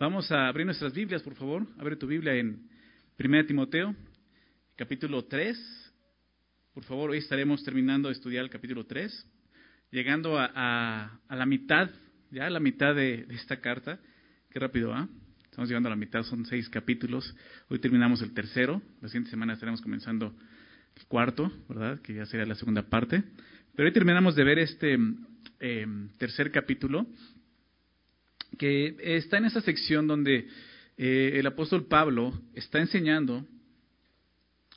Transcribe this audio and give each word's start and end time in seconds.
Vamos 0.00 0.30
a 0.30 0.46
abrir 0.46 0.64
nuestras 0.64 0.92
Biblias, 0.92 1.24
por 1.24 1.34
favor. 1.34 1.66
Abre 1.76 1.96
tu 1.96 2.06
Biblia 2.06 2.32
en 2.32 2.68
1 3.18 3.46
Timoteo, 3.46 3.96
capítulo 4.76 5.24
3. 5.24 5.92
Por 6.72 6.84
favor, 6.84 7.10
hoy 7.10 7.18
estaremos 7.18 7.64
terminando 7.64 8.06
de 8.08 8.12
estudiar 8.12 8.44
el 8.44 8.50
capítulo 8.50 8.86
3, 8.86 9.26
llegando 9.90 10.38
a, 10.38 11.18
la 11.28 11.46
mitad, 11.46 11.90
ya 12.30 12.46
a 12.46 12.50
la 12.50 12.60
mitad 12.60 12.94
de, 12.94 13.26
esta 13.30 13.60
carta. 13.60 13.98
Qué 14.50 14.60
rápido, 14.60 14.94
¿ah? 14.94 15.08
Estamos 15.46 15.68
llegando 15.68 15.88
a 15.88 15.90
la 15.90 15.96
mitad, 15.96 16.22
son 16.22 16.46
seis 16.46 16.68
capítulos. 16.68 17.34
Hoy 17.66 17.80
terminamos 17.80 18.22
el 18.22 18.32
tercero. 18.32 18.80
La 19.00 19.08
siguiente 19.08 19.30
semana 19.30 19.54
estaremos 19.54 19.82
comenzando 19.82 20.32
el 20.94 21.06
cuarto, 21.06 21.50
¿verdad? 21.68 22.00
Que 22.02 22.14
ya 22.14 22.26
sería 22.26 22.46
la 22.46 22.54
segunda 22.54 22.82
parte. 22.82 23.24
Pero 23.74 23.88
hoy 23.88 23.92
terminamos 23.92 24.36
de 24.36 24.44
ver 24.44 24.60
este 24.60 24.96
eh, 25.58 25.86
tercer 26.18 26.52
capítulo 26.52 27.04
que 28.56 28.96
está 29.00 29.38
en 29.38 29.46
esa 29.46 29.60
sección 29.60 30.06
donde 30.06 30.48
eh, 30.96 31.32
el 31.34 31.46
apóstol 31.46 31.86
Pablo 31.86 32.32
está 32.54 32.80
enseñando 32.80 33.46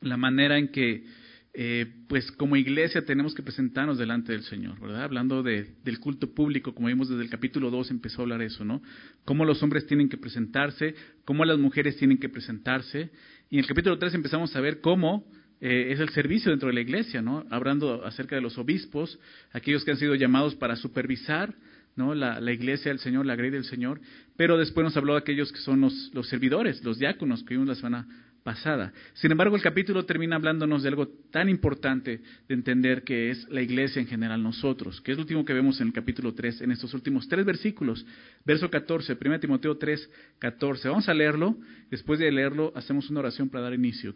la 0.02 0.18
manera 0.18 0.58
en 0.58 0.70
que, 0.70 1.06
eh, 1.54 1.86
pues 2.08 2.32
como 2.32 2.56
iglesia 2.56 3.06
tenemos 3.06 3.36
que 3.36 3.44
presentarnos 3.44 3.98
delante 3.98 4.32
del 4.32 4.44
Señor, 4.44 4.80
¿verdad? 4.80 5.04
Hablando 5.04 5.44
de, 5.44 5.76
del 5.84 6.00
culto 6.00 6.34
público, 6.34 6.74
como 6.74 6.88
vimos 6.88 7.10
desde 7.10 7.24
el 7.24 7.30
capítulo 7.30 7.70
2 7.72 7.92
empezó 7.92 8.22
a 8.22 8.24
hablar 8.24 8.42
eso, 8.42 8.66
¿no? 8.66 8.82
Cómo 9.26 9.46
los 9.46 9.62
hombres 9.64 9.86
tienen 9.86 10.10
que 10.10 10.18
presentarse, 10.18 10.96
cómo 11.26 11.46
las 11.46 11.60
mujeres 11.60 11.98
tienen 11.98 12.18
que 12.18 12.30
presentarse. 12.30 13.12
Y 13.50 13.56
en 13.56 13.60
el 13.62 13.68
capítulo 13.68 13.98
3 13.98 14.14
empezamos 14.14 14.56
a 14.56 14.62
ver 14.62 14.80
cómo 14.82 15.26
eh, 15.60 15.92
es 15.92 16.00
el 16.00 16.10
servicio 16.10 16.50
dentro 16.50 16.70
de 16.70 16.74
la 16.74 16.82
iglesia, 16.82 17.22
¿no? 17.22 17.46
Hablando 17.52 18.04
acerca 18.06 18.36
de 18.36 18.42
los 18.42 18.58
obispos, 18.58 19.20
aquellos 19.52 19.86
que 19.86 19.92
han 19.92 19.98
sido 19.98 20.16
llamados 20.16 20.56
para 20.56 20.76
supervisar, 20.76 21.54
¿no? 21.96 22.16
La, 22.16 22.40
iglesia 22.52 22.92
del 22.92 23.00
Señor, 23.00 23.26
la 23.26 23.36
grey 23.36 23.50
del 23.50 23.66
Señor, 23.66 24.02
pero 24.38 24.58
después 24.58 24.84
nos 24.84 24.98
habló 24.98 25.14
de 25.14 25.20
aquellos 25.20 25.52
que 25.52 25.60
son 25.60 25.82
los, 25.82 26.12
los 26.14 26.28
servidores, 26.28 26.84
los 26.84 26.98
diáconos 26.98 27.44
que 27.44 27.54
vimos 27.54 27.68
la 27.68 27.76
semana 27.76 28.08
pasada. 28.44 28.92
Sin 29.14 29.32
embargo, 29.32 29.56
el 29.56 29.62
capítulo 29.62 30.06
termina 30.06 30.36
hablándonos 30.36 30.84
de 30.84 30.90
algo 30.90 31.08
tan 31.32 31.50
importante 31.50 32.22
de 32.48 32.54
entender 32.54 33.04
que 33.04 33.30
es 33.30 33.48
la 33.50 33.62
iglesia 33.62 34.02
en 34.02 34.08
general, 34.08 34.42
nosotros, 34.42 35.00
que 35.02 35.12
es 35.12 35.18
lo 35.18 35.24
último 35.24 35.46
que 35.46 35.54
vemos 35.54 35.80
en 35.82 35.88
el 35.88 35.94
capítulo 35.94 36.34
3, 36.34 36.62
en 36.62 36.72
estos 36.72 36.94
últimos 36.94 37.28
tres 37.28 37.46
versículos. 37.46 38.06
Verso 38.46 38.70
14, 38.70 39.18
1 39.20 39.40
Timoteo 39.40 39.78
3, 39.78 40.10
14. 40.40 40.90
Vamos 40.90 41.08
a 41.08 41.14
leerlo, 41.14 41.58
después 41.90 42.20
de 42.20 42.32
leerlo 42.32 42.72
hacemos 42.76 43.10
una 43.10 43.20
oración 43.20 43.50
para 43.50 43.66
dar 43.66 43.74
inicio. 43.74 44.14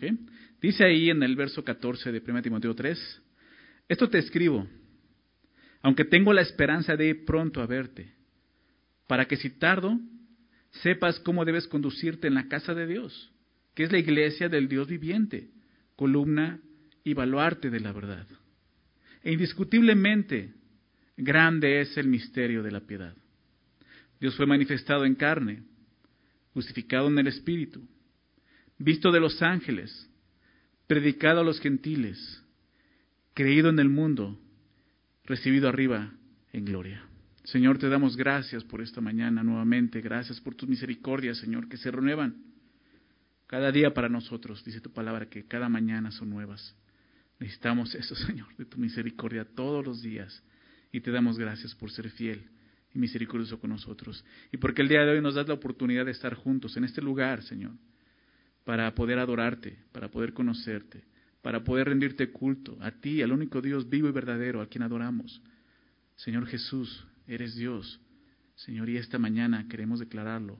Dice 0.62 0.84
ahí 0.84 1.10
en 1.10 1.22
el 1.24 1.36
verso 1.36 1.64
14 1.64 2.12
de 2.12 2.22
1 2.26 2.42
Timoteo 2.42 2.74
3, 2.74 3.22
esto 3.88 4.10
te 4.10 4.18
escribo 4.18 4.68
aunque 5.86 6.04
tengo 6.04 6.34
la 6.34 6.42
esperanza 6.42 6.96
de 6.96 7.10
ir 7.10 7.26
pronto 7.26 7.62
a 7.62 7.68
verte, 7.68 8.12
para 9.06 9.26
que 9.28 9.38
si 9.38 9.52
tardo, 9.52 10.00
sepas 10.82 11.20
cómo 11.20 11.46
debes 11.46 11.68
conducirte 11.68 12.26
en 12.26 12.34
la 12.34 12.48
casa 12.48 12.74
de 12.74 12.88
Dios, 12.88 13.32
que 13.76 13.84
es 13.84 13.92
la 13.92 14.00
iglesia 14.00 14.50
del 14.50 14.68
Dios 14.68 14.88
viviente, 14.88 15.52
columna 15.96 16.60
y 17.04 17.14
baluarte 17.14 17.70
de 17.70 17.80
la 17.82 17.92
verdad. 17.92 18.26
E 19.22 19.34
indiscutiblemente, 19.34 20.56
grande 21.18 21.82
es 21.82 21.96
el 21.98 22.08
misterio 22.08 22.64
de 22.64 22.72
la 22.72 22.80
piedad. 22.80 23.16
Dios 24.20 24.36
fue 24.36 24.48
manifestado 24.48 25.06
en 25.06 25.14
carne, 25.14 25.62
justificado 26.56 27.10
en 27.10 27.20
el 27.20 27.28
Espíritu, 27.28 27.88
visto 28.80 29.12
de 29.12 29.20
los 29.20 29.40
ángeles, 29.44 30.10
predicado 30.88 31.42
a 31.42 31.44
los 31.44 31.60
gentiles, 31.60 32.44
creído 33.36 33.70
en 33.70 33.78
el 33.78 33.90
mundo, 33.90 34.42
recibido 35.26 35.68
arriba 35.70 36.12
en 36.54 36.66
gloria. 36.66 37.04
Señor, 37.44 37.78
te 37.78 37.90
damos 37.90 38.18
gracias 38.18 38.64
por 38.64 38.82
esta 38.82 39.02
mañana 39.02 39.44
nuevamente, 39.44 40.02
gracias 40.02 40.40
por 40.42 40.56
tus 40.56 40.68
misericordias, 40.68 41.38
Señor, 41.38 41.68
que 41.70 41.78
se 41.78 41.92
renuevan 41.92 42.44
cada 43.48 43.72
día 43.72 43.94
para 43.94 44.10
nosotros. 44.10 44.64
Dice 44.64 44.82
tu 44.82 44.92
palabra 44.92 45.30
que 45.30 45.46
cada 45.46 45.70
mañana 45.70 46.12
son 46.12 46.30
nuevas. 46.30 46.76
Necesitamos 47.40 47.94
eso, 47.96 48.16
Señor, 48.28 48.48
de 48.58 48.66
tu 48.66 48.78
misericordia 48.78 49.46
todos 49.46 49.86
los 49.86 50.02
días. 50.02 50.44
Y 50.92 51.02
te 51.02 51.12
damos 51.12 51.38
gracias 51.38 51.76
por 51.76 51.92
ser 51.92 52.10
fiel 52.10 52.50
y 52.94 53.00
misericordioso 53.00 53.60
con 53.60 53.70
nosotros. 53.70 54.24
Y 54.52 54.58
porque 54.58 54.82
el 54.82 54.88
día 54.88 55.02
de 55.02 55.12
hoy 55.12 55.22
nos 55.22 55.36
das 55.36 55.48
la 55.48 55.54
oportunidad 55.54 56.06
de 56.06 56.12
estar 56.12 56.34
juntos 56.34 56.78
en 56.78 56.86
este 56.86 57.02
lugar, 57.02 57.44
Señor, 57.44 57.74
para 58.64 58.94
poder 58.96 59.20
adorarte, 59.20 59.78
para 59.92 60.10
poder 60.10 60.34
conocerte, 60.34 61.04
para 61.46 61.64
poder 61.64 61.90
rendirte 61.90 62.32
culto 62.32 62.76
a 62.82 62.90
ti, 62.90 63.22
al 63.22 63.32
único 63.32 63.62
Dios 63.62 63.88
vivo 63.88 64.10
y 64.10 64.12
verdadero, 64.12 64.62
a 64.62 64.68
quien 64.68 64.82
adoramos. 64.82 65.44
Señor 66.16 66.48
Jesús, 66.48 67.06
eres 67.28 67.54
Dios. 67.54 68.02
Señor, 68.56 68.90
y 68.90 68.98
esta 68.98 69.20
mañana 69.20 69.68
queremos 69.68 70.00
declararlo, 70.00 70.60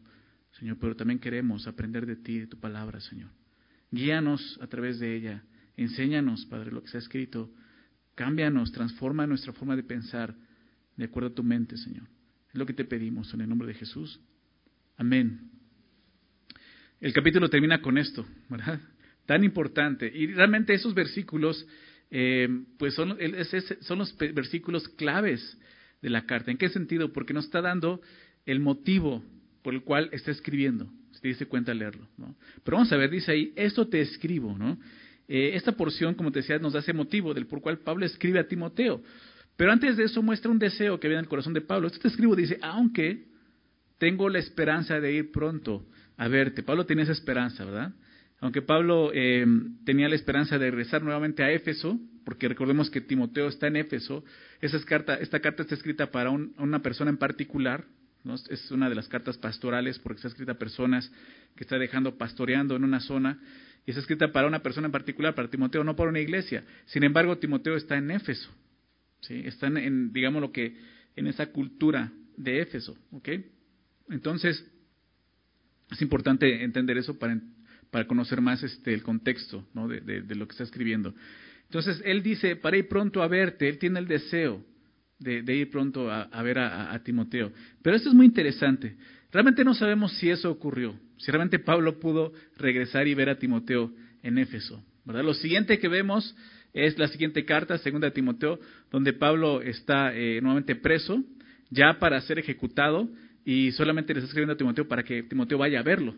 Señor, 0.60 0.78
pero 0.80 0.96
también 0.96 1.18
queremos 1.18 1.66
aprender 1.66 2.06
de 2.06 2.18
ti, 2.18 2.38
de 2.38 2.46
tu 2.46 2.60
palabra, 2.60 3.00
Señor. 3.00 3.32
Guíanos 3.90 4.60
a 4.62 4.68
través 4.68 5.00
de 5.00 5.16
ella. 5.16 5.44
Enséñanos, 5.76 6.46
Padre, 6.46 6.72
lo 6.72 6.84
que 6.84 6.90
se 6.90 6.98
ha 6.98 7.00
escrito. 7.00 7.50
Cámbianos, 8.14 8.72
transforma 8.72 9.26
nuestra 9.26 9.54
forma 9.54 9.76
de 9.76 9.82
pensar 9.82 10.36
de 10.98 11.06
acuerdo 11.06 11.30
a 11.30 11.34
tu 11.34 11.42
mente, 11.42 11.78
Señor. 11.78 12.08
Es 12.50 12.60
lo 12.60 12.68
que 12.68 12.74
te 12.74 12.86
pedimos 12.86 13.34
en 13.34 13.42
el 13.42 13.50
nombre 13.50 13.70
de 13.70 13.74
Jesús. 13.74 14.20
Amén. 14.98 15.50
El 17.02 17.12
capítulo 17.12 17.50
termina 17.50 17.82
con 17.82 17.98
esto, 17.98 18.24
¿verdad? 18.50 18.80
Tan 19.26 19.44
importante. 19.44 20.12
Y 20.14 20.28
realmente 20.28 20.74
esos 20.74 20.94
versículos, 20.94 21.66
eh, 22.12 22.48
pues 22.78 22.94
son, 22.94 23.18
son 23.82 24.00
los 24.00 24.18
versículos 24.18 24.88
claves 24.90 25.58
de 26.02 26.10
la 26.10 26.26
carta. 26.26 26.52
¿En 26.52 26.58
qué 26.58 26.70
sentido? 26.70 27.12
Porque 27.12 27.34
nos 27.34 27.46
está 27.46 27.62
dando 27.62 28.02
el 28.46 28.60
motivo 28.60 29.24
por 29.64 29.74
el 29.74 29.82
cual 29.82 30.10
está 30.12 30.32
escribiendo. 30.32 30.88
Si 31.12 31.22
te 31.22 31.28
dice 31.30 31.48
cuenta 31.48 31.74
leerlo. 31.74 32.08
Pero 32.64 32.78
vamos 32.78 32.92
a 32.92 32.98
ver, 32.98 33.10
dice 33.10 33.32
ahí, 33.32 33.54
esto 33.56 33.88
te 33.88 34.02
escribo. 34.02 34.58
¿no? 34.58 34.78
Eh, 35.28 35.52
esta 35.56 35.72
porción, 35.72 36.14
como 36.14 36.32
te 36.32 36.40
decía, 36.40 36.60
nos 36.60 36.74
da 36.74 36.80
ese 36.80 36.94
motivo 36.94 37.34
del 37.34 37.48
por 37.48 37.62
cual 37.62 37.80
Pablo 37.80 38.06
escribe 38.06 38.40
a 38.40 38.48
Timoteo. 38.48 39.02
Pero 39.56 39.72
antes 39.72 39.98
de 39.98 40.04
eso 40.04 40.22
muestra 40.22 40.52
un 40.52 40.60
deseo 40.60 41.00
que 41.00 41.08
viene 41.08 41.20
en 41.20 41.26
el 41.26 41.30
corazón 41.30 41.54
de 41.54 41.62
Pablo. 41.62 41.88
Esto 41.88 42.00
te 42.00 42.10
escribo, 42.10 42.36
dice, 42.36 42.60
aunque 42.62 43.26
tengo 43.98 44.30
la 44.30 44.40
esperanza 44.40 45.00
de 45.00 45.14
ir 45.14 45.32
pronto 45.32 45.86
a 46.18 46.28
verte. 46.28 46.62
Pablo 46.62 46.86
tenía 46.86 47.04
esa 47.04 47.14
esperanza, 47.14 47.64
¿verdad? 47.66 47.94
Aunque 48.40 48.62
Pablo 48.62 49.12
eh, 49.14 49.46
tenía 49.86 50.10
la 50.10 50.16
esperanza 50.16 50.58
de 50.58 50.70
regresar 50.70 51.02
nuevamente 51.02 51.44
a 51.44 51.52
Éfeso, 51.52 52.00
porque 52.26 52.48
recordemos 52.48 52.90
que 52.90 53.02
Timoteo 53.02 53.48
está 53.48 53.68
en 53.68 53.78
Éfeso, 53.78 54.24
esta 54.62 54.80
carta 54.86 55.20
está 55.20 55.76
escrita 55.76 56.12
para 56.12 56.32
una 56.32 56.82
persona 56.82 57.12
en 57.12 57.18
particular, 57.18 57.86
es 58.50 58.72
una 58.72 58.90
de 58.90 58.96
las 58.96 59.08
cartas 59.08 59.38
pastorales 59.38 60.00
porque 60.00 60.18
está 60.18 60.30
escrita 60.30 60.54
a 60.54 60.58
personas 60.58 61.12
que 61.56 61.64
está 61.64 61.78
dejando 61.78 62.18
pastoreando 62.18 62.76
en 62.76 62.84
una 62.84 63.00
zona, 63.00 63.40
y 63.86 63.92
está 63.92 64.02
escrita 64.02 64.32
para 64.32 64.48
una 64.48 64.64
persona 64.64 64.88
en 64.88 64.92
particular, 64.92 65.36
para 65.36 65.50
Timoteo, 65.50 65.84
no 65.84 65.96
para 65.96 66.10
una 66.10 66.20
iglesia. 66.20 66.64
Sin 66.86 67.04
embargo, 67.04 67.38
Timoteo 67.38 67.76
está 67.76 67.96
en 67.98 68.10
Éfeso, 68.10 68.50
¿sí? 69.22 69.44
está 69.46 69.68
en, 69.68 70.12
digamos 70.12 70.42
lo 70.42 70.52
que, 70.52 70.76
en 71.16 71.28
esa 71.28 71.48
cultura 71.48 72.12
de 72.36 72.62
Éfeso, 72.62 72.98
¿ok? 73.12 73.30
Entonces, 74.10 74.66
es 75.92 76.02
importante 76.02 76.64
entender 76.64 76.98
eso 76.98 77.18
para 77.18 77.34
para 77.96 78.08
conocer 78.08 78.42
más 78.42 78.62
este, 78.62 78.94
el 78.94 79.04
contexto 79.04 79.66
de, 79.74 80.36
lo 80.36 80.46
que 80.46 80.52
está 80.52 80.66
escribiendo. 80.66 81.16
Entonces, 81.64 82.02
él 82.04 82.22
dice, 82.22 82.58
para 82.58 82.76
ir 82.76 82.90
pronto 82.90 83.24
a 83.24 83.28
verte, 83.30 83.70
él 83.70 83.78
tiene 83.78 84.00
el 84.00 84.06
deseo 84.06 84.62
de, 85.18 85.56
ir 85.56 85.70
pronto 85.70 86.12
a, 86.12 86.44
ver 86.44 86.60
a, 86.60 87.02
Timoteo. 87.06 87.54
Pero 87.82 87.96
esto 87.96 88.10
es 88.10 88.14
muy 88.14 88.26
interesante. 88.26 88.98
Realmente 89.32 89.64
no 89.64 89.74
sabemos 89.74 90.12
si 90.18 90.30
eso 90.30 90.52
ocurrió, 90.52 91.00
si 91.16 91.32
realmente 91.32 91.58
Pablo 91.58 91.98
pudo 91.98 92.34
regresar 92.58 93.08
y 93.08 93.14
ver 93.14 93.30
a 93.30 93.40
Timoteo 93.40 93.94
en 94.24 94.40
Éfeso. 94.40 94.84
¿verdad? 95.06 95.24
Lo 95.24 95.34
siguiente 95.34 95.80
que 95.80 95.88
vemos 95.88 96.36
es 96.74 97.00
la 97.00 97.08
siguiente 97.08 97.46
carta, 97.46 97.78
segunda 97.78 98.08
de 98.08 98.12
Timoteo, 98.12 98.60
donde 98.92 99.14
Pablo 99.14 99.62
está 99.62 100.14
eh, 100.14 100.42
nuevamente 100.42 100.76
preso, 100.76 101.24
ya 101.70 101.98
para 101.98 102.20
ser 102.20 102.40
ejecutado, 102.40 103.08
y 103.46 103.72
solamente 103.72 104.14
le 104.14 104.20
está 104.20 104.28
escribiendo 104.28 104.56
a 104.56 104.58
Timoteo 104.58 104.86
para 104.86 105.04
que 105.04 105.24
Timoteo 105.24 105.60
vaya 105.60 105.80
a 105.80 105.84
verlo. 105.84 106.14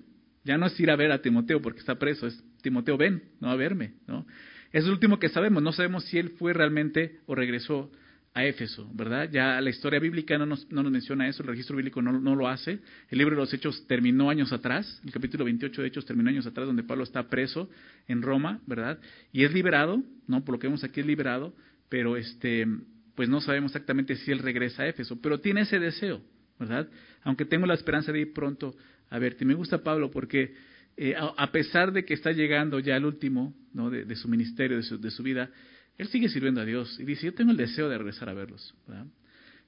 Ya 0.47 0.57
no 0.57 0.65
es 0.67 0.79
ir 0.79 0.89
a 0.89 0.95
ver 0.95 1.11
a 1.11 1.21
Timoteo 1.21 1.61
porque 1.61 1.79
está 1.79 1.95
preso, 1.95 2.25
es 2.25 2.41
Timoteo, 2.61 2.97
ven, 2.97 3.21
no 3.41 3.49
a 3.49 3.55
verme, 3.55 3.95
¿no? 4.07 4.25
Es 4.71 4.85
lo 4.85 4.93
último 4.93 5.19
que 5.19 5.27
sabemos, 5.27 5.61
no 5.61 5.73
sabemos 5.73 6.05
si 6.05 6.17
él 6.17 6.29
fue 6.39 6.53
realmente 6.53 7.19
o 7.25 7.35
regresó 7.35 7.91
a 8.33 8.45
Éfeso, 8.45 8.89
¿verdad? 8.93 9.29
Ya 9.29 9.59
la 9.59 9.69
historia 9.69 9.99
bíblica 9.99 10.37
no 10.37 10.45
nos, 10.45 10.71
no 10.71 10.83
nos 10.83 10.91
menciona 10.91 11.27
eso, 11.27 11.43
el 11.43 11.49
registro 11.49 11.75
bíblico 11.75 12.01
no, 12.01 12.13
no, 12.13 12.35
lo 12.35 12.47
hace. 12.47 12.79
El 13.09 13.17
libro 13.17 13.35
de 13.35 13.41
los 13.41 13.53
Hechos 13.53 13.85
terminó 13.87 14.29
años 14.29 14.53
atrás, 14.53 15.01
el 15.03 15.11
capítulo 15.11 15.43
28 15.43 15.81
de 15.81 15.87
Hechos 15.89 16.05
terminó 16.05 16.29
años 16.29 16.45
atrás, 16.45 16.65
donde 16.65 16.83
Pablo 16.83 17.03
está 17.03 17.27
preso 17.27 17.69
en 18.07 18.21
Roma, 18.21 18.61
¿verdad? 18.67 18.99
Y 19.33 19.43
es 19.43 19.51
liberado, 19.51 20.01
¿no? 20.27 20.45
Por 20.45 20.55
lo 20.55 20.59
que 20.59 20.67
vemos 20.67 20.83
aquí 20.85 21.01
es 21.01 21.05
liberado, 21.05 21.53
pero 21.89 22.15
este, 22.15 22.65
pues 23.15 23.27
no 23.27 23.41
sabemos 23.41 23.71
exactamente 23.71 24.15
si 24.15 24.31
él 24.31 24.39
regresa 24.39 24.83
a 24.83 24.87
Éfeso, 24.87 25.19
pero 25.19 25.41
tiene 25.41 25.61
ese 25.61 25.79
deseo, 25.79 26.21
¿verdad? 26.57 26.87
Aunque 27.23 27.43
tengo 27.43 27.65
la 27.65 27.73
esperanza 27.73 28.11
de 28.11 28.19
ir 28.19 28.33
pronto 28.33 28.75
a 29.09 29.19
verte. 29.19 29.45
Me 29.45 29.53
gusta 29.53 29.83
Pablo 29.83 30.11
porque 30.11 30.53
eh, 30.95 31.15
a, 31.15 31.51
pesar 31.51 31.91
de 31.91 32.05
que 32.05 32.13
está 32.13 32.31
llegando 32.31 32.79
ya 32.79 32.95
al 32.95 33.05
último 33.05 33.53
¿no? 33.73 33.89
de, 33.89 34.15
su 34.15 34.27
ministerio, 34.27 34.77
de 34.77 34.83
su, 34.83 34.99
de 34.99 35.11
su, 35.11 35.23
vida, 35.23 35.49
él 35.97 36.07
sigue 36.07 36.29
sirviendo 36.29 36.61
a 36.61 36.65
Dios 36.65 36.99
y 36.99 37.03
dice, 37.03 37.27
yo 37.27 37.33
tengo 37.33 37.51
el 37.51 37.57
deseo 37.57 37.87
de 37.89 37.97
regresar 37.97 38.29
a 38.29 38.33
verlos. 38.33 38.73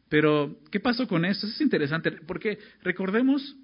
Pero, 0.09 0.59
¿qué 0.71 0.79
pasó 0.79 1.07
con 1.07 1.25
esto? 1.25 1.45
Eso 1.45 1.55
es 1.55 1.61
interesante 1.61 2.11
porque 2.11 2.57
recordemos 2.81 3.55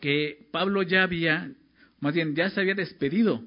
que 0.00 0.48
Pablo 0.50 0.82
ya 0.82 1.02
había, 1.02 1.52
más 2.00 2.14
bien 2.14 2.34
ya 2.34 2.48
se 2.48 2.60
había 2.60 2.74
despedido 2.74 3.44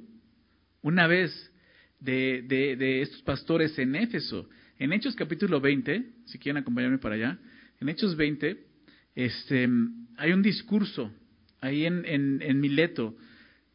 una 0.84 1.08
vez 1.08 1.52
de, 2.00 2.44
de, 2.44 3.02
estos 3.02 3.22
pastores 3.24 3.78
en 3.80 3.96
Éfeso. 3.96 4.48
En 4.78 4.94
Hechos 4.94 5.16
capítulo 5.16 5.62
20, 5.62 6.12
si 6.26 6.38
quieren 6.38 6.62
acompañarme 6.62 7.00
para 7.00 7.16
allá, 7.16 7.40
en 7.80 7.90
Hechos 7.90 8.16
20 8.16 8.66
este, 9.16 9.68
hay 10.18 10.32
un 10.32 10.42
discurso 10.42 11.12
ahí 11.62 11.86
en, 11.86 12.60
Mileto. 12.60 13.16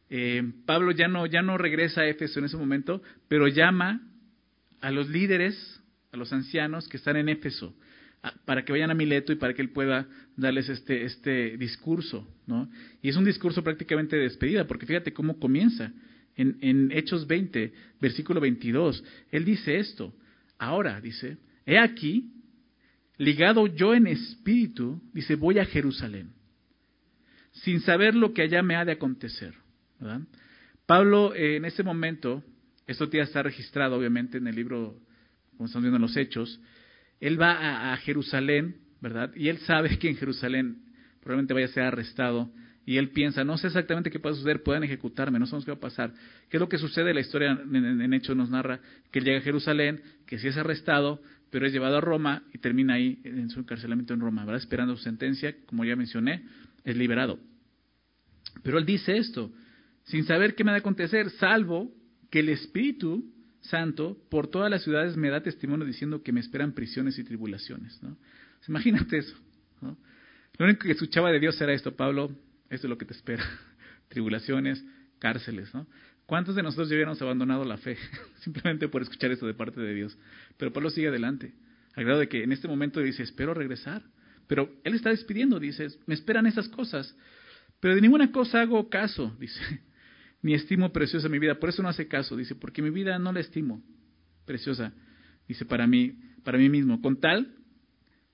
Eh, 0.09 0.43
Pablo 0.65 0.91
ya 0.91 1.07
no, 1.07 1.25
ya 1.25 1.41
no 1.41 1.57
regresa 1.57 2.01
a 2.01 2.07
Éfeso 2.07 2.39
en 2.39 2.45
ese 2.45 2.57
momento, 2.57 3.01
pero 3.27 3.47
llama 3.47 4.01
a 4.81 4.91
los 4.91 5.09
líderes, 5.09 5.81
a 6.11 6.17
los 6.17 6.31
ancianos 6.31 6.87
que 6.87 6.97
están 6.97 7.17
en 7.17 7.29
Éfeso, 7.29 7.75
para 8.45 8.63
que 8.63 8.71
vayan 8.71 8.91
a 8.91 8.95
Mileto 8.95 9.31
y 9.31 9.35
para 9.35 9.53
que 9.53 9.61
él 9.61 9.69
pueda 9.69 10.07
darles 10.35 10.69
este, 10.69 11.03
este 11.05 11.57
discurso. 11.57 12.27
¿no? 12.47 12.69
Y 13.01 13.09
es 13.09 13.15
un 13.15 13.25
discurso 13.25 13.63
prácticamente 13.63 14.15
de 14.15 14.23
despedida, 14.23 14.67
porque 14.67 14.85
fíjate 14.85 15.13
cómo 15.13 15.39
comienza. 15.39 15.91
En, 16.35 16.57
en 16.61 16.91
Hechos 16.93 17.27
20, 17.27 17.73
versículo 17.99 18.39
22, 18.39 19.03
él 19.31 19.43
dice 19.43 19.77
esto. 19.77 20.13
Ahora, 20.57 21.01
dice, 21.01 21.37
he 21.65 21.77
aquí, 21.77 22.31
ligado 23.19 23.67
yo 23.67 23.93
en 23.93 24.07
espíritu, 24.07 24.99
dice, 25.13 25.35
voy 25.35 25.59
a 25.59 25.65
Jerusalén, 25.65 26.31
sin 27.51 27.81
saber 27.81 28.15
lo 28.15 28.33
que 28.33 28.41
allá 28.41 28.63
me 28.63 28.75
ha 28.75 28.85
de 28.85 28.93
acontecer. 28.93 29.53
Pablo, 30.85 31.35
eh, 31.35 31.57
en 31.57 31.65
ese 31.65 31.83
momento, 31.83 32.43
esto 32.87 33.09
ya 33.11 33.23
está 33.23 33.43
registrado, 33.43 33.97
obviamente, 33.97 34.37
en 34.37 34.47
el 34.47 34.55
libro, 34.55 34.97
como 35.57 35.65
estamos 35.65 35.83
viendo 35.83 35.97
en 35.97 36.01
los 36.01 36.15
Hechos, 36.15 36.61
él 37.19 37.39
va 37.39 37.91
a, 37.91 37.97
Jerusalén, 37.97 38.77
¿verdad? 39.01 39.31
Y 39.35 39.49
él 39.49 39.57
sabe 39.59 39.99
que 39.99 40.09
en 40.09 40.15
Jerusalén 40.15 40.83
probablemente 41.19 41.53
vaya 41.53 41.65
a 41.65 41.69
ser 41.69 41.83
arrestado. 41.83 42.49
Y 42.85 42.97
él 42.97 43.09
piensa, 43.09 43.43
no 43.43 43.57
sé 43.57 43.67
exactamente 43.67 44.09
qué 44.09 44.19
puede 44.19 44.35
suceder, 44.35 44.63
pueden 44.63 44.83
ejecutarme, 44.83 45.37
no 45.37 45.45
sabemos 45.45 45.65
qué 45.65 45.71
va 45.71 45.77
a 45.77 45.81
pasar. 45.81 46.13
¿Qué 46.49 46.57
es 46.57 46.61
lo 46.61 46.69
que 46.69 46.77
sucede? 46.77 47.13
La 47.13 47.19
historia 47.19 47.51
en, 47.51 48.01
en 48.01 48.13
Hechos 48.13 48.35
nos 48.35 48.49
narra 48.49 48.79
que 49.11 49.19
él 49.19 49.25
llega 49.25 49.39
a 49.39 49.41
Jerusalén, 49.41 50.01
que 50.25 50.39
si 50.39 50.47
es 50.47 50.57
arrestado, 50.57 51.21
pero 51.49 51.65
es 51.65 51.73
llevado 51.73 51.97
a 51.97 52.01
Roma 52.01 52.43
y 52.53 52.59
termina 52.59 52.95
ahí 52.95 53.19
en 53.23 53.49
su 53.49 53.59
encarcelamiento 53.59 54.13
en 54.13 54.19
Roma, 54.19 54.45
¿verdad? 54.45 54.61
Esperando 54.61 54.95
su 54.95 55.03
sentencia, 55.03 55.55
como 55.65 55.85
ya 55.85 55.95
mencioné, 55.95 56.43
es 56.83 56.95
liberado. 56.95 57.39
Pero 58.63 58.77
él 58.77 58.85
dice 58.85 59.17
esto, 59.17 59.51
sin 60.05 60.25
saber 60.25 60.55
qué 60.55 60.63
me 60.63 60.71
va 60.71 60.77
a 60.77 60.79
acontecer, 60.79 61.29
salvo 61.31 61.91
que 62.29 62.39
el 62.39 62.49
Espíritu 62.49 63.25
Santo 63.61 64.17
por 64.29 64.47
todas 64.47 64.71
las 64.71 64.83
ciudades 64.83 65.17
me 65.17 65.29
da 65.29 65.41
testimonio 65.41 65.85
diciendo 65.85 66.23
que 66.23 66.31
me 66.31 66.39
esperan 66.39 66.73
prisiones 66.73 67.17
y 67.19 67.23
tribulaciones, 67.23 68.01
¿no? 68.01 68.17
Imagínate 68.67 69.17
eso, 69.17 69.35
¿no? 69.81 69.97
Lo 70.57 70.65
único 70.65 70.83
que 70.83 70.91
escuchaba 70.91 71.31
de 71.31 71.39
Dios 71.39 71.59
era 71.61 71.73
esto, 71.73 71.95
Pablo, 71.95 72.31
esto 72.69 72.87
es 72.87 72.89
lo 72.89 72.97
que 72.97 73.05
te 73.05 73.13
espera, 73.13 73.43
tribulaciones, 74.09 74.83
cárceles, 75.19 75.73
¿no? 75.73 75.87
¿Cuántos 76.29 76.53
de 76.53 76.61
nosotros 76.61 76.89
ya 76.89 76.93
hubiéramos 76.93 77.19
abandonado 77.23 77.65
la 77.65 77.77
fe 77.77 77.97
simplemente 78.43 78.87
por 78.87 79.01
escuchar 79.01 79.31
esto 79.31 79.47
de 79.47 79.55
parte 79.55 79.81
de 79.81 79.95
Dios? 79.95 80.15
Pero 80.57 80.71
Pablo 80.71 80.91
sigue 80.91 81.07
adelante, 81.07 81.53
al 81.95 82.03
grado 82.03 82.19
de 82.19 82.29
que 82.29 82.43
en 82.43 82.51
este 82.51 82.67
momento 82.67 82.99
dice, 82.99 83.23
espero 83.23 83.55
regresar. 83.55 84.03
Pero 84.45 84.71
él 84.83 84.93
está 84.93 85.09
despidiendo, 85.09 85.59
dice, 85.59 85.87
me 86.05 86.13
esperan 86.13 86.45
esas 86.45 86.69
cosas. 86.69 87.17
Pero 87.79 87.95
de 87.95 88.01
ninguna 88.01 88.31
cosa 88.31 88.61
hago 88.61 88.89
caso, 88.89 89.35
dice, 89.39 89.59
ni 90.43 90.53
estimo 90.53 90.93
preciosa 90.93 91.27
mi 91.29 91.39
vida. 91.39 91.55
Por 91.55 91.69
eso 91.69 91.81
no 91.81 91.89
hace 91.89 92.07
caso, 92.07 92.37
dice, 92.37 92.53
porque 92.53 92.83
mi 92.83 92.91
vida 92.91 93.17
no 93.17 93.33
la 93.33 93.39
estimo 93.39 93.81
preciosa, 94.45 94.93
dice, 95.47 95.65
para 95.65 95.87
mí, 95.87 96.15
para 96.43 96.59
mí 96.59 96.69
mismo. 96.69 97.01
Con 97.01 97.19
tal, 97.19 97.55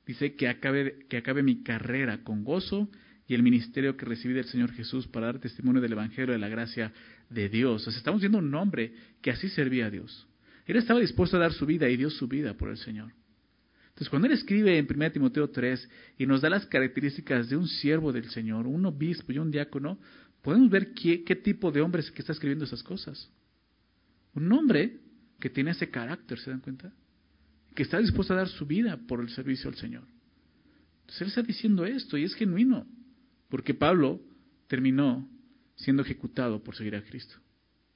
dice, 0.06 0.36
que 0.36 0.50
acabe, 0.50 1.06
que 1.08 1.16
acabe 1.16 1.44
mi 1.44 1.64
carrera 1.64 2.26
con 2.26 2.44
gozo 2.44 2.90
y 3.28 3.34
el 3.34 3.44
ministerio 3.44 3.98
que 3.98 4.06
recibí 4.06 4.34
del 4.34 4.46
Señor 4.46 4.72
Jesús 4.74 5.08
para 5.08 5.28
dar 5.28 5.40
testimonio 5.40 5.82
del 5.82 5.94
Evangelio 5.94 6.34
de 6.34 6.40
la 6.40 6.50
gracia 6.50 6.92
de 7.30 7.50
Dios. 7.50 7.88
O 7.88 7.90
estamos 7.90 8.22
viendo 8.22 8.38
un 8.38 8.54
hombre 8.54 8.94
que 9.22 9.32
así 9.32 9.50
servía 9.50 9.88
a 9.88 9.90
Dios. 9.90 10.28
Él 10.66 10.78
estaba 10.78 11.00
dispuesto 11.00 11.38
a 11.38 11.40
dar 11.40 11.54
su 11.54 11.66
vida 11.66 11.90
y 11.90 11.98
dio 11.98 12.10
su 12.10 12.28
vida 12.28 12.56
por 12.56 12.70
el 12.70 12.78
Señor. 12.78 13.12
Entonces, 13.90 14.10
cuando 14.10 14.28
él 14.28 14.34
escribe 14.34 14.78
en 14.78 14.88
1 14.90 15.12
Timoteo 15.12 15.50
3 15.50 15.90
y 16.18 16.26
nos 16.26 16.42
da 16.42 16.50
las 16.50 16.66
características 16.66 17.50
de 17.50 17.56
un 17.56 17.68
siervo 17.68 18.12
del 18.12 18.30
Señor, 18.30 18.68
un 18.68 18.86
obispo 18.86 19.32
y 19.32 19.40
un 19.40 19.52
diácono, 19.52 20.00
podemos 20.42 20.70
ver 20.70 20.94
qué, 20.94 21.24
qué 21.24 21.36
tipo 21.36 21.72
de 21.72 21.82
hombre 21.82 22.02
es 22.02 22.12
que 22.12 22.22
está 22.22 22.34
escribiendo 22.34 22.66
esas 22.66 22.84
cosas. 22.84 23.32
Un 24.34 24.52
hombre 24.52 25.00
que 25.40 25.50
tiene 25.50 25.72
ese 25.72 25.90
carácter, 25.90 26.40
¿se 26.40 26.50
dan 26.50 26.60
cuenta? 26.60 26.92
Que 27.74 27.84
está 27.84 28.00
dispuesto 28.00 28.34
a 28.34 28.38
dar 28.38 28.50
su 28.50 28.66
vida 28.66 28.98
por 29.08 29.22
el 29.22 29.30
servicio 29.30 29.70
al 29.70 29.76
Señor. 29.76 30.04
Entonces 31.02 31.22
él 31.22 31.28
está 31.28 31.42
diciendo 31.44 31.86
esto 31.86 32.18
y 32.18 32.24
es 32.24 32.36
genuino. 32.36 32.86
Porque 33.56 33.74
Pablo 33.74 34.20
terminó 34.68 35.26
siendo 35.78 36.02
ejecutado 36.04 36.62
por 36.62 36.76
seguir 36.76 36.94
a 36.94 37.02
Cristo. 37.02 37.38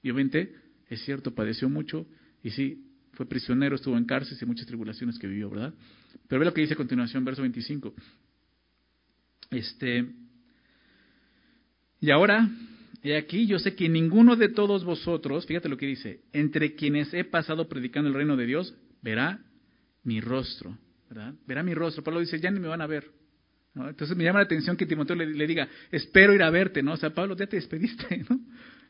Y 0.02 0.10
obviamente, 0.10 0.56
es 0.88 1.04
cierto, 1.04 1.36
padeció 1.36 1.68
mucho 1.68 2.08
y 2.42 2.52
sí, 2.52 2.86
fue 3.12 3.26
prisionero, 3.26 3.76
estuvo 3.76 3.98
en 3.98 4.06
cárcel 4.06 4.38
y 4.40 4.46
muchas 4.46 4.68
tribulaciones 4.68 5.20
que 5.20 5.28
vivió, 5.28 5.50
¿verdad? 5.50 5.74
Pero 6.30 6.40
ve 6.40 6.46
lo 6.46 6.54
que 6.54 6.62
dice 6.62 6.76
a 6.76 6.78
continuación, 6.78 7.26
verso 7.26 7.42
25. 7.42 7.94
Este, 9.52 10.10
y 12.00 12.10
ahora, 12.10 12.50
he 13.04 13.18
aquí, 13.18 13.46
yo 13.46 13.60
sé 13.60 13.76
que 13.76 13.90
ninguno 13.90 14.38
de 14.38 14.48
todos 14.48 14.86
vosotros, 14.86 15.46
fíjate 15.46 15.68
lo 15.68 15.76
que 15.76 15.88
dice, 15.88 16.22
entre 16.32 16.76
quienes 16.76 17.14
he 17.14 17.26
pasado 17.26 17.68
predicando 17.68 18.08
el 18.08 18.16
reino 18.16 18.38
de 18.38 18.46
Dios, 18.46 18.74
verá 19.02 19.42
mi 20.06 20.22
rostro, 20.22 20.78
¿verdad? 21.10 21.34
Verá 21.46 21.64
mi 21.64 21.74
rostro. 21.74 22.02
Pablo 22.02 22.22
dice, 22.22 22.40
ya 22.40 22.50
ni 22.50 22.62
me 22.62 22.70
van 22.70 22.80
a 22.80 22.88
ver. 22.88 23.19
Entonces 23.76 24.18
me 24.18 24.24
llama 24.24 24.40
la 24.40 24.46
atención 24.46 24.76
que 24.76 24.86
Timoteo 24.86 25.16
le, 25.16 25.48
diga, 25.48 25.68
espero 25.92 26.34
ir 26.34 26.44
a 26.44 26.50
verte, 26.50 26.82
¿no? 26.82 26.94
O 26.94 26.98
sea, 26.98 27.12
Pablo, 27.12 27.36
ya 27.36 27.48
te 27.48 27.56
despediste, 27.56 28.18
¿no? 28.30 28.40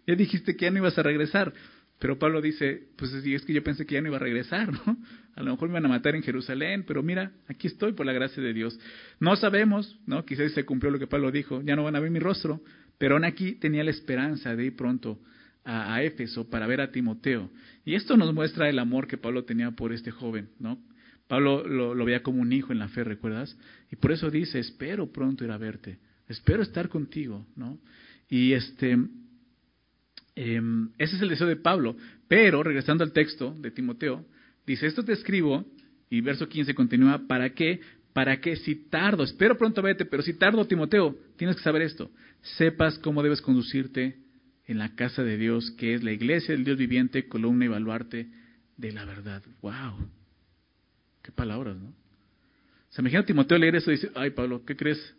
Ya 0.08 0.16
dijiste 0.16 0.56
que 0.56 0.66
ya 0.66 0.72
no 0.72 0.78
ibas 0.78 0.98
a 0.98 1.04
regresar. 1.04 1.54
Pero 2.00 2.18
Pablo 2.18 2.42
dice, 2.42 2.88
pues 2.96 3.12
es 3.12 3.46
que 3.46 3.54
yo 3.54 3.62
pensé 3.62 3.86
que 3.86 3.96
ya 3.96 4.02
no 4.02 4.08
iba 4.08 4.16
a 4.16 4.22
regresar, 4.22 4.72
¿no? 4.88 4.98
A 5.36 5.44
lo 5.44 5.52
mejor 5.52 5.68
me 5.68 5.74
van 5.76 5.86
a 5.86 5.90
matar 5.90 6.16
en 6.16 6.24
Jerusalén, 6.24 6.86
pero 6.88 7.04
mira, 7.04 7.34
aquí 7.48 7.68
estoy 7.68 7.92
por 7.92 8.06
la 8.06 8.14
gracia 8.14 8.42
de 8.42 8.54
Dios. 8.54 8.80
No 9.20 9.36
sabemos, 9.36 10.00
¿no? 10.06 10.26
Quizás 10.26 10.54
se 10.54 10.64
cumplió 10.66 10.92
lo 10.92 11.00
que 11.00 11.08
Pablo 11.08 11.32
dijo, 11.32 11.62
ya 11.62 11.76
no 11.76 11.84
van 11.84 11.98
a 11.98 12.00
ver 12.00 12.10
mi 12.10 12.20
rostro, 12.20 12.62
pero 12.98 13.16
aún 13.16 13.26
aquí 13.26 13.54
tenía 13.54 13.84
la 13.84 13.92
esperanza 13.92 14.56
de 14.56 14.66
ir 14.66 14.76
pronto 14.76 15.20
a 15.66 16.02
Éfeso 16.02 16.50
para 16.50 16.66
ver 16.66 16.82
a 16.82 16.92
Timoteo. 16.92 17.52
Y 17.86 17.94
esto 17.94 18.18
nos 18.18 18.34
muestra 18.34 18.70
el 18.70 18.80
amor 18.80 19.08
que 19.08 19.18
Pablo 19.18 19.44
tenía 19.44 19.70
por 19.72 19.94
este 19.94 20.10
joven, 20.10 20.50
¿no? 20.58 20.80
Pablo 21.30 21.64
lo, 21.64 22.06
veía 22.06 22.24
como 22.24 22.42
un 22.42 22.52
hijo 22.52 22.74
en 22.74 22.80
la 22.80 22.88
fe, 22.88 23.04
¿recuerdas? 23.04 23.56
Y 23.92 23.96
por 23.98 24.12
eso 24.12 24.32
dice, 24.32 24.58
espero 24.58 25.12
pronto 25.12 25.46
ir 25.46 25.52
a 25.52 25.60
verte, 25.60 26.00
espero 26.28 26.64
estar 26.64 26.90
contigo, 26.90 27.46
¿no? 27.56 27.78
Y 28.28 28.54
este, 28.54 28.98
em, 30.36 30.90
ese 30.98 31.16
es 31.16 31.22
el 31.22 31.30
deseo 31.30 31.46
de 31.46 31.56
Pablo. 31.56 31.96
Pero, 32.28 32.64
regresando 32.64 33.04
al 33.04 33.14
texto 33.14 33.56
de 33.60 33.70
Timoteo, 33.70 34.26
dice, 34.66 34.88
esto 34.88 35.06
te 35.06 35.14
escribo, 35.14 35.64
y 36.10 36.20
verso 36.22 36.50
15 36.50 36.74
continúa, 36.74 37.22
¿para 37.28 37.52
qué? 37.52 37.80
Para 38.12 38.42
que 38.42 38.56
si 38.56 38.90
tardo, 38.90 39.24
espero 39.24 39.56
pronto 39.56 39.84
verte, 39.84 40.06
pero 40.06 40.24
si 40.24 40.34
tardo, 40.34 40.66
Timoteo, 40.66 41.16
tienes 41.38 41.58
que 41.58 41.62
saber 41.62 41.84
esto, 41.84 42.10
sepas 42.58 42.98
cómo 42.98 43.22
debes 43.22 43.42
conducirte 43.42 44.18
en 44.66 44.80
la 44.80 44.96
casa 44.96 45.24
de 45.24 45.38
Dios, 45.38 45.70
que 45.78 45.94
es 45.94 46.02
la 46.02 46.12
iglesia 46.12 46.56
del 46.56 46.64
Dios 46.64 46.80
viviente, 46.80 47.28
columna 47.28 47.66
y 47.66 47.68
baluarte 47.68 48.30
de 48.78 48.92
la 48.92 49.06
verdad. 49.06 49.44
¡Wow! 49.62 50.19
Qué 51.30 51.36
palabras, 51.36 51.78
¿no? 51.78 51.94
Se 52.90 53.02
imagina 53.02 53.22
a 53.22 53.26
Timoteo 53.26 53.60
leer 53.60 53.76
eso 53.76 53.92
y 53.92 53.98
dice, 53.98 54.10
ay 54.16 54.32
Pablo, 54.32 54.66
¿qué 54.66 54.76
crees? 54.76 55.16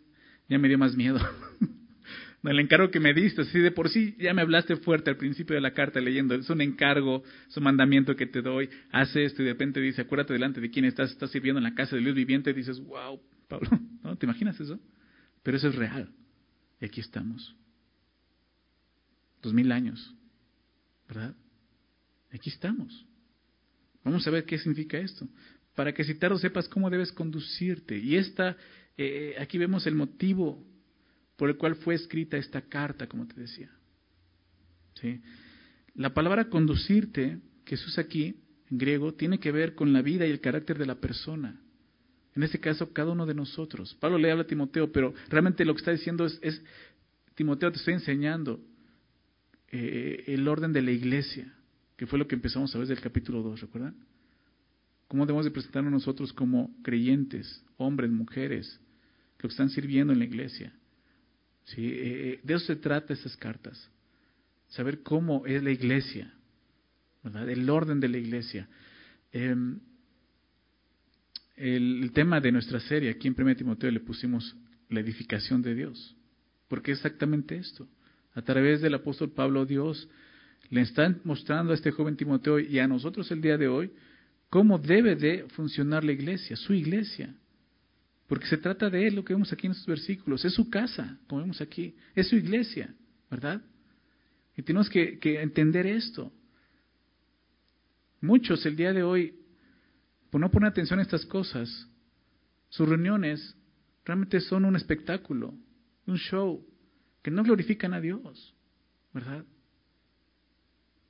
Ya 0.49 0.59
me 0.59 0.67
dio 0.67 0.77
más 0.77 0.93
miedo. 0.93 1.17
el 2.43 2.59
encargo 2.59 2.91
que 2.91 2.99
me 2.99 3.13
diste, 3.13 3.43
así 3.43 3.59
de 3.59 3.71
por 3.71 3.87
sí 3.87 4.17
ya 4.19 4.33
me 4.33 4.41
hablaste 4.41 4.75
fuerte 4.75 5.09
al 5.09 5.15
principio 5.15 5.55
de 5.55 5.61
la 5.61 5.71
carta 5.71 6.01
leyendo, 6.01 6.35
es 6.35 6.49
un 6.49 6.59
encargo, 6.59 7.23
es 7.47 7.55
un 7.55 7.63
mandamiento 7.63 8.17
que 8.17 8.25
te 8.25 8.41
doy, 8.41 8.69
hace 8.91 9.23
esto 9.23 9.41
y 9.41 9.45
de 9.45 9.53
repente 9.53 9.79
dice, 9.79 10.01
acuérdate 10.01 10.33
delante 10.33 10.59
de 10.59 10.69
quién 10.69 10.83
estás, 10.83 11.11
estás 11.11 11.31
sirviendo 11.31 11.59
en 11.59 11.63
la 11.63 11.75
casa 11.75 11.95
de 11.95 12.01
Dios 12.01 12.13
viviente, 12.13 12.49
y 12.49 12.55
dices, 12.55 12.81
wow, 12.81 13.17
Pablo, 13.47 13.69
¿no? 14.03 14.17
¿Te 14.17 14.25
imaginas 14.25 14.59
eso? 14.59 14.81
Pero 15.43 15.55
eso 15.55 15.69
es 15.69 15.75
real. 15.75 16.09
Y 16.81 16.85
aquí 16.87 16.99
estamos. 16.99 17.55
Dos 19.41 19.53
mil 19.53 19.71
años, 19.71 20.13
¿verdad? 21.07 21.33
Aquí 22.33 22.49
estamos. 22.49 23.07
Vamos 24.03 24.27
a 24.27 24.31
ver 24.31 24.43
qué 24.43 24.57
significa 24.57 24.97
esto 24.97 25.25
para 25.75 25.93
que 25.93 26.03
si 26.03 26.15
tardo 26.15 26.37
sepas 26.37 26.67
cómo 26.67 26.89
debes 26.89 27.11
conducirte. 27.11 27.97
Y 27.97 28.15
esta, 28.15 28.57
eh, 28.97 29.35
aquí 29.39 29.57
vemos 29.57 29.87
el 29.87 29.95
motivo 29.95 30.63
por 31.37 31.49
el 31.49 31.57
cual 31.57 31.75
fue 31.75 31.95
escrita 31.95 32.37
esta 32.37 32.61
carta, 32.61 33.07
como 33.07 33.27
te 33.27 33.39
decía. 33.39 33.71
¿Sí? 34.99 35.21
La 35.95 36.13
palabra 36.13 36.49
conducirte, 36.49 37.39
usa 37.71 38.03
aquí 38.03 38.35
en 38.69 38.77
griego, 38.77 39.13
tiene 39.13 39.39
que 39.39 39.51
ver 39.51 39.75
con 39.75 39.93
la 39.93 40.01
vida 40.01 40.25
y 40.27 40.31
el 40.31 40.41
carácter 40.41 40.77
de 40.77 40.85
la 40.85 40.95
persona. 40.95 41.61
En 42.35 42.43
este 42.43 42.59
caso, 42.59 42.93
cada 42.93 43.11
uno 43.11 43.25
de 43.25 43.33
nosotros. 43.33 43.95
Pablo 43.99 44.17
le 44.17 44.31
habla 44.31 44.43
a 44.43 44.47
Timoteo, 44.47 44.91
pero 44.91 45.13
realmente 45.29 45.65
lo 45.65 45.73
que 45.73 45.79
está 45.79 45.91
diciendo 45.91 46.25
es, 46.25 46.39
es 46.41 46.61
Timoteo, 47.35 47.71
te 47.71 47.77
estoy 47.77 47.95
enseñando 47.95 48.61
eh, 49.69 50.25
el 50.27 50.47
orden 50.47 50.73
de 50.73 50.81
la 50.81 50.91
iglesia, 50.91 51.53
que 51.97 52.07
fue 52.07 52.19
lo 52.19 52.27
que 52.27 52.35
empezamos 52.35 52.73
a 52.75 52.77
ver 52.77 52.87
del 52.87 53.01
capítulo 53.01 53.41
2, 53.41 53.61
¿recuerdan? 53.61 53.95
¿Cómo 55.11 55.25
debemos 55.25 55.43
de 55.43 55.51
presentarnos 55.51 55.91
nosotros 55.91 56.31
como 56.31 56.73
creyentes, 56.83 57.61
hombres, 57.75 58.09
mujeres, 58.09 58.79
que 59.37 59.47
están 59.47 59.69
sirviendo 59.69 60.13
en 60.13 60.19
la 60.19 60.23
iglesia? 60.23 60.71
¿sí? 61.65 61.81
Eh, 61.85 62.39
de 62.41 62.53
eso 62.53 62.67
se 62.67 62.77
trata 62.77 63.11
esas 63.11 63.35
cartas. 63.35 63.91
Saber 64.69 65.01
cómo 65.01 65.45
es 65.45 65.61
la 65.61 65.71
iglesia, 65.71 66.33
¿verdad? 67.23 67.49
El 67.49 67.69
orden 67.69 67.99
de 67.99 68.07
la 68.07 68.19
iglesia. 68.19 68.69
Em, 69.33 69.81
el, 71.57 72.09
tema 72.13 72.39
de 72.39 72.53
nuestra 72.53 72.79
serie, 72.79 73.09
aquí 73.09 73.27
en 73.27 73.35
1 73.37 73.57
Timoteo 73.57 73.91
le 73.91 73.99
pusimos 73.99 74.55
la 74.87 75.01
edificación 75.01 75.61
de 75.61 75.75
Dios, 75.75 76.15
porque 76.69 76.93
es 76.93 76.99
exactamente 76.99 77.57
esto. 77.57 77.85
A 78.33 78.43
través 78.43 78.79
del 78.79 78.93
apóstol 78.93 79.31
Pablo, 79.31 79.65
Dios 79.65 80.07
le 80.69 80.79
está 80.79 81.13
mostrando 81.25 81.73
a 81.73 81.75
este 81.75 81.91
joven 81.91 82.15
Timoteo 82.15 82.59
y 82.59 82.79
a 82.79 82.87
nosotros 82.87 83.29
el 83.31 83.41
día 83.41 83.57
de 83.57 83.67
hoy 83.67 83.91
cómo 84.51 84.77
debe 84.77 85.15
de 85.15 85.47
funcionar 85.55 86.03
la 86.03 86.11
iglesia, 86.11 86.57
su 86.57 86.73
iglesia. 86.73 87.33
Porque 88.27 88.47
se 88.47 88.57
trata 88.57 88.89
de 88.89 89.07
él, 89.07 89.15
lo 89.15 89.23
que 89.23 89.33
vemos 89.33 89.51
aquí 89.51 89.65
en 89.65 89.71
estos 89.71 89.87
versículos. 89.87 90.43
Es 90.43 90.53
su 90.53 90.69
casa, 90.69 91.17
como 91.27 91.41
vemos 91.41 91.61
aquí. 91.61 91.95
Es 92.13 92.27
su 92.27 92.35
iglesia, 92.35 92.93
¿verdad? 93.29 93.61
Y 94.57 94.61
tenemos 94.61 94.89
que, 94.89 95.17
entender 95.41 95.87
esto. 95.87 96.33
Muchos 98.19 98.65
el 98.65 98.75
día 98.75 98.91
de 98.91 99.03
hoy 99.03 99.33
por 100.29 100.41
no 100.41 100.51
poner 100.51 100.69
atención 100.69 100.99
a 100.99 101.03
estas 101.03 101.25
cosas, 101.25 101.87
sus 102.69 102.87
reuniones 102.87 103.55
realmente 104.03 104.41
son 104.41 104.65
un 104.65 104.75
espectáculo, 104.75 105.53
un 106.07 106.17
show, 106.17 106.65
que 107.21 107.31
no 107.31 107.43
glorifican 107.43 107.93
a 107.93 108.01
Dios, 108.01 108.53
¿verdad? 109.13 109.45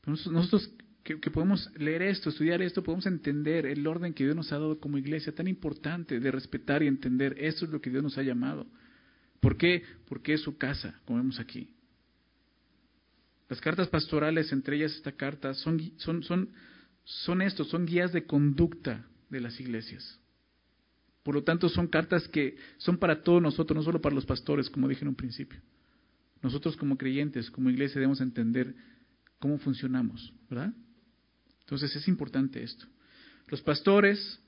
Nosotros 0.05 0.71
que, 1.03 1.17
podemos 1.31 1.70
leer 1.77 2.03
esto, 2.03 2.29
estudiar 2.29 2.62
esto, 2.62 2.84
podemos 2.84 3.05
entender 3.08 3.65
el 3.65 3.86
orden 3.88 4.13
que 4.13 4.24
Dios 4.24 4.36
nos 4.36 4.51
ha 4.51 4.60
dado 4.60 4.79
como 4.79 4.98
iglesia, 4.98 5.34
tan 5.34 5.48
importante 5.48 6.20
de 6.20 6.31
respetar 6.31 6.84
y 6.84 6.88
entender, 6.88 7.36
esto 7.39 7.65
es 7.65 7.72
lo 7.72 7.81
que 7.81 7.89
Dios 7.89 8.03
nos 8.03 8.17
ha 8.17 8.24
llamado. 8.24 8.67
¿Por 9.39 9.58
qué? 9.58 9.84
Porque 10.08 10.34
es 10.34 10.41
su 10.41 10.58
casa, 10.58 11.00
como 11.05 11.17
vemos 11.17 11.39
aquí. 11.39 11.74
Las 13.50 13.60
cartas 13.60 13.89
pastorales, 13.89 14.51
entre 14.51 14.77
ellas 14.77 14.96
esta 14.96 15.12
carta, 15.12 15.53
son, 15.55 15.91
son, 15.98 16.24
son, 16.24 16.50
son 17.03 17.41
estos, 17.41 17.67
son 17.70 17.86
guías 17.86 18.13
de 18.13 18.25
conducta 18.25 19.05
de 19.29 19.41
las 19.41 19.60
iglesias. 19.60 20.20
Por 21.24 21.36
lo 21.36 21.43
tanto, 21.43 21.67
son 21.67 21.88
cartas 21.88 22.27
que 22.27 22.58
son 22.77 22.98
para 22.98 23.24
todos 23.24 23.41
nosotros, 23.41 23.75
no 23.75 23.84
solo 23.84 24.01
para 24.01 24.15
los 24.15 24.25
pastores, 24.25 24.70
como 24.70 24.88
dije 24.88 25.01
en 25.01 25.10
un 25.10 25.15
principio. 25.15 25.60
Nosotros 26.41 26.77
como 26.77 26.98
creyentes, 26.98 27.50
como 27.51 27.70
iglesia, 27.70 27.96
debemos 28.00 28.22
entender 28.22 28.75
cómo 29.39 29.58
funcionamos, 29.58 30.34
¿verdad? 30.50 30.74
Entonces 31.62 31.96
es 31.96 32.08
importante 32.08 32.63
esto. 32.63 32.86
Los 33.48 33.62
pastores, 33.62 34.39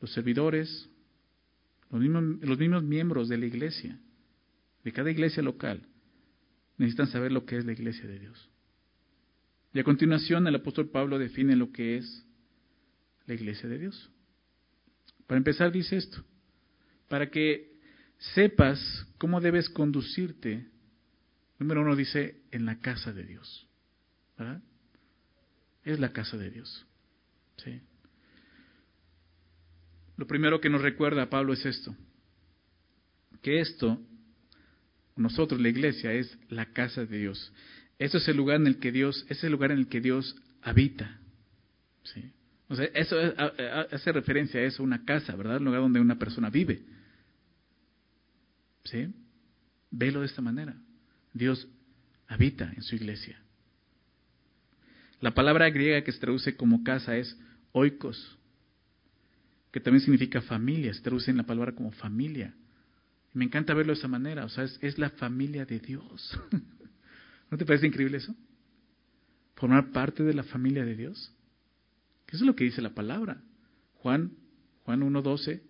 los 0.00 0.12
servidores, 0.12 0.88
los 1.90 2.00
mismos, 2.58 2.82
miembros 2.82 3.28
de 3.28 3.38
la 3.38 3.46
iglesia, 3.46 3.98
de 4.82 4.92
cada 4.92 5.10
iglesia 5.10 5.42
local, 5.42 5.86
necesitan 6.76 7.06
saber 7.06 7.32
lo 7.32 7.46
que 7.46 7.56
es 7.56 7.64
la 7.64 7.72
iglesia 7.72 8.06
de 8.06 8.18
Dios. 8.18 8.50
Y 9.72 9.80
a 9.80 9.84
continuación 9.84 10.46
el 10.46 10.54
apóstol 10.54 10.88
Pablo 10.88 11.18
define 11.18 11.56
lo 11.56 11.72
que 11.72 11.98
es 11.98 12.24
la 13.26 13.34
iglesia 13.34 13.68
de 13.68 13.78
Dios. 13.78 14.10
Para 15.26 15.38
empezar 15.38 15.72
dice 15.72 15.96
esto, 15.96 16.24
para 17.08 17.30
que 17.30 17.74
sepas 18.34 19.06
cómo 19.18 19.40
debes 19.40 19.68
conducirte, 19.68 20.68
número 21.58 21.82
uno 21.82 21.96
dice, 21.96 22.42
en 22.50 22.66
la 22.66 22.78
casa 22.80 23.12
de 23.12 23.24
Dios. 23.24 23.66
¿verdad? 24.36 24.62
Es 25.84 26.00
la 26.00 26.12
casa 26.12 26.36
de 26.36 26.50
Dios. 26.50 26.86
¿sí? 27.58 27.80
Lo 30.16 30.26
primero 30.26 30.60
que 30.60 30.70
nos 30.70 30.82
recuerda 30.82 31.28
Pablo 31.28 31.52
es 31.52 31.64
esto, 31.66 31.94
que 33.42 33.60
esto, 33.60 34.00
nosotros, 35.16 35.60
la 35.60 35.68
iglesia, 35.68 36.12
es 36.12 36.38
la 36.48 36.72
casa 36.72 37.04
de 37.04 37.18
Dios. 37.18 37.52
Esto 37.98 38.18
es 38.18 38.28
el 38.28 38.36
lugar 38.36 38.60
en 38.60 38.66
el 38.66 38.78
que 38.78 38.92
Dios, 38.92 39.26
es 39.28 39.42
el 39.44 39.52
lugar 39.52 39.70
en 39.72 39.78
el 39.78 39.88
que 39.88 40.00
Dios 40.00 40.36
habita. 40.62 41.20
¿sí? 42.04 42.32
O 42.68 42.76
sea, 42.76 42.86
eso 42.86 43.16
hace 43.90 44.12
referencia 44.12 44.60
a 44.60 44.64
eso, 44.64 44.82
una 44.82 45.04
casa, 45.04 45.36
¿verdad? 45.36 45.58
Un 45.58 45.66
lugar 45.66 45.80
donde 45.80 46.00
una 46.00 46.18
persona 46.18 46.48
vive. 46.48 46.82
¿Sí? 48.84 49.12
Velo 49.90 50.20
de 50.20 50.26
esta 50.26 50.42
manera. 50.42 50.76
Dios 51.32 51.68
habita 52.26 52.72
en 52.74 52.82
su 52.82 52.96
iglesia. 52.96 53.43
La 55.24 55.32
palabra 55.32 55.70
griega 55.70 56.04
que 56.04 56.12
se 56.12 56.20
traduce 56.20 56.54
como 56.54 56.84
casa 56.84 57.16
es 57.16 57.34
oikos, 57.72 58.38
que 59.72 59.80
también 59.80 60.02
significa 60.02 60.42
familia, 60.42 60.92
se 60.92 61.00
traduce 61.00 61.30
en 61.30 61.38
la 61.38 61.44
palabra 61.44 61.74
como 61.74 61.92
familia. 61.92 62.54
Y 63.34 63.38
me 63.38 63.46
encanta 63.46 63.72
verlo 63.72 63.94
de 63.94 64.00
esa 64.00 64.06
manera, 64.06 64.44
o 64.44 64.50
sea, 64.50 64.64
es, 64.64 64.98
la 64.98 65.08
familia 65.08 65.64
de 65.64 65.78
Dios. 65.78 66.38
¿No 67.50 67.56
te 67.56 67.64
parece 67.64 67.86
increíble 67.86 68.18
eso? 68.18 68.36
Formar 69.54 69.92
parte 69.92 70.24
de 70.24 70.34
la 70.34 70.42
familia 70.42 70.84
de 70.84 70.94
Dios. 70.94 71.32
Eso 72.26 72.36
es 72.36 72.42
lo 72.42 72.54
que 72.54 72.64
dice 72.64 72.82
la 72.82 72.92
palabra. 72.92 73.40
Juan, 73.94 74.32
Juan 74.84 75.00
1.12 75.00 75.62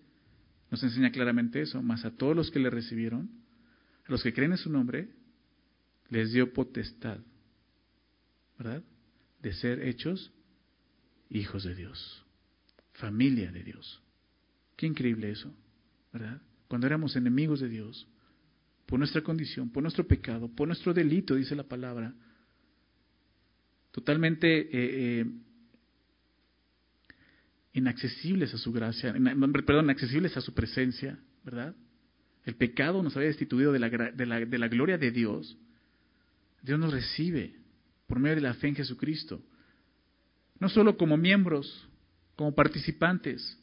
nos 0.69 0.83
enseña 0.83 1.13
claramente 1.13 1.61
eso. 1.61 1.81
Mas 1.81 2.03
a 2.03 2.11
todos 2.11 2.35
los 2.35 2.51
que 2.51 2.59
le 2.59 2.69
recibieron, 2.69 3.29
a 4.05 4.11
los 4.11 4.21
que 4.21 4.33
creen 4.33 4.51
en 4.51 4.57
su 4.57 4.69
nombre, 4.69 5.07
les 6.09 6.33
dio 6.33 6.51
potestad, 6.51 7.19
¿verdad? 8.57 8.83
De 9.45 9.53
ser 9.53 9.83
hechos 9.83 10.33
hijos 11.29 11.63
de 11.65 11.75
Dios, 11.75 12.25
familia 12.93 13.51
de 13.51 13.61
Dios. 13.61 14.01
Qué 14.75 14.87
increíble 14.87 15.29
eso, 15.29 15.53
¿verdad? 16.11 16.41
Cuando 16.67 16.87
éramos 16.87 17.15
enemigos 17.15 17.59
de 17.59 17.69
Dios, 17.69 18.07
por 18.87 18.97
nuestra 18.97 19.21
condición, 19.21 19.69
por 19.69 19.83
nuestro 19.83 20.07
pecado, 20.07 20.47
por 20.47 20.67
nuestro 20.67 20.95
delito, 20.95 21.35
dice 21.35 21.55
la 21.55 21.61
palabra, 21.61 22.15
totalmente 23.91 24.61
eh, 24.61 24.69
eh, 24.73 25.25
inaccesibles 27.73 28.51
a 28.51 28.57
su 28.57 28.71
gracia, 28.71 29.13
perdón, 29.13 29.85
inaccesibles 29.85 30.35
a 30.37 30.41
su 30.41 30.55
presencia, 30.55 31.19
¿verdad? 31.43 31.75
El 32.45 32.55
pecado 32.55 33.03
nos 33.03 33.15
había 33.15 33.27
destituido 33.27 33.71
de 33.71 33.77
la, 33.77 33.89
de, 33.91 34.25
la, 34.25 34.39
de 34.39 34.57
la 34.57 34.67
gloria 34.69 34.97
de 34.97 35.11
Dios. 35.11 35.55
Dios 36.63 36.79
nos 36.79 36.91
recibe 36.91 37.63
por 38.07 38.19
medio 38.19 38.35
de 38.35 38.41
la 38.41 38.53
fe 38.53 38.67
en 38.67 38.75
Jesucristo. 38.75 39.41
No 40.59 40.69
solo 40.69 40.97
como 40.97 41.17
miembros, 41.17 41.87
como 42.35 42.53
participantes, 42.53 43.59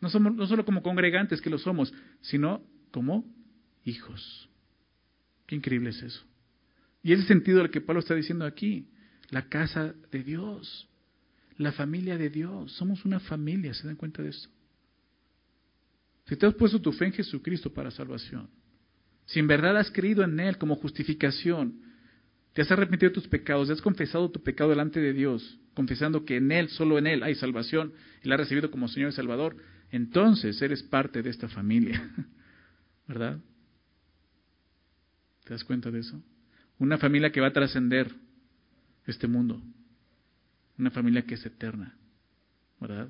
no, 0.00 0.10
somos, 0.10 0.48
solo 0.48 0.64
como 0.64 0.82
congregantes 0.82 1.40
que 1.40 1.50
lo 1.50 1.58
somos, 1.58 1.92
sino 2.20 2.62
como 2.90 3.24
hijos. 3.84 4.48
Qué 5.46 5.54
increíble 5.54 5.90
es 5.90 6.02
eso. 6.02 6.24
Y 7.02 7.12
es 7.12 7.20
el 7.20 7.26
sentido 7.26 7.58
del 7.58 7.70
que 7.70 7.80
Pablo 7.80 8.00
está 8.00 8.14
diciendo 8.14 8.44
aquí, 8.44 8.88
la 9.30 9.48
casa 9.48 9.94
de 10.10 10.22
Dios 10.22 10.88
la 11.58 11.72
familia 11.72 12.18
de 12.18 12.30
Dios. 12.30 12.72
Somos 12.72 13.04
una 13.04 13.20
familia, 13.20 13.74
¿se 13.74 13.86
dan 13.86 13.96
cuenta 13.96 14.22
de 14.22 14.30
esto? 14.30 14.48
Si 16.26 16.36
te 16.36 16.46
has 16.46 16.54
puesto 16.54 16.80
tu 16.80 16.92
fe 16.92 17.06
en 17.06 17.12
Jesucristo 17.12 17.72
para 17.72 17.90
salvación, 17.90 18.48
si 19.26 19.40
en 19.40 19.46
verdad 19.46 19.76
has 19.76 19.90
creído 19.90 20.22
en 20.24 20.38
Él 20.40 20.58
como 20.58 20.76
justificación, 20.76 21.80
te 22.52 22.62
has 22.62 22.70
arrepentido 22.70 23.10
de 23.10 23.14
tus 23.14 23.28
pecados, 23.28 23.70
has 23.70 23.80
confesado 23.80 24.30
tu 24.30 24.42
pecado 24.42 24.70
delante 24.70 25.00
de 25.00 25.12
Dios, 25.12 25.58
confesando 25.74 26.24
que 26.24 26.36
en 26.36 26.52
Él, 26.52 26.68
solo 26.68 26.98
en 26.98 27.06
Él 27.06 27.22
hay 27.22 27.34
salvación 27.34 27.92
y 28.22 28.28
la 28.28 28.34
has 28.34 28.40
recibido 28.42 28.70
como 28.70 28.88
Señor 28.88 29.10
y 29.10 29.14
Salvador, 29.14 29.56
entonces 29.90 30.60
eres 30.60 30.82
parte 30.82 31.22
de 31.22 31.30
esta 31.30 31.48
familia. 31.48 32.10
¿Verdad? 33.08 33.38
¿Te 35.44 35.54
das 35.54 35.64
cuenta 35.64 35.90
de 35.90 36.00
eso? 36.00 36.22
Una 36.78 36.98
familia 36.98 37.32
que 37.32 37.40
va 37.40 37.48
a 37.48 37.52
trascender 37.52 38.12
este 39.06 39.26
mundo 39.26 39.62
una 40.78 40.90
familia 40.90 41.22
que 41.22 41.34
es 41.34 41.46
eterna, 41.46 41.94
¿verdad? 42.80 43.08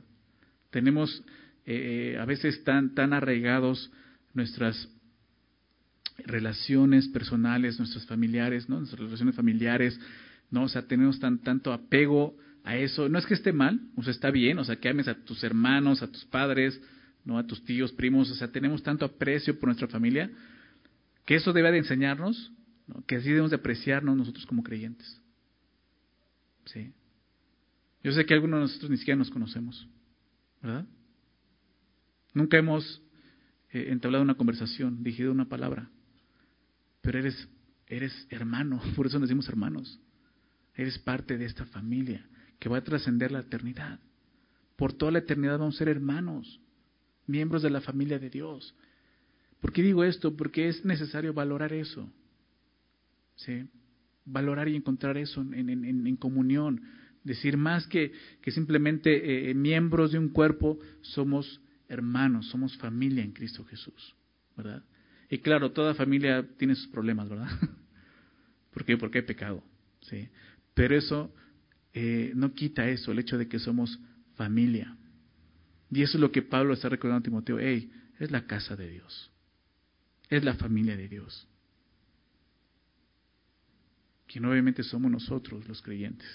Tenemos 0.70 1.24
eh, 1.64 2.18
a 2.20 2.24
veces 2.24 2.62
tan, 2.64 2.94
tan 2.94 3.12
arraigados 3.12 3.90
nuestras 4.34 4.88
relaciones 6.26 7.08
personales, 7.08 7.78
nuestros 7.78 8.06
familiares, 8.06 8.68
¿no? 8.68 8.78
Nuestras 8.78 9.00
relaciones 9.00 9.34
familiares, 9.34 9.98
¿no? 10.50 10.64
O 10.64 10.68
sea, 10.68 10.82
tenemos 10.82 11.18
tan, 11.18 11.38
tanto 11.38 11.72
apego 11.72 12.36
a 12.64 12.76
eso. 12.76 13.08
No 13.08 13.18
es 13.18 13.26
que 13.26 13.34
esté 13.34 13.52
mal, 13.52 13.80
o 13.96 14.02
sea, 14.02 14.12
está 14.12 14.30
bien, 14.30 14.58
o 14.58 14.64
sea, 14.64 14.76
que 14.76 14.88
ames 14.88 15.08
a 15.08 15.14
tus 15.14 15.42
hermanos, 15.44 16.02
a 16.02 16.10
tus 16.10 16.24
padres, 16.24 16.80
¿no? 17.24 17.38
A 17.38 17.46
tus 17.46 17.64
tíos, 17.64 17.92
primos, 17.92 18.30
o 18.30 18.34
sea, 18.34 18.48
tenemos 18.48 18.82
tanto 18.82 19.04
aprecio 19.04 19.58
por 19.58 19.68
nuestra 19.68 19.88
familia, 19.88 20.30
que 21.24 21.36
eso 21.36 21.52
debe 21.52 21.70
de 21.70 21.78
enseñarnos, 21.78 22.52
que 23.06 23.16
así 23.16 23.28
debemos 23.28 23.50
de 23.50 23.56
apreciarnos 23.56 24.16
nosotros 24.16 24.46
como 24.46 24.62
creyentes. 24.62 25.20
¿Sí? 26.66 26.92
Yo 28.02 28.12
sé 28.12 28.24
que 28.26 28.34
algunos 28.34 28.58
de 28.58 28.62
nosotros 28.62 28.90
ni 28.90 28.96
siquiera 28.96 29.18
nos 29.18 29.30
conocemos, 29.30 29.88
¿verdad? 30.60 30.86
Nunca 32.34 32.56
hemos 32.56 33.02
eh, 33.72 33.86
entablado 33.90 34.24
una 34.24 34.34
conversación, 34.34 35.02
dirigido 35.02 35.32
una 35.32 35.48
palabra, 35.48 35.88
pero 37.02 37.18
eres, 37.18 37.48
eres 37.86 38.26
hermano, 38.30 38.80
por 38.96 39.06
eso 39.06 39.20
decimos 39.20 39.48
hermanos. 39.48 40.00
Eres 40.74 40.98
parte 40.98 41.36
de 41.36 41.44
esta 41.44 41.66
familia 41.66 42.26
que 42.58 42.70
va 42.70 42.78
a 42.78 42.84
trascender 42.84 43.30
la 43.30 43.40
eternidad. 43.40 44.00
Por 44.76 44.94
toda 44.94 45.12
la 45.12 45.18
eternidad 45.18 45.58
vamos 45.58 45.74
a 45.74 45.78
ser 45.78 45.88
hermanos, 45.88 46.60
miembros 47.26 47.62
de 47.62 47.70
la 47.70 47.82
familia 47.82 48.18
de 48.18 48.30
Dios. 48.30 48.74
¿Por 49.60 49.72
qué 49.72 49.82
digo 49.82 50.02
esto? 50.02 50.36
Porque 50.36 50.68
es 50.68 50.84
necesario 50.84 51.34
valorar 51.34 51.72
eso. 51.72 52.10
¿Sí? 53.36 53.68
Valorar 54.24 54.68
y 54.68 54.76
encontrar 54.76 55.16
eso 55.18 55.40
en, 55.40 55.68
en, 55.68 56.16
comunión. 56.16 56.82
Decir 57.22 57.56
más 57.56 57.86
que, 57.86 58.12
que 58.40 58.50
simplemente 58.50 59.14
eh, 59.14 59.50
eh, 59.50 59.54
miembros 59.54 60.12
de 60.12 60.18
un 60.18 60.30
cuerpo, 60.30 60.78
somos 61.00 61.60
hermanos, 61.88 62.48
somos 62.48 62.76
familia 62.78 63.22
en 63.22 63.32
Cristo 63.32 63.64
Jesús. 63.64 64.16
¿Verdad? 64.56 64.82
Y 65.32 65.38
claro, 65.38 65.72
toda 65.72 65.94
familia 65.94 66.46
tiene 66.58 66.74
sus 66.74 66.88
problemas, 66.88 67.26
¿verdad? 67.26 67.48
¿Por 68.70 68.84
qué? 68.84 68.98
Porque 68.98 69.20
hay 69.20 69.24
pecado. 69.24 69.64
¿sí? 70.02 70.28
Pero 70.74 70.94
eso 70.94 71.34
eh, 71.94 72.32
no 72.34 72.52
quita 72.52 72.86
eso, 72.90 73.12
el 73.12 73.18
hecho 73.18 73.38
de 73.38 73.48
que 73.48 73.58
somos 73.58 73.98
familia. 74.34 74.94
Y 75.90 76.02
eso 76.02 76.18
es 76.18 76.20
lo 76.20 76.30
que 76.30 76.42
Pablo 76.42 76.74
está 76.74 76.90
recordando 76.90 77.20
a 77.20 77.24
Timoteo. 77.24 77.58
Hey, 77.58 77.90
es 78.18 78.30
la 78.30 78.46
casa 78.46 78.76
de 78.76 78.90
Dios. 78.90 79.32
Es 80.28 80.44
la 80.44 80.52
familia 80.52 80.98
de 80.98 81.08
Dios. 81.08 81.48
Quien 84.26 84.44
obviamente 84.44 84.82
somos 84.82 85.10
nosotros, 85.10 85.66
los 85.66 85.80
creyentes. 85.80 86.28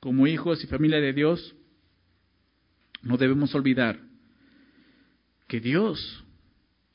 Como 0.00 0.26
hijos 0.26 0.62
y 0.62 0.66
familia 0.66 1.00
de 1.00 1.14
Dios, 1.14 1.56
no 3.00 3.16
debemos 3.16 3.54
olvidar 3.54 3.98
que 5.48 5.58
Dios 5.58 6.25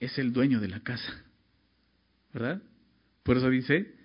es 0.01 0.17
el 0.17 0.33
dueño 0.33 0.59
de 0.59 0.67
la 0.67 0.81
casa. 0.81 1.23
¿Verdad? 2.33 2.61
Por 3.23 3.37
eso 3.37 3.49
dice 3.49 3.95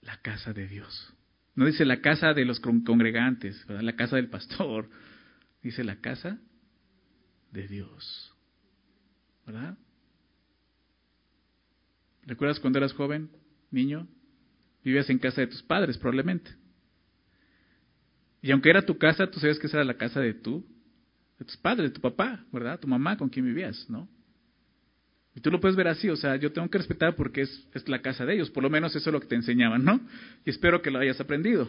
la 0.00 0.16
casa 0.22 0.52
de 0.52 0.66
Dios. 0.66 1.12
No 1.54 1.66
dice 1.66 1.84
la 1.84 2.00
casa 2.00 2.32
de 2.32 2.44
los 2.44 2.58
congregantes, 2.60 3.64
¿verdad? 3.66 3.82
la 3.82 3.94
casa 3.94 4.16
del 4.16 4.30
pastor. 4.30 4.88
Dice 5.62 5.84
la 5.84 5.96
casa 6.00 6.40
de 7.52 7.68
Dios. 7.68 8.34
¿Verdad? 9.46 9.76
¿Recuerdas 12.22 12.58
cuando 12.58 12.78
eras 12.78 12.94
joven, 12.94 13.30
niño? 13.70 14.08
Vivías 14.82 15.10
en 15.10 15.18
casa 15.18 15.42
de 15.42 15.46
tus 15.46 15.62
padres, 15.62 15.98
probablemente. 15.98 16.50
Y 18.40 18.50
aunque 18.50 18.70
era 18.70 18.84
tu 18.84 18.96
casa, 18.96 19.30
tú 19.30 19.40
sabías 19.40 19.58
que 19.58 19.66
esa 19.66 19.78
era 19.78 19.84
la 19.84 19.98
casa 19.98 20.20
de 20.20 20.32
tu, 20.32 20.66
de 21.38 21.44
tus 21.44 21.56
padres, 21.58 21.90
de 21.90 21.94
tu 21.94 22.00
papá, 22.00 22.44
¿verdad? 22.50 22.80
Tu 22.80 22.88
mamá 22.88 23.18
con 23.18 23.28
quien 23.28 23.44
vivías, 23.44 23.88
¿no? 23.90 24.08
Y 25.34 25.40
tú 25.40 25.50
lo 25.50 25.60
puedes 25.60 25.76
ver 25.76 25.88
así, 25.88 26.08
o 26.08 26.16
sea, 26.16 26.36
yo 26.36 26.52
tengo 26.52 26.68
que 26.70 26.78
respetar 26.78 27.16
porque 27.16 27.42
es, 27.42 27.68
es 27.74 27.88
la 27.88 28.00
casa 28.00 28.24
de 28.24 28.34
ellos, 28.34 28.50
por 28.50 28.62
lo 28.62 28.70
menos 28.70 28.94
eso 28.94 29.10
es 29.10 29.12
lo 29.12 29.20
que 29.20 29.26
te 29.26 29.34
enseñaban, 29.34 29.84
¿no? 29.84 30.00
Y 30.44 30.50
espero 30.50 30.80
que 30.80 30.90
lo 30.90 31.00
hayas 31.00 31.20
aprendido. 31.20 31.68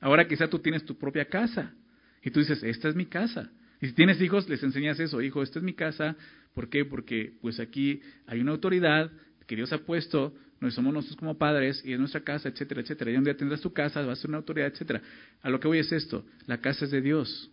Ahora 0.00 0.26
quizá 0.26 0.48
tú 0.48 0.58
tienes 0.58 0.84
tu 0.84 0.96
propia 0.96 1.26
casa 1.26 1.74
y 2.22 2.30
tú 2.30 2.40
dices, 2.40 2.62
esta 2.62 2.88
es 2.88 2.94
mi 2.94 3.06
casa. 3.06 3.50
Y 3.80 3.88
si 3.88 3.92
tienes 3.92 4.20
hijos, 4.20 4.48
les 4.48 4.62
enseñas 4.62 4.98
eso, 4.98 5.20
hijo, 5.20 5.42
esta 5.42 5.58
es 5.58 5.64
mi 5.64 5.74
casa. 5.74 6.16
¿Por 6.54 6.68
qué? 6.68 6.84
Porque 6.84 7.34
pues 7.40 7.60
aquí 7.60 8.00
hay 8.26 8.40
una 8.40 8.52
autoridad 8.52 9.10
que 9.46 9.56
Dios 9.56 9.72
ha 9.72 9.78
puesto, 9.78 10.34
no 10.60 10.70
somos 10.70 10.94
nosotros 10.94 11.18
como 11.18 11.36
padres 11.36 11.82
y 11.84 11.92
es 11.92 11.98
nuestra 11.98 12.22
casa, 12.22 12.48
etcétera, 12.48 12.80
etcétera. 12.80 13.10
Y 13.10 13.16
un 13.16 13.24
día 13.24 13.36
tendrás 13.36 13.60
tu 13.60 13.72
casa, 13.72 14.00
va 14.02 14.12
a 14.12 14.16
ser 14.16 14.30
una 14.30 14.38
autoridad, 14.38 14.68
etcétera. 14.68 15.02
A 15.42 15.50
lo 15.50 15.60
que 15.60 15.68
voy 15.68 15.80
es 15.80 15.90
esto, 15.92 16.24
la 16.46 16.58
casa 16.58 16.84
es 16.84 16.90
de 16.90 17.00
Dios. 17.00 17.50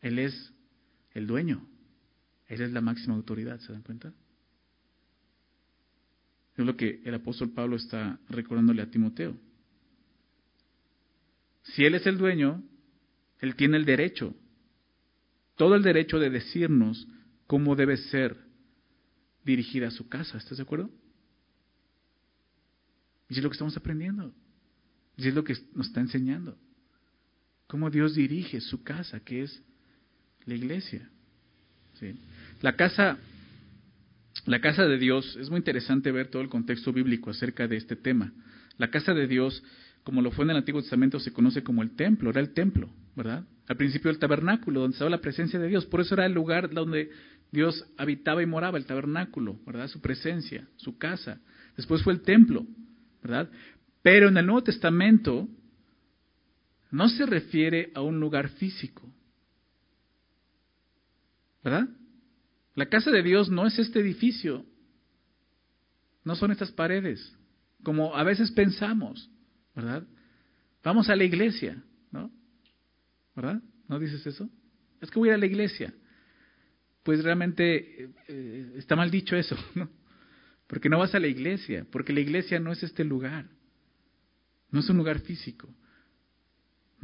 Él 0.00 0.18
es 0.18 0.52
el 1.12 1.26
dueño. 1.26 1.66
Él 2.54 2.62
es 2.62 2.72
la 2.72 2.80
máxima 2.80 3.14
autoridad, 3.14 3.58
¿se 3.60 3.72
dan 3.72 3.82
cuenta? 3.82 4.12
Es 6.56 6.64
lo 6.64 6.76
que 6.76 7.02
el 7.04 7.14
apóstol 7.14 7.50
Pablo 7.50 7.76
está 7.76 8.20
recordándole 8.28 8.82
a 8.82 8.90
Timoteo. 8.90 9.36
Si 11.64 11.84
Él 11.84 11.96
es 11.96 12.06
el 12.06 12.16
dueño, 12.16 12.62
Él 13.40 13.56
tiene 13.56 13.76
el 13.76 13.84
derecho, 13.84 14.34
todo 15.56 15.74
el 15.74 15.82
derecho 15.82 16.18
de 16.18 16.30
decirnos 16.30 17.08
cómo 17.46 17.74
debe 17.74 17.96
ser 17.96 18.38
dirigida 19.44 19.90
su 19.90 20.08
casa. 20.08 20.38
¿Estás 20.38 20.58
de 20.58 20.62
acuerdo? 20.62 20.90
Y 23.28 23.38
es 23.38 23.42
lo 23.42 23.50
que 23.50 23.54
estamos 23.54 23.76
aprendiendo. 23.76 24.32
Y 25.16 25.28
es 25.28 25.34
lo 25.34 25.42
que 25.42 25.54
nos 25.74 25.88
está 25.88 26.00
enseñando. 26.00 26.56
Cómo 27.66 27.90
Dios 27.90 28.14
dirige 28.14 28.60
su 28.60 28.82
casa, 28.82 29.20
que 29.20 29.42
es 29.42 29.62
la 30.44 30.54
iglesia. 30.54 31.10
¿Sí? 31.94 32.18
La 32.64 32.76
casa, 32.76 33.18
la 34.46 34.58
casa 34.62 34.86
de 34.86 34.96
Dios, 34.96 35.36
es 35.38 35.50
muy 35.50 35.58
interesante 35.58 36.10
ver 36.10 36.28
todo 36.28 36.40
el 36.40 36.48
contexto 36.48 36.94
bíblico 36.94 37.28
acerca 37.28 37.68
de 37.68 37.76
este 37.76 37.94
tema. 37.94 38.32
La 38.78 38.88
casa 38.88 39.12
de 39.12 39.26
Dios, 39.26 39.62
como 40.02 40.22
lo 40.22 40.30
fue 40.30 40.46
en 40.46 40.52
el 40.52 40.56
Antiguo 40.56 40.80
Testamento, 40.80 41.20
se 41.20 41.34
conoce 41.34 41.62
como 41.62 41.82
el 41.82 41.94
templo, 41.94 42.30
era 42.30 42.40
el 42.40 42.54
templo, 42.54 42.88
¿verdad? 43.16 43.44
Al 43.68 43.76
principio 43.76 44.10
el 44.10 44.18
tabernáculo, 44.18 44.80
donde 44.80 44.94
estaba 44.94 45.10
la 45.10 45.20
presencia 45.20 45.58
de 45.58 45.68
Dios, 45.68 45.84
por 45.84 46.00
eso 46.00 46.14
era 46.14 46.24
el 46.24 46.32
lugar 46.32 46.70
donde 46.70 47.10
Dios 47.52 47.84
habitaba 47.98 48.42
y 48.42 48.46
moraba, 48.46 48.78
el 48.78 48.86
tabernáculo, 48.86 49.60
¿verdad? 49.66 49.88
Su 49.88 50.00
presencia, 50.00 50.66
su 50.76 50.96
casa. 50.96 51.42
Después 51.76 52.02
fue 52.02 52.14
el 52.14 52.22
templo, 52.22 52.66
¿verdad? 53.22 53.50
Pero 54.00 54.28
en 54.28 54.38
el 54.38 54.46
Nuevo 54.46 54.62
Testamento 54.62 55.46
no 56.90 57.10
se 57.10 57.26
refiere 57.26 57.90
a 57.94 58.00
un 58.00 58.20
lugar 58.20 58.48
físico, 58.48 59.06
¿verdad? 61.62 61.90
La 62.74 62.86
casa 62.86 63.10
de 63.10 63.22
Dios 63.22 63.50
no 63.50 63.66
es 63.66 63.78
este 63.78 64.00
edificio, 64.00 64.64
no 66.24 66.34
son 66.34 66.50
estas 66.50 66.72
paredes, 66.72 67.36
como 67.82 68.16
a 68.16 68.24
veces 68.24 68.50
pensamos, 68.50 69.30
¿verdad? 69.74 70.06
Vamos 70.82 71.08
a 71.08 71.16
la 71.16 71.24
iglesia, 71.24 71.82
¿no? 72.10 72.30
¿Verdad? 73.36 73.62
¿No 73.88 73.98
dices 73.98 74.26
eso? 74.26 74.48
Es 75.00 75.10
que 75.10 75.18
voy 75.18 75.28
a 75.28 75.32
ir 75.32 75.34
a 75.36 75.38
la 75.38 75.46
iglesia. 75.46 75.94
Pues 77.02 77.22
realmente 77.22 78.10
eh, 78.28 78.72
está 78.76 78.96
mal 78.96 79.10
dicho 79.10 79.36
eso, 79.36 79.56
¿no? 79.74 79.88
Porque 80.66 80.88
no 80.88 80.98
vas 80.98 81.14
a 81.14 81.20
la 81.20 81.26
iglesia, 81.26 81.86
porque 81.90 82.12
la 82.12 82.20
iglesia 82.20 82.58
no 82.58 82.72
es 82.72 82.82
este 82.82 83.04
lugar, 83.04 83.46
no 84.70 84.80
es 84.80 84.88
un 84.88 84.96
lugar 84.96 85.20
físico. 85.20 85.68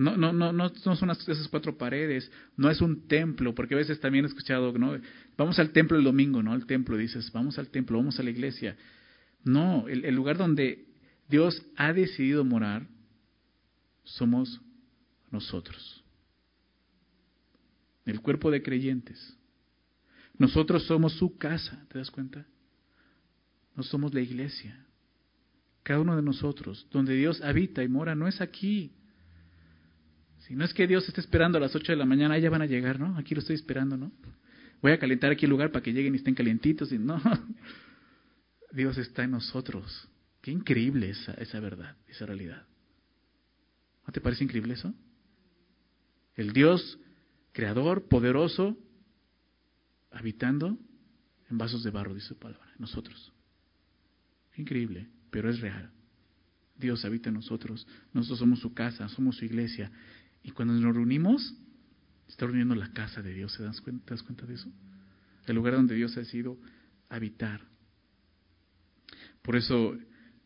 No, 0.01 0.17
no, 0.17 0.33
no, 0.33 0.51
no, 0.51 0.71
son 0.71 1.11
esas 1.11 1.47
cuatro 1.49 1.77
paredes, 1.77 2.33
no 2.57 2.71
es 2.71 2.81
un 2.81 3.07
templo, 3.07 3.55
porque 3.55 3.75
a 3.75 3.77
veces 3.77 4.01
también 4.01 4.25
he 4.25 4.29
escuchado, 4.29 4.73
¿no? 4.73 4.99
Vamos 5.37 5.59
al 5.59 5.73
templo 5.73 5.99
el 5.99 6.05
domingo, 6.05 6.43
¿no? 6.43 6.55
Al 6.55 6.65
templo, 6.65 6.97
dices, 6.97 7.31
vamos 7.33 7.59
al 7.59 7.69
templo, 7.69 7.99
vamos 7.99 8.19
a 8.19 8.23
la 8.23 8.31
iglesia. 8.31 8.79
No, 9.45 9.89
el, 9.89 10.07
el 10.07 10.15
lugar 10.15 10.39
donde 10.39 10.87
Dios 11.29 11.63
ha 11.77 11.93
decidido 11.93 12.47
morar 12.47 12.89
somos 14.05 14.63
nosotros. 15.31 16.03
El 18.07 18.23
cuerpo 18.23 18.51
de 18.51 18.63
creyentes. 18.63 19.37
Nosotros 20.39 20.85
somos 20.85 21.13
su 21.13 21.37
casa, 21.37 21.85
¿te 21.91 21.99
das 21.99 22.11
cuenta? 22.11 22.47
No 23.77 23.83
somos 23.83 24.15
la 24.15 24.23
iglesia. 24.23 24.83
Cada 25.83 26.01
uno 26.01 26.17
de 26.17 26.23
nosotros, 26.23 26.87
donde 26.91 27.17
Dios 27.17 27.43
habita 27.43 27.83
y 27.83 27.89
mora, 27.89 28.15
no 28.15 28.29
es 28.29 28.41
aquí. 28.41 28.95
Si 30.51 30.57
no 30.57 30.65
es 30.65 30.75
que 30.75 30.89
Dios 30.89 31.07
esté 31.07 31.21
esperando 31.21 31.59
a 31.59 31.61
las 31.61 31.77
8 31.77 31.93
de 31.93 31.97
la 31.97 32.05
mañana, 32.05 32.37
ya 32.37 32.51
van 32.51 32.61
a 32.61 32.67
llegar, 32.67 32.99
¿no? 32.99 33.17
Aquí 33.17 33.37
lo 33.37 33.41
estoy 33.41 33.55
esperando, 33.55 33.97
¿no? 33.97 34.11
Voy 34.83 34.91
a 34.91 34.99
calentar 34.99 35.31
aquí 35.31 35.45
el 35.45 35.51
lugar 35.51 35.71
para 35.71 35.81
que 35.81 35.93
lleguen 35.93 36.13
y 36.13 36.17
estén 36.17 36.35
calientitos. 36.35 36.91
Y 36.91 36.99
no, 36.99 37.23
Dios 38.73 38.99
está 38.99 39.23
en 39.23 39.31
nosotros. 39.31 40.09
Qué 40.43 40.51
increíble 40.51 41.09
esa, 41.09 41.35
esa 41.35 41.61
verdad, 41.61 41.97
esa 42.09 42.27
realidad. 42.27 42.67
¿No 44.05 44.13
te 44.13 44.21
parece 44.21 44.43
increíble 44.43 44.75
eso? 44.75 44.93
El 46.35 46.53
Dios 46.53 46.99
creador, 47.53 48.09
poderoso, 48.09 48.77
habitando 50.11 50.77
en 51.49 51.59
vasos 51.59 51.85
de 51.85 51.93
barro, 51.93 52.13
dice 52.13 52.27
su 52.27 52.39
palabra, 52.41 52.73
nosotros. 52.77 53.33
Qué 54.53 54.63
increíble, 54.63 55.11
pero 55.31 55.49
es 55.49 55.61
real. 55.61 55.93
Dios 56.81 57.05
habita 57.05 57.29
en 57.29 57.37
nosotros, 57.37 57.87
nosotros 58.13 58.39
somos 58.39 58.59
su 58.59 58.73
casa, 58.75 59.09
somos 59.11 59.37
su 59.37 59.45
iglesia, 59.45 59.93
y 60.43 60.53
cuando 60.53 60.75
nos 60.75 60.95
reunimos, 60.95 61.55
está 62.29 62.47
reuniendo 62.47 62.75
la 62.75 62.93
casa 62.93 63.23
de 63.23 63.35
Dios. 63.35 63.53
¿Se 63.53 63.63
das 63.63 63.81
cuenta, 63.81 64.05
¿Te 64.07 64.15
das 64.15 64.23
cuenta 64.23 64.47
de 64.47 64.55
eso? 64.55 64.71
El 65.47 65.57
lugar 65.57 65.75
donde 65.75 65.95
Dios 65.95 66.17
ha 66.17 66.25
sido 66.25 66.59
habitar. 67.09 67.61
Por 69.43 69.57
eso 69.57 69.97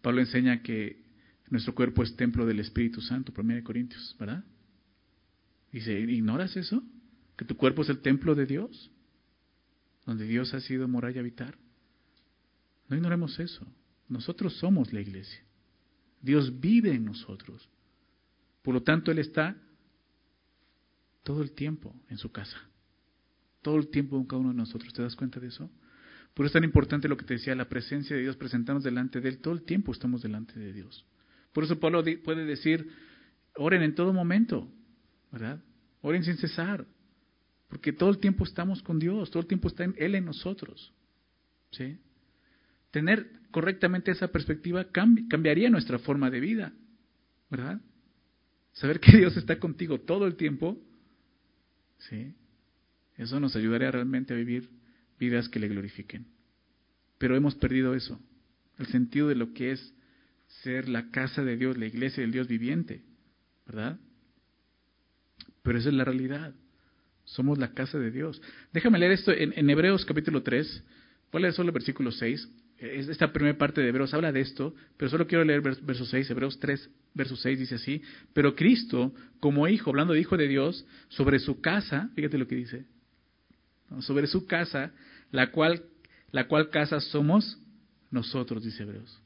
Pablo 0.02 0.20
enseña 0.20 0.62
que 0.62 1.04
nuestro 1.50 1.74
cuerpo 1.74 2.02
es 2.02 2.16
templo 2.16 2.46
del 2.46 2.60
Espíritu 2.60 3.00
Santo, 3.00 3.32
1 3.36 3.62
Corintios, 3.62 4.16
¿verdad? 4.18 4.44
Dice, 5.72 5.98
¿ignoras 6.00 6.56
eso? 6.56 6.82
¿Que 7.36 7.44
tu 7.44 7.56
cuerpo 7.56 7.82
es 7.82 7.88
el 7.88 8.00
templo 8.00 8.34
de 8.34 8.46
Dios? 8.46 8.90
Donde 10.06 10.26
Dios 10.26 10.54
ha 10.54 10.60
sido 10.60 10.86
morar 10.88 11.14
y 11.14 11.18
habitar. 11.18 11.58
No 12.88 12.96
ignoremos 12.96 13.38
eso. 13.40 13.66
Nosotros 14.08 14.54
somos 14.58 14.92
la 14.92 15.00
iglesia. 15.00 15.42
Dios 16.20 16.60
vive 16.60 16.92
en 16.92 17.04
nosotros. 17.04 17.68
Por 18.62 18.74
lo 18.74 18.82
tanto, 18.82 19.10
Él 19.10 19.18
está 19.18 19.56
todo 21.24 21.42
el 21.42 21.52
tiempo 21.52 21.94
en 22.08 22.18
su 22.18 22.30
casa. 22.30 22.56
Todo 23.62 23.76
el 23.76 23.88
tiempo 23.88 24.16
con 24.16 24.26
cada 24.26 24.40
uno 24.40 24.50
de 24.50 24.56
nosotros. 24.56 24.92
¿Te 24.92 25.02
das 25.02 25.16
cuenta 25.16 25.40
de 25.40 25.48
eso? 25.48 25.70
Por 26.34 26.44
eso 26.44 26.50
es 26.50 26.52
tan 26.52 26.64
importante 26.64 27.08
lo 27.08 27.16
que 27.16 27.24
te 27.24 27.34
decía, 27.34 27.54
la 27.54 27.68
presencia 27.68 28.14
de 28.14 28.22
Dios, 28.22 28.36
presentarnos 28.36 28.84
delante 28.84 29.20
de 29.20 29.30
Él. 29.30 29.38
Todo 29.38 29.54
el 29.54 29.62
tiempo 29.62 29.92
estamos 29.92 30.22
delante 30.22 30.58
de 30.58 30.72
Dios. 30.72 31.04
Por 31.52 31.64
eso 31.64 31.80
Pablo 31.80 32.04
puede 32.22 32.44
decir, 32.44 32.88
oren 33.56 33.82
en 33.82 33.94
todo 33.94 34.12
momento, 34.12 34.68
¿verdad? 35.32 35.62
Oren 36.02 36.24
sin 36.24 36.36
cesar. 36.36 36.86
Porque 37.68 37.92
todo 37.92 38.10
el 38.10 38.18
tiempo 38.18 38.44
estamos 38.44 38.82
con 38.82 38.98
Dios, 38.98 39.30
todo 39.30 39.40
el 39.40 39.46
tiempo 39.46 39.68
está 39.68 39.84
en 39.84 39.94
Él 39.96 40.14
en 40.14 40.24
nosotros. 40.24 40.92
¿Sí? 41.70 41.98
Tener 42.90 43.28
correctamente 43.50 44.10
esa 44.10 44.28
perspectiva 44.28 44.86
cambiaría 44.92 45.70
nuestra 45.70 45.98
forma 45.98 46.30
de 46.30 46.40
vida, 46.40 46.72
¿verdad? 47.50 47.80
Saber 48.72 49.00
que 49.00 49.16
Dios 49.16 49.36
está 49.36 49.58
contigo 49.58 50.00
todo 50.00 50.26
el 50.26 50.36
tiempo, 50.36 50.78
¿sí? 52.08 52.34
Eso 53.16 53.38
nos 53.40 53.54
ayudaría 53.56 53.90
realmente 53.90 54.34
a 54.34 54.36
vivir 54.36 54.68
vidas 55.18 55.48
que 55.48 55.60
le 55.60 55.68
glorifiquen. 55.68 56.26
Pero 57.18 57.36
hemos 57.36 57.54
perdido 57.54 57.94
eso, 57.94 58.20
el 58.78 58.86
sentido 58.86 59.28
de 59.28 59.36
lo 59.36 59.52
que 59.52 59.72
es 59.72 59.94
ser 60.62 60.88
la 60.88 61.10
casa 61.10 61.42
de 61.44 61.56
Dios, 61.56 61.78
la 61.78 61.86
iglesia 61.86 62.22
del 62.22 62.32
Dios 62.32 62.48
viviente, 62.48 63.02
¿verdad? 63.66 63.98
Pero 65.62 65.78
esa 65.78 65.88
es 65.88 65.94
la 65.94 66.04
realidad. 66.04 66.54
Somos 67.24 67.58
la 67.58 67.72
casa 67.72 67.98
de 67.98 68.10
Dios. 68.10 68.42
Déjame 68.72 68.98
leer 68.98 69.12
esto 69.12 69.32
en, 69.32 69.70
Hebreos 69.70 70.04
capítulo 70.04 70.42
3. 70.42 70.84
Voy 71.32 71.40
a 71.40 71.42
leer 71.42 71.54
solo 71.54 71.68
el 71.70 71.74
versículo 71.74 72.12
6. 72.12 72.48
Esta 72.84 73.32
primera 73.32 73.56
parte 73.56 73.80
de 73.80 73.88
Hebreos 73.88 74.12
habla 74.12 74.30
de 74.30 74.40
esto, 74.40 74.74
pero 74.98 75.10
solo 75.10 75.26
quiero 75.26 75.42
leer 75.42 75.62
verso 75.62 76.04
6. 76.04 76.30
Hebreos 76.30 76.58
3, 76.60 76.90
verso 77.14 77.34
6 77.34 77.58
dice 77.58 77.76
así. 77.76 78.02
Pero 78.34 78.54
Cristo, 78.54 79.14
como 79.40 79.66
hijo, 79.68 79.90
hablando 79.90 80.12
de 80.12 80.20
hijo 80.20 80.36
de 80.36 80.48
Dios, 80.48 80.84
sobre 81.08 81.38
su 81.38 81.60
casa, 81.60 82.10
fíjate 82.14 82.36
lo 82.36 82.46
que 82.46 82.56
dice. 82.56 82.84
Sobre 84.00 84.26
su 84.26 84.46
casa, 84.46 84.92
la 85.30 85.50
cual, 85.50 85.82
la 86.30 86.46
cual 86.46 86.68
casa 86.68 87.00
somos 87.00 87.58
nosotros, 88.10 88.62
dice 88.62 88.82
Hebreos. 88.82 89.18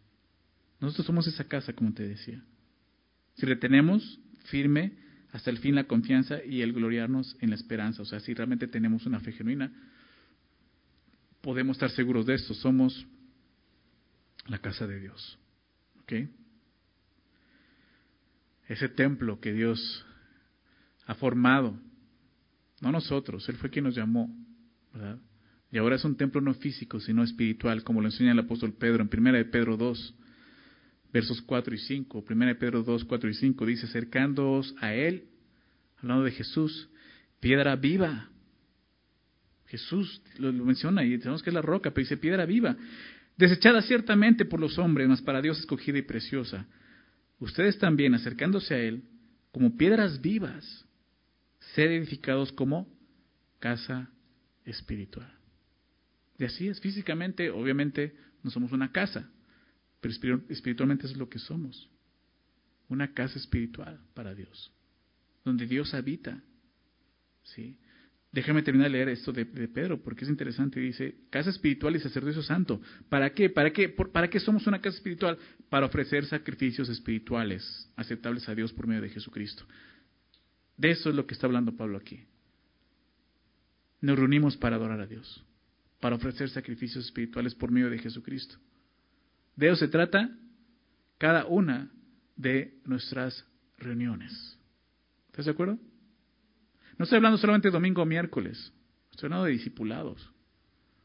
Nosotros 0.80 1.06
somos 1.06 1.26
esa 1.26 1.44
casa, 1.44 1.72
como 1.72 1.92
te 1.92 2.06
decía. 2.06 2.40
Si 3.34 3.44
retenemos 3.44 4.20
firme 4.44 4.92
hasta 5.32 5.50
el 5.50 5.58
fin 5.58 5.74
la 5.74 5.84
confianza 5.84 6.44
y 6.44 6.62
el 6.62 6.72
gloriarnos 6.72 7.36
en 7.40 7.50
la 7.50 7.56
esperanza, 7.56 8.02
o 8.02 8.04
sea, 8.04 8.20
si 8.20 8.34
realmente 8.34 8.68
tenemos 8.68 9.04
una 9.04 9.20
fe 9.20 9.32
genuina, 9.32 9.72
podemos 11.40 11.76
estar 11.76 11.90
seguros 11.90 12.26
de 12.26 12.34
esto, 12.34 12.54
somos 12.54 13.06
la 14.48 14.58
casa 14.58 14.86
de 14.86 15.00
Dios. 15.00 15.38
¿Ok? 16.02 16.12
Ese 18.68 18.88
templo 18.88 19.40
que 19.40 19.52
Dios 19.52 20.04
ha 21.06 21.14
formado, 21.14 21.78
no 22.80 22.92
nosotros, 22.92 23.48
Él 23.48 23.56
fue 23.56 23.70
quien 23.70 23.84
nos 23.84 23.94
llamó, 23.94 24.34
¿verdad? 24.92 25.18
Y 25.70 25.78
ahora 25.78 25.96
es 25.96 26.04
un 26.04 26.16
templo 26.16 26.40
no 26.40 26.54
físico, 26.54 26.98
sino 27.00 27.22
espiritual, 27.22 27.82
como 27.82 28.00
lo 28.00 28.08
enseña 28.08 28.32
el 28.32 28.38
apóstol 28.38 28.72
Pedro 28.72 29.02
en 29.02 29.10
1 29.12 29.32
de 29.32 29.44
Pedro 29.44 29.76
2, 29.76 30.14
versos 31.12 31.42
4 31.42 31.74
y 31.74 31.78
5. 31.78 32.24
1 32.28 32.46
de 32.46 32.54
Pedro 32.54 32.82
2, 32.82 33.04
4 33.04 33.30
y 33.30 33.34
5 33.34 33.66
dice, 33.66 33.86
acercándoos 33.86 34.74
a 34.80 34.94
Él, 34.94 35.24
hablando 35.98 36.24
de 36.24 36.32
Jesús, 36.32 36.88
piedra 37.40 37.76
viva. 37.76 38.30
Jesús 39.66 40.22
lo, 40.38 40.52
menciona 40.52 41.04
y 41.04 41.18
sabemos 41.18 41.42
que 41.42 41.50
es 41.50 41.54
la 41.54 41.60
roca, 41.60 41.90
pero 41.90 42.04
dice 42.04 42.16
piedra 42.16 42.46
viva, 42.46 42.76
desechada 43.38 43.80
ciertamente 43.82 44.44
por 44.44 44.60
los 44.60 44.78
hombres, 44.78 45.08
mas 45.08 45.22
para 45.22 45.40
Dios 45.40 45.58
escogida 45.58 45.96
y 45.96 46.02
preciosa. 46.02 46.66
Ustedes 47.38 47.78
también, 47.78 48.14
acercándose 48.14 48.74
a 48.74 48.78
Él, 48.78 49.04
como 49.52 49.76
piedras 49.76 50.20
vivas, 50.20 50.84
ser 51.74 51.90
edificados 51.92 52.52
como 52.52 52.88
casa 53.60 54.10
espiritual. 54.64 55.32
Y 56.38 56.44
así 56.44 56.68
es, 56.68 56.80
físicamente, 56.80 57.50
obviamente, 57.50 58.14
no 58.42 58.50
somos 58.50 58.72
una 58.72 58.92
casa, 58.92 59.30
pero 60.00 60.42
espiritualmente 60.48 61.06
es 61.06 61.16
lo 61.16 61.28
que 61.28 61.38
somos. 61.38 61.88
Una 62.88 63.12
casa 63.12 63.38
espiritual 63.38 64.00
para 64.14 64.34
Dios, 64.34 64.72
donde 65.44 65.66
Dios 65.66 65.94
habita. 65.94 66.42
¿sí? 67.42 67.78
Déjame 68.30 68.62
terminar 68.62 68.90
de 68.90 68.92
leer 68.92 69.08
esto 69.08 69.32
de, 69.32 69.46
Pedro, 69.46 70.02
porque 70.02 70.24
es 70.24 70.30
interesante. 70.30 70.80
Dice, 70.80 71.16
casa 71.30 71.50
espiritual 71.50 71.96
y 71.96 72.00
sacerdocio 72.00 72.42
santo. 72.42 72.80
¿Para 73.08 73.30
qué? 73.30 73.48
¿Para 73.48 73.72
qué? 73.72 73.88
¿Para 73.88 74.28
qué 74.28 74.38
somos 74.38 74.66
una 74.66 74.80
casa 74.80 74.96
espiritual? 74.96 75.38
Para 75.70 75.86
ofrecer 75.86 76.26
sacrificios 76.26 76.88
espirituales 76.88 77.90
aceptables 77.96 78.48
a 78.48 78.54
Dios 78.54 78.72
por 78.72 78.86
medio 78.86 79.02
de 79.02 79.08
Jesucristo. 79.08 79.64
De 80.76 80.90
eso 80.90 81.08
es 81.08 81.16
lo 81.16 81.26
que 81.26 81.34
está 81.34 81.46
hablando 81.46 81.76
Pablo 81.76 81.96
aquí. 81.96 82.20
Nos 84.00 84.18
reunimos 84.18 84.56
para 84.56 84.76
adorar 84.76 85.00
a 85.00 85.06
Dios 85.06 85.44
para 86.00 86.16
ofrecer 86.16 86.48
sacrificios 86.50 87.04
espirituales 87.06 87.54
por 87.54 87.70
medio 87.70 87.90
de 87.90 87.98
Jesucristo. 87.98 88.56
De 89.56 89.66
eso 89.66 89.76
se 89.76 89.88
trata 89.88 90.30
cada 91.18 91.46
una 91.46 91.90
de 92.36 92.78
nuestras 92.84 93.44
reuniones. 93.78 94.56
¿Estás 95.30 95.46
de 95.46 95.50
acuerdo? 95.50 95.78
No 96.98 97.04
estoy 97.04 97.16
hablando 97.16 97.38
solamente 97.38 97.68
de 97.68 97.72
domingo 97.72 98.02
o 98.02 98.06
miércoles, 98.06 98.72
estoy 99.10 99.28
hablando 99.28 99.44
de 99.44 99.52
discipulados, 99.52 100.30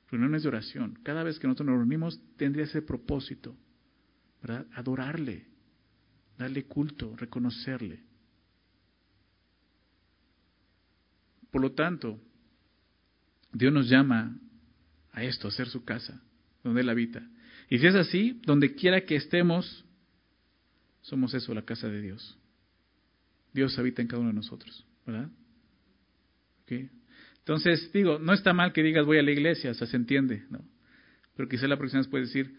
reuniones 0.10 0.42
de 0.42 0.50
oración. 0.50 1.00
Cada 1.04 1.24
vez 1.24 1.38
que 1.38 1.48
nosotros 1.48 1.68
nos 1.68 1.78
reunimos 1.78 2.20
tendría 2.36 2.66
ese 2.66 2.82
propósito, 2.82 3.56
¿verdad? 4.42 4.66
Adorarle, 4.74 5.46
darle 6.38 6.66
culto, 6.66 7.16
reconocerle. 7.16 8.02
Por 11.52 11.62
lo 11.62 11.74
tanto, 11.74 12.20
Dios 13.52 13.72
nos 13.72 13.88
llama 13.88 14.36
a 15.12 15.24
esto, 15.24 15.48
a 15.48 15.52
ser 15.52 15.70
su 15.70 15.86
casa, 15.86 16.24
donde 16.64 16.82
Él 16.82 16.90
habita. 16.90 17.22
Y 17.70 17.78
si 17.78 17.86
es 17.86 17.94
así, 17.94 18.42
donde 18.46 18.74
quiera 18.74 19.06
que 19.06 19.16
estemos, 19.16 19.86
somos 21.02 21.36
eso, 21.36 21.54
la 21.54 21.62
casa 21.62 21.88
de 21.88 22.02
Dios. 22.02 22.40
Dios 23.54 23.78
habita 23.78 24.02
en 24.02 24.08
cada 24.08 24.22
uno 24.22 24.30
de 24.30 24.36
nosotros, 24.36 24.84
¿verdad? 25.06 25.30
Entonces, 26.68 27.92
digo, 27.94 28.20
no 28.20 28.34
está 28.34 28.54
mal 28.54 28.74
que 28.74 28.84
digas 28.84 29.06
voy 29.06 29.18
a 29.18 29.24
la 29.24 29.32
iglesia, 29.32 29.72
o 29.72 29.74
sea, 29.74 29.88
se 29.88 29.98
entiende, 29.98 30.44
¿no? 30.50 30.64
Pero 31.36 31.50
quizá 31.50 31.68
la 31.68 31.78
próxima 31.78 32.02
vez 32.02 32.08
puedes 32.08 32.30
decir 32.30 32.56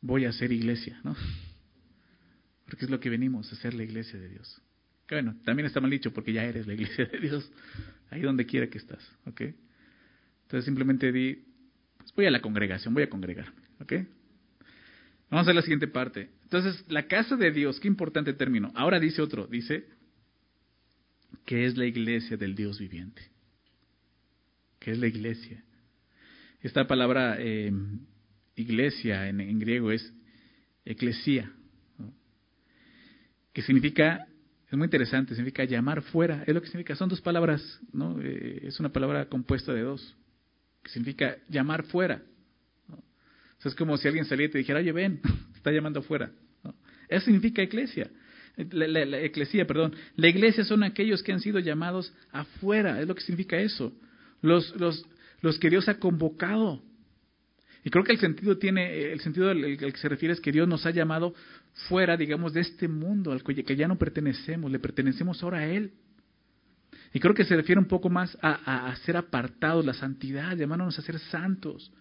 voy 0.00 0.24
a 0.26 0.32
ser 0.32 0.52
iglesia, 0.52 1.00
¿no? 1.02 1.16
Porque 2.66 2.84
es 2.84 2.90
lo 2.90 3.00
que 3.00 3.10
venimos, 3.10 3.52
a 3.52 3.56
ser 3.56 3.74
la 3.74 3.84
iglesia 3.84 4.18
de 4.18 4.28
Dios. 4.28 4.60
Que 5.06 5.14
bueno, 5.16 5.36
también 5.44 5.66
está 5.66 5.80
mal 5.80 5.90
dicho 5.90 6.12
porque 6.12 6.32
ya 6.32 6.44
eres 6.44 6.66
la 6.66 6.74
iglesia 6.74 7.06
de 7.06 7.18
Dios, 7.20 7.50
ahí 8.10 8.22
donde 8.22 8.46
quiera 8.46 8.68
que 8.68 8.78
estás, 8.78 9.02
¿ok? 9.26 9.42
Entonces 10.42 10.64
simplemente 10.64 11.12
di, 11.12 11.44
pues 11.98 12.12
voy 12.14 12.26
a 12.26 12.30
la 12.30 12.40
congregación, 12.40 12.94
voy 12.94 13.04
a 13.04 13.08
congregarme. 13.08 13.64
¿Ok? 13.80 13.92
Vamos 15.30 15.48
a 15.48 15.52
la 15.52 15.62
siguiente 15.62 15.88
parte. 15.88 16.30
Entonces, 16.44 16.84
la 16.88 17.06
casa 17.06 17.36
de 17.36 17.50
Dios, 17.50 17.80
qué 17.80 17.88
importante 17.88 18.32
término. 18.34 18.72
Ahora 18.74 19.00
dice 19.00 19.22
otro, 19.22 19.46
dice 19.46 19.86
que 21.44 21.66
es 21.66 21.76
la 21.76 21.86
iglesia 21.86 22.36
del 22.36 22.54
Dios 22.54 22.78
viviente. 22.78 23.22
Que 24.78 24.92
es 24.92 24.98
la 24.98 25.06
iglesia. 25.06 25.62
Esta 26.60 26.86
palabra 26.86 27.36
eh, 27.38 27.72
iglesia 28.56 29.28
en, 29.28 29.58
griego 29.58 29.90
es 29.90 30.12
eclesia, 30.84 31.50
que 33.52 33.62
significa, 33.62 34.26
es 34.70 34.76
muy 34.76 34.86
interesante, 34.86 35.34
significa 35.34 35.64
llamar 35.64 36.02
fuera, 36.02 36.42
es 36.46 36.54
lo 36.54 36.60
que 36.60 36.66
significa, 36.66 36.96
son 36.96 37.08
dos 37.08 37.20
palabras, 37.20 37.80
¿no? 37.92 38.20
Eh, 38.20 38.62
es 38.64 38.80
una 38.80 38.90
palabra 38.90 39.28
compuesta 39.28 39.72
de 39.72 39.82
dos 39.82 40.16
que 40.82 40.90
significa 40.90 41.36
llamar 41.48 41.84
fuera. 41.84 42.22
es 43.64 43.74
como 43.74 43.96
si 43.96 44.06
alguien 44.06 44.26
saliera 44.26 44.50
y 44.50 44.52
te 44.52 44.58
dijera, 44.58 44.80
oye, 44.80 44.92
ven, 44.92 45.20
está 45.54 45.70
llamando 45.70 46.00
afuera. 46.00 46.30
Eso 47.08 47.26
significa 47.26 47.62
iglesia. 47.62 48.10
La, 48.56 49.18
eclesia, 49.20 49.66
perdón. 49.66 49.94
La 50.16 50.28
iglesia 50.28 50.64
son 50.64 50.84
aquellos 50.84 51.22
que 51.22 51.32
han 51.32 51.40
sido 51.40 51.58
llamados 51.58 52.12
afuera, 52.30 53.00
es 53.00 53.08
lo 53.08 53.14
que 53.14 53.22
significa 53.22 53.58
eso. 53.58 53.92
Los, 54.42 54.76
los, 54.76 55.04
los 55.40 55.58
que 55.58 55.70
Dios 55.70 55.88
ha 55.88 55.98
convocado. 55.98 56.82
Y 57.82 57.90
creo 57.90 58.04
que 58.04 58.12
el 58.12 58.18
sentido 58.18 58.56
tiene, 58.56 59.12
el 59.12 59.20
sentido 59.20 59.50
al 59.50 59.76
que 59.76 59.96
se 59.96 60.08
refiere 60.08 60.32
es 60.32 60.40
que 60.40 60.52
Dios 60.52 60.68
nos 60.68 60.86
ha 60.86 60.90
llamado 60.90 61.34
fuera, 61.88 62.16
digamos, 62.16 62.52
de 62.52 62.60
este 62.60 62.86
mundo 62.88 63.32
al 63.32 63.42
que 63.42 63.76
ya 63.76 63.88
no 63.88 63.98
pertenecemos, 63.98 64.70
le 64.70 64.78
pertenecemos 64.78 65.42
ahora 65.42 65.58
a 65.58 65.66
Él. 65.66 65.92
Y 67.12 67.20
creo 67.20 67.34
que 67.34 67.44
se 67.44 67.56
refiere 67.56 67.80
un 67.80 67.86
poco 67.86 68.08
más 68.08 68.38
a, 68.40 68.94
ser 69.04 69.16
apartados, 69.16 69.84
la 69.84 69.94
santidad, 69.94 70.56
llamándonos 70.56 70.98
a 70.98 71.02
ser 71.02 71.18
santos. 71.18 71.92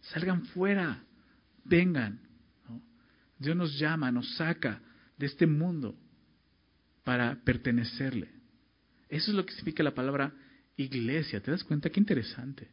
Salgan 0.00 0.44
fuera, 0.46 1.02
vengan. 1.64 2.20
Dios 3.38 3.56
nos 3.56 3.78
llama, 3.78 4.12
nos 4.12 4.34
saca 4.34 4.80
de 5.20 5.26
este 5.26 5.46
mundo 5.46 5.94
para 7.04 7.44
pertenecerle. 7.44 8.30
Eso 9.08 9.30
es 9.30 9.36
lo 9.36 9.44
que 9.44 9.52
significa 9.52 9.82
la 9.82 9.94
palabra 9.94 10.34
iglesia. 10.76 11.42
¿Te 11.42 11.50
das 11.50 11.62
cuenta? 11.62 11.90
Qué 11.90 12.00
interesante. 12.00 12.68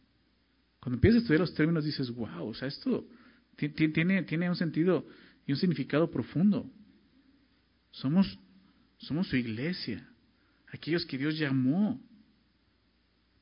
Cuando 0.79 0.95
empiezas 0.95 1.17
a 1.17 1.21
estudiar 1.23 1.41
los 1.41 1.53
términos 1.53 1.83
dices, 1.83 2.09
wow, 2.09 2.47
o 2.47 2.53
sea, 2.53 2.69
esto 2.69 3.05
tiene, 3.57 4.23
tiene 4.23 4.49
un 4.49 4.55
sentido 4.55 5.05
y 5.45 5.51
un 5.51 5.57
significado 5.57 6.09
profundo. 6.09 6.71
Somos, 7.91 8.39
somos 8.97 9.27
su 9.27 9.35
iglesia 9.35 10.07
aquellos 10.71 11.05
que 11.05 11.17
Dios 11.17 11.37
llamó. 11.37 12.01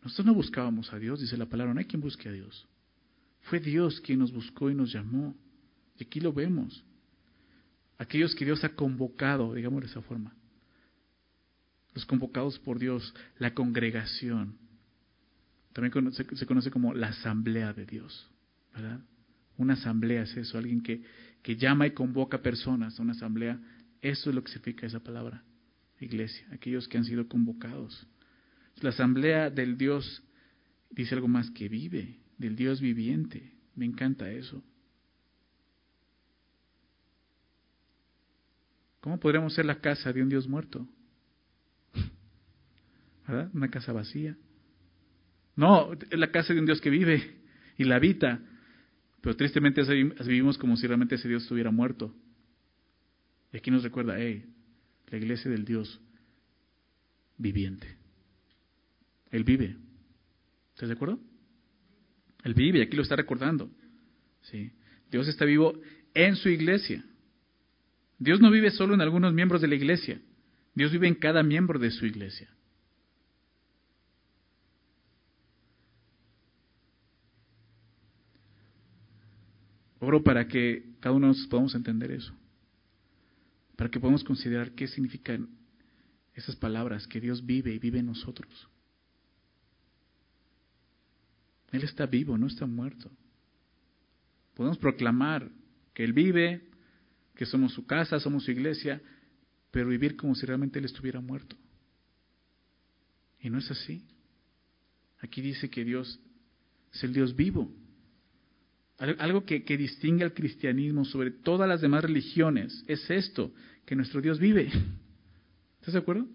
Nosotros 0.02 0.26
no 0.26 0.34
buscábamos 0.34 0.92
a 0.94 0.98
Dios, 0.98 1.20
dice 1.20 1.38
la 1.38 1.46
palabra, 1.46 1.74
no 1.74 1.80
hay 1.80 1.86
quien 1.86 2.02
busque 2.02 2.30
a 2.30 2.32
Dios. 2.32 2.68
Fue 3.42 3.60
Dios 3.60 4.02
quien 4.02 4.20
nos 4.20 4.32
buscó 4.32 4.72
y 4.72 4.76
nos 4.76 4.92
llamó. 4.92 5.36
Y 6.00 6.04
aquí 6.06 6.20
lo 6.20 6.34
vemos. 6.34 6.84
Aquellos 7.98 8.36
que 8.36 8.46
Dios 8.46 8.64
ha 8.64 8.70
convocado, 8.70 9.54
digamos 9.54 9.82
de 9.82 9.88
esa 9.88 10.02
forma. 10.02 10.34
Los 11.94 12.06
convocados 12.06 12.60
por 12.60 12.78
Dios, 12.78 13.14
la 13.40 13.54
congregación. 13.54 14.58
También 15.74 16.12
se 16.12 16.46
conoce 16.46 16.72
como 16.72 16.94
la 16.94 17.08
asamblea 17.08 17.74
de 17.74 17.86
Dios, 17.86 18.30
¿verdad? 18.74 19.02
Una 19.58 19.74
asamblea 19.74 20.24
es 20.24 20.36
eso, 20.36 20.58
alguien 20.58 20.82
que, 20.82 21.04
que 21.42 21.56
llama 21.56 21.88
y 21.88 21.92
convoca 21.92 22.42
personas 22.42 23.00
a 23.00 23.04
una 23.04 23.14
asamblea. 23.14 23.60
Eso 24.02 24.30
es 24.30 24.36
lo 24.36 24.44
que 24.44 24.52
significa 24.52 24.86
esa 24.86 25.00
palabra, 25.00 25.44
iglesia, 26.00 26.46
aquellos 26.52 26.88
que 26.88 26.98
han 26.98 27.06
sido 27.06 27.28
convocados. 27.28 28.08
La 28.82 28.90
asamblea 28.90 29.50
del 29.50 29.78
Dios 29.78 30.24
dice 30.90 31.16
algo 31.16 31.28
más 31.28 31.50
que 31.52 31.70
vive, 31.70 32.20
del 32.38 32.56
Dios 32.56 32.82
viviente. 32.82 33.54
Me 33.76 33.86
encanta 33.86 34.30
eso. 34.32 34.64
¿Cómo 39.06 39.20
podríamos 39.20 39.54
ser 39.54 39.68
la 39.68 39.82
casa 39.82 40.12
de 40.12 40.24
un 40.24 40.30
Dios 40.30 40.48
muerto? 40.48 40.88
¿Verdad? 43.28 43.52
Una 43.54 43.70
casa 43.70 43.94
vacía. 43.94 44.36
No, 45.56 45.94
es 45.94 46.18
la 46.18 46.32
casa 46.32 46.56
de 46.56 46.60
un 46.60 46.66
Dios 46.66 46.82
que 46.82 46.90
vive 46.90 47.38
y 47.78 47.84
la 47.84 47.98
habita. 47.98 48.42
Pero 49.22 49.36
tristemente 49.36 49.84
vivimos 50.26 50.58
como 50.58 50.76
si 50.76 50.88
realmente 50.88 51.14
ese 51.14 51.28
Dios 51.28 51.44
estuviera 51.44 51.70
muerto. 51.70 52.16
Y 53.54 53.58
aquí 53.58 53.70
nos 53.70 53.84
recuerda, 53.84 54.16
hey, 54.18 54.44
la 55.12 55.18
iglesia 55.20 55.52
del 55.52 55.66
Dios 55.66 56.02
viviente. 57.38 57.86
Él 59.30 59.44
vive. 59.44 59.78
¿Estás 60.74 60.90
de 60.90 60.96
acuerdo? 60.96 61.20
Él 62.44 62.56
vive, 62.56 62.82
aquí 62.82 62.96
lo 62.96 63.04
está 63.04 63.16
recordando. 63.16 63.70
¿Sí? 64.42 64.72
Dios 65.12 65.28
está 65.28 65.46
vivo 65.46 65.80
en 66.16 66.36
su 66.38 66.50
iglesia. 66.50 67.06
Dios 68.26 68.42
no 68.42 68.50
vive 68.50 68.72
solo 68.72 68.96
en 68.96 69.02
algunos 69.02 69.36
miembros 69.36 69.62
de 69.62 69.68
la 69.68 69.76
iglesia. 69.76 70.20
Dios 70.74 70.92
vive 70.92 71.08
en 71.08 71.14
cada 71.14 71.44
miembro 71.44 71.78
de 71.78 71.92
su 71.92 72.08
iglesia. 72.08 72.50
Oro 80.00 80.24
para 80.24 80.48
que 80.48 80.96
cada 81.02 81.14
uno 81.14 81.28
de 81.28 81.34
nosotros 81.34 81.50
podamos 81.52 81.76
entender 81.76 82.10
eso. 82.10 82.34
Para 83.76 83.92
que 83.92 84.00
podamos 84.00 84.24
considerar 84.24 84.72
qué 84.72 84.88
significan 84.88 85.48
esas 86.34 86.56
palabras, 86.56 87.06
que 87.06 87.22
Dios 87.22 87.46
vive 87.46 87.76
y 87.76 87.78
vive 87.78 88.00
en 88.00 88.08
nosotros. 88.08 88.68
Él 91.72 91.84
está 91.84 92.08
vivo, 92.08 92.40
no 92.40 92.48
está 92.48 92.66
muerto. 92.66 93.12
Podemos 94.56 94.80
proclamar 94.80 95.52
que 95.94 96.04
Él 96.04 96.14
vive, 96.14 96.75
que 97.36 97.46
somos 97.46 97.74
su 97.74 97.86
casa, 97.86 98.20
somos 98.20 98.46
su 98.46 98.52
iglesia, 98.52 99.02
pero 99.72 99.90
vivir 99.90 100.16
como 100.16 100.36
si 100.36 100.46
realmente 100.46 100.80
Él 100.80 100.86
estuviera 100.86 101.20
muerto. 101.20 101.56
Y 103.42 103.50
no 103.50 103.60
es 103.60 103.70
así. 103.70 104.06
Aquí 105.20 105.42
dice 105.42 105.70
que 105.70 105.84
Dios 105.84 106.20
es 106.94 107.04
el 107.04 107.14
Dios 107.14 107.36
vivo. 107.36 107.72
Algo 108.98 109.44
que, 109.46 109.60
distingue 109.78 110.24
al 110.24 110.34
cristianismo 110.34 111.04
sobre 111.04 111.32
todas 111.32 111.68
las 111.68 111.82
demás 111.82 112.04
religiones 112.04 112.84
es 112.88 113.10
esto, 113.10 113.54
que 113.86 113.96
nuestro 113.96 114.22
Dios 114.22 114.40
vive. 114.40 114.72
¿Estás 115.80 115.94
de 115.94 116.00
acuerdo? 116.00 116.28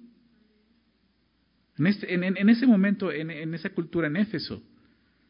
En, 1.78 1.86
este, 1.86 2.12
en, 2.12 2.48
ese 2.50 2.66
momento, 2.66 3.10
en, 3.10 3.54
esa 3.54 3.70
cultura 3.70 4.08
en 4.08 4.16
Éfeso, 4.16 4.62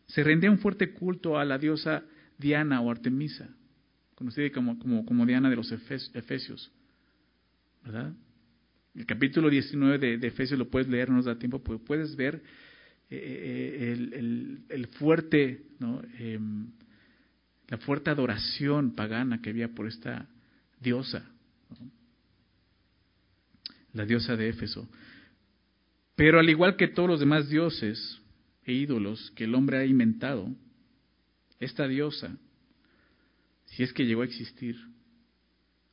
se 0.06 0.24
rendía 0.24 0.50
un 0.50 0.58
fuerte 0.58 0.92
culto 0.92 1.38
a 1.38 1.44
la 1.44 1.56
diosa 1.56 2.02
Diana 2.36 2.80
o 2.80 2.90
Artemisa, 2.90 3.48
conocida 4.20 4.50
como, 4.50 4.78
como, 4.78 5.24
Diana 5.24 5.48
de 5.48 5.56
los 5.56 5.72
Efesios. 5.72 6.70
¿Verdad? 7.82 8.12
El 8.94 9.06
capítulo 9.06 9.48
19 9.48 10.18
de, 10.18 10.26
Efesios 10.26 10.58
lo 10.58 10.68
puedes 10.68 10.88
leer, 10.88 11.08
no 11.08 11.16
nos 11.16 11.24
da 11.24 11.38
tiempo, 11.38 11.62
pero 11.64 11.78
puedes 11.78 12.14
ver 12.16 12.42
eh, 13.08 13.96
eh, 13.96 14.60
el, 14.68 14.86
fuerte 14.88 15.62
¿no? 15.78 16.02
Em, 16.18 16.66
la 17.68 17.78
fuerte 17.78 18.10
adoración 18.10 18.94
pagana 18.94 19.40
que 19.40 19.48
había 19.48 19.68
por 19.68 19.86
esta 19.86 20.28
diosa, 20.82 21.24
la 23.94 24.04
diosa 24.04 24.36
de 24.36 24.50
Éfeso. 24.50 24.86
Pero 26.14 26.38
al 26.38 26.50
igual 26.50 26.76
que 26.76 26.88
todos 26.88 27.08
los 27.08 27.20
demás 27.20 27.48
dioses 27.48 28.20
e 28.64 28.74
ídolos 28.74 29.30
que 29.30 29.44
el 29.44 29.54
hombre 29.54 29.78
ha 29.78 29.86
inventado, 29.86 30.54
esta 31.58 31.88
diosa, 31.88 32.36
si 33.80 33.84
es 33.84 33.94
que 33.94 34.04
llegó 34.04 34.20
a 34.20 34.26
existir, 34.26 34.76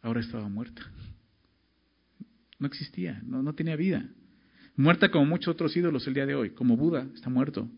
ahora 0.02 0.20
estaba 0.20 0.50
muerta. 0.50 0.82
No 2.60 2.68
existía, 2.68 3.22
no, 3.26 3.56
tenía 3.56 3.78
vida. 3.78 4.10
Muerta 4.76 5.10
como 5.10 5.26
muchos 5.26 5.54
otros 5.54 5.78
ídolos 5.78 6.06
el 6.06 6.14
día 6.14 6.26
de 6.26 6.36
hoy, 6.36 6.50
como 6.50 6.76
Buda 6.76 7.08
está 7.16 7.30
muerto, 7.30 7.70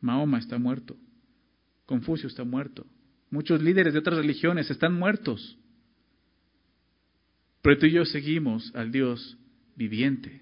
Mahoma 0.00 0.38
está 0.38 0.56
muerto, 0.56 0.96
Confucio 1.84 2.26
está 2.26 2.42
muerto, 2.42 2.86
Muchos 3.28 3.62
líderes 3.62 3.92
de 3.92 3.98
otras 3.98 4.16
religiones 4.16 4.70
están 4.70 4.94
muertos. 4.94 5.58
Pero 7.60 7.76
tú 7.78 7.84
y 7.84 7.90
yo 7.90 8.06
seguimos 8.06 8.74
al 8.74 8.92
Dios 8.92 9.36
viviente, 9.76 10.40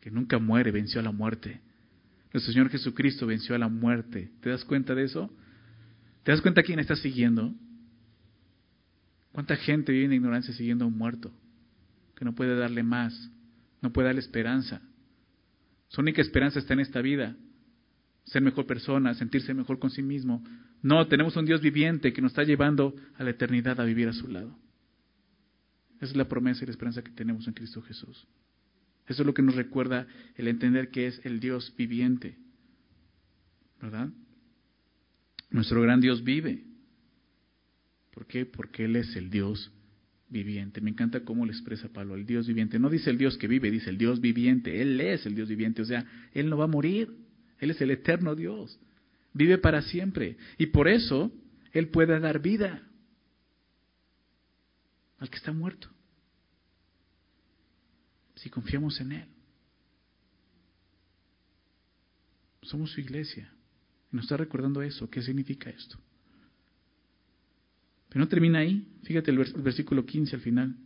que 0.00 0.12
nunca 0.12 0.38
muere, 0.38 0.70
venció 0.70 1.00
a 1.00 1.02
la 1.02 1.10
muerte. 1.10 1.60
Nuestro 2.32 2.52
Señor 2.52 2.70
Jesucristo 2.70 3.26
venció 3.26 3.56
a 3.56 3.58
la 3.58 3.68
muerte. 3.68 4.30
¿Te 4.40 4.50
das 4.50 4.64
cuenta 4.64 4.94
de 4.94 5.02
eso? 5.02 5.32
¿Te 6.28 6.32
das 6.32 6.42
cuenta 6.42 6.62
quién 6.62 6.78
está 6.78 6.94
siguiendo? 6.94 7.54
¿Cuánta 9.32 9.56
gente 9.56 9.92
vive 9.92 10.04
en 10.04 10.12
ignorancia 10.12 10.52
siguiendo 10.52 10.84
a 10.84 10.88
un 10.88 10.98
muerto? 10.98 11.32
Que 12.16 12.26
no 12.26 12.34
puede 12.34 12.54
darle 12.54 12.82
más, 12.82 13.30
no 13.80 13.94
puede 13.94 14.08
darle 14.08 14.20
esperanza. 14.20 14.82
Su 15.88 16.02
única 16.02 16.20
esperanza 16.20 16.58
está 16.58 16.74
en 16.74 16.80
esta 16.80 17.00
vida 17.00 17.34
ser 18.24 18.42
mejor 18.42 18.66
persona, 18.66 19.14
sentirse 19.14 19.54
mejor 19.54 19.78
con 19.78 19.88
sí 19.88 20.02
mismo. 20.02 20.44
No, 20.82 21.08
tenemos 21.08 21.34
un 21.34 21.46
Dios 21.46 21.62
viviente 21.62 22.12
que 22.12 22.20
nos 22.20 22.32
está 22.32 22.42
llevando 22.42 22.94
a 23.16 23.24
la 23.24 23.30
eternidad 23.30 23.80
a 23.80 23.84
vivir 23.84 24.08
a 24.08 24.12
su 24.12 24.28
lado. 24.28 24.54
Esa 25.96 26.10
es 26.10 26.16
la 26.16 26.28
promesa 26.28 26.62
y 26.62 26.66
la 26.66 26.72
esperanza 26.72 27.02
que 27.02 27.12
tenemos 27.12 27.48
en 27.48 27.54
Cristo 27.54 27.80
Jesús. 27.80 28.26
Eso 29.06 29.22
es 29.22 29.26
lo 29.26 29.32
que 29.32 29.40
nos 29.40 29.54
recuerda 29.54 30.06
el 30.36 30.48
entender 30.48 30.90
que 30.90 31.06
es 31.06 31.24
el 31.24 31.40
Dios 31.40 31.74
viviente. 31.74 32.36
¿Verdad? 33.80 34.10
Nuestro 35.50 35.80
gran 35.82 36.00
Dios 36.00 36.22
vive. 36.22 36.64
¿Por 38.12 38.26
qué? 38.26 38.46
Porque 38.46 38.84
Él 38.84 38.96
es 38.96 39.14
el 39.16 39.30
Dios 39.30 39.72
viviente. 40.28 40.80
Me 40.80 40.90
encanta 40.90 41.24
cómo 41.24 41.46
lo 41.46 41.52
expresa 41.52 41.88
Pablo, 41.88 42.14
el 42.14 42.26
Dios 42.26 42.46
viviente. 42.46 42.78
No 42.78 42.90
dice 42.90 43.10
el 43.10 43.18
Dios 43.18 43.38
que 43.38 43.48
vive, 43.48 43.70
dice 43.70 43.90
el 43.90 43.98
Dios 43.98 44.20
viviente. 44.20 44.82
Él 44.82 45.00
es 45.00 45.24
el 45.26 45.34
Dios 45.34 45.48
viviente. 45.48 45.82
O 45.82 45.84
sea, 45.84 46.04
Él 46.32 46.48
no 46.48 46.58
va 46.58 46.64
a 46.64 46.68
morir. 46.68 47.12
Él 47.58 47.70
es 47.70 47.80
el 47.80 47.90
eterno 47.90 48.34
Dios. 48.34 48.78
Vive 49.32 49.58
para 49.58 49.82
siempre. 49.82 50.36
Y 50.58 50.66
por 50.66 50.88
eso 50.88 51.32
Él 51.72 51.88
puede 51.88 52.18
dar 52.20 52.40
vida 52.40 52.82
al 55.18 55.30
que 55.30 55.36
está 55.36 55.52
muerto. 55.52 55.88
Si 58.36 58.50
confiamos 58.50 59.00
en 59.00 59.12
Él. 59.12 59.28
Somos 62.62 62.92
su 62.92 63.00
iglesia. 63.00 63.50
Nos 64.10 64.24
está 64.24 64.36
recordando 64.36 64.82
eso. 64.82 65.10
¿Qué 65.10 65.22
significa 65.22 65.70
esto? 65.70 65.98
Pero 68.08 68.20
no 68.20 68.28
termina 68.28 68.60
ahí. 68.60 68.86
Fíjate 69.04 69.30
el, 69.30 69.38
versículo 69.38 70.06
15 70.06 70.36
al 70.36 70.42
final. 70.42 70.76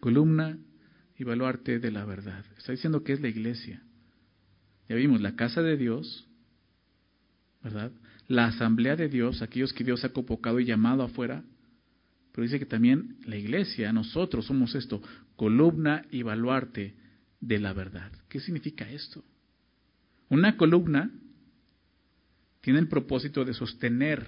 Columna 0.00 0.58
y 1.18 1.24
baluarte 1.24 1.78
de 1.78 1.90
la 1.90 2.04
verdad. 2.04 2.44
Está 2.58 2.72
diciendo 2.72 3.02
que 3.04 3.12
es 3.12 3.20
la 3.20 3.28
iglesia. 3.28 3.82
Ya 4.88 4.96
vimos, 4.96 5.20
la 5.20 5.36
casa 5.36 5.62
de 5.62 5.76
Dios, 5.76 6.28
¿verdad? 7.62 7.92
La 8.28 8.46
asamblea 8.46 8.96
de 8.96 9.08
Dios, 9.08 9.40
aquellos 9.40 9.72
que 9.72 9.84
Dios 9.84 10.04
ha 10.04 10.12
convocado 10.12 10.60
y 10.60 10.64
llamado 10.64 11.02
afuera, 11.02 11.44
pero 12.32 12.44
dice 12.44 12.58
que 12.58 12.66
también 12.66 13.16
la 13.26 13.36
iglesia, 13.36 13.92
nosotros 13.92 14.46
somos 14.46 14.74
esto, 14.74 15.02
columna 15.36 16.04
y 16.10 16.22
baluarte 16.22 16.94
de 17.40 17.58
la 17.58 17.72
verdad. 17.72 18.10
¿Qué 18.28 18.40
significa 18.40 18.90
esto? 18.90 19.22
Una 20.28 20.56
columna 20.56 21.10
tiene 22.62 22.78
el 22.78 22.88
propósito 22.88 23.44
de 23.44 23.52
sostener 23.52 24.26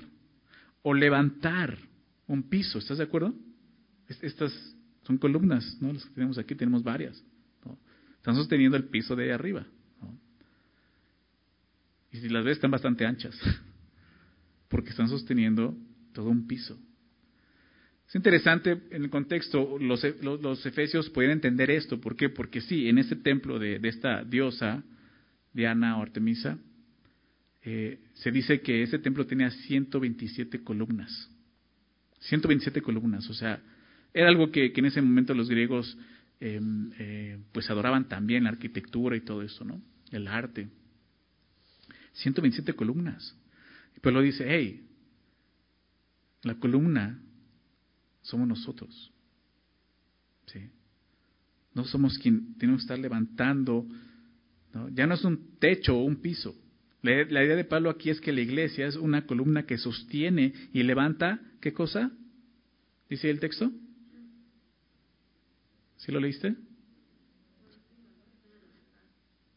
o 0.82 0.92
levantar 0.92 1.78
un 2.26 2.42
piso, 2.42 2.78
¿estás 2.78 2.98
de 2.98 3.04
acuerdo? 3.04 3.34
Estas 4.08 4.52
son 5.04 5.16
columnas, 5.16 5.78
¿no? 5.80 5.92
Las 5.92 6.04
que 6.04 6.14
tenemos 6.14 6.36
aquí, 6.36 6.54
tenemos 6.54 6.82
varias. 6.82 7.22
Están 8.16 8.36
sosteniendo 8.36 8.76
el 8.76 8.84
piso 8.84 9.16
de 9.16 9.24
ahí 9.24 9.30
arriba. 9.30 9.66
Y 12.10 12.18
si 12.18 12.28
las 12.28 12.44
ves, 12.44 12.56
están 12.56 12.70
bastante 12.70 13.04
anchas, 13.04 13.38
porque 14.68 14.90
están 14.90 15.08
sosteniendo 15.08 15.76
todo 16.12 16.28
un 16.28 16.46
piso. 16.46 16.78
Es 18.06 18.14
interesante 18.14 18.80
en 18.90 19.02
el 19.02 19.10
contexto, 19.10 19.78
los, 19.78 20.06
los, 20.22 20.64
efesios 20.66 21.10
pueden 21.10 21.32
entender 21.32 21.70
esto. 21.70 22.00
¿Por 22.00 22.16
qué? 22.16 22.28
Porque 22.28 22.60
sí, 22.60 22.88
en 22.88 22.98
este 22.98 23.16
templo 23.16 23.58
de, 23.58 23.80
esta 23.82 24.22
diosa, 24.22 24.84
Diana 25.52 25.98
o 25.98 26.02
Artemisa, 26.02 26.58
eh, 27.64 27.98
se 28.14 28.30
dice 28.30 28.60
que 28.60 28.82
ese 28.82 28.98
templo 28.98 29.26
tenía 29.26 29.50
127 29.50 30.62
columnas. 30.62 31.30
127 32.20 32.82
columnas, 32.82 33.28
o 33.28 33.34
sea, 33.34 33.60
era 34.12 34.28
algo 34.28 34.50
que, 34.50 34.72
en 34.74 34.84
ese 34.86 35.02
momento 35.02 35.34
los 35.34 35.48
griegos 35.48 35.98
em, 36.40 36.90
eh, 36.98 37.38
pues 37.52 37.68
adoraban 37.70 38.08
también, 38.08 38.44
la 38.44 38.50
arquitectura 38.50 39.16
y 39.16 39.20
todo 39.20 39.42
eso, 39.42 39.64
¿no? 39.64 39.80
el 40.10 40.28
arte. 40.28 40.68
127 42.14 42.74
columnas. 42.74 43.36
Y 43.96 44.00
pues 44.00 44.14
lo 44.14 44.22
dice, 44.22 44.44
hey, 44.46 44.86
la 46.42 46.54
columna 46.54 47.20
somos 48.22 48.46
nosotros. 48.46 49.12
¿Sí? 50.46 50.60
No 51.74 51.84
somos 51.84 52.18
quien 52.18 52.54
tenemos 52.54 52.82
que 52.82 52.84
estar 52.84 52.98
levantando. 52.98 53.86
Ya 54.92 55.06
no 55.06 55.14
es 55.14 55.24
un 55.24 55.58
techo 55.58 55.96
o 55.96 56.04
un 56.04 56.16
piso. 56.16 56.54
La, 57.04 57.44
idea 57.44 57.54
de 57.54 57.64
Pablo 57.64 57.90
aquí 57.90 58.08
es 58.08 58.18
que 58.18 58.32
la 58.32 58.40
iglesia 58.40 58.86
es 58.86 58.96
una 58.96 59.26
columna 59.26 59.66
que 59.66 59.76
sostiene 59.76 60.54
y 60.72 60.82
levanta, 60.84 61.38
¿qué 61.60 61.74
cosa? 61.74 62.10
¿Dice 63.10 63.28
el 63.28 63.40
texto? 63.40 63.70
¿Sí 65.98 66.10
lo 66.10 66.18
leíste? 66.18 66.56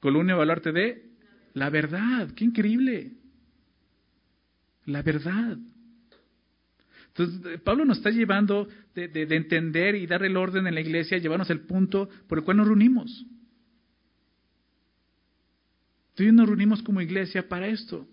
Columna 0.02 0.34
evaluarte 0.34 0.74
de 0.74 1.06
la 1.54 1.70
verdad. 1.70 2.32
¡Qué 2.36 2.44
increíble! 2.44 3.14
La 4.84 5.02
verdad. 5.02 5.58
Entonces, 7.08 7.62
Pablo 7.62 7.86
nos 7.86 8.00
está 8.00 8.10
llevando 8.10 8.68
de, 8.94 9.08
de, 9.08 9.36
entender 9.38 9.96
y 9.96 10.06
dar 10.06 10.22
el 10.26 10.36
orden 10.36 10.68
en 10.68 10.76
la 10.76 10.82
iglesia, 10.82 11.18
llevarnos 11.18 11.50
al 11.50 11.62
punto 11.62 12.10
por 12.28 12.40
el 12.40 12.44
cual 12.44 12.58
nos 12.58 12.68
reunimos. 12.68 13.26
Yo 16.18 16.32
nos 16.34 16.48
reunimos 16.48 16.82
como 16.82 17.02
iglesia 17.02 17.48
para 17.48 17.68
esto, 17.68 18.08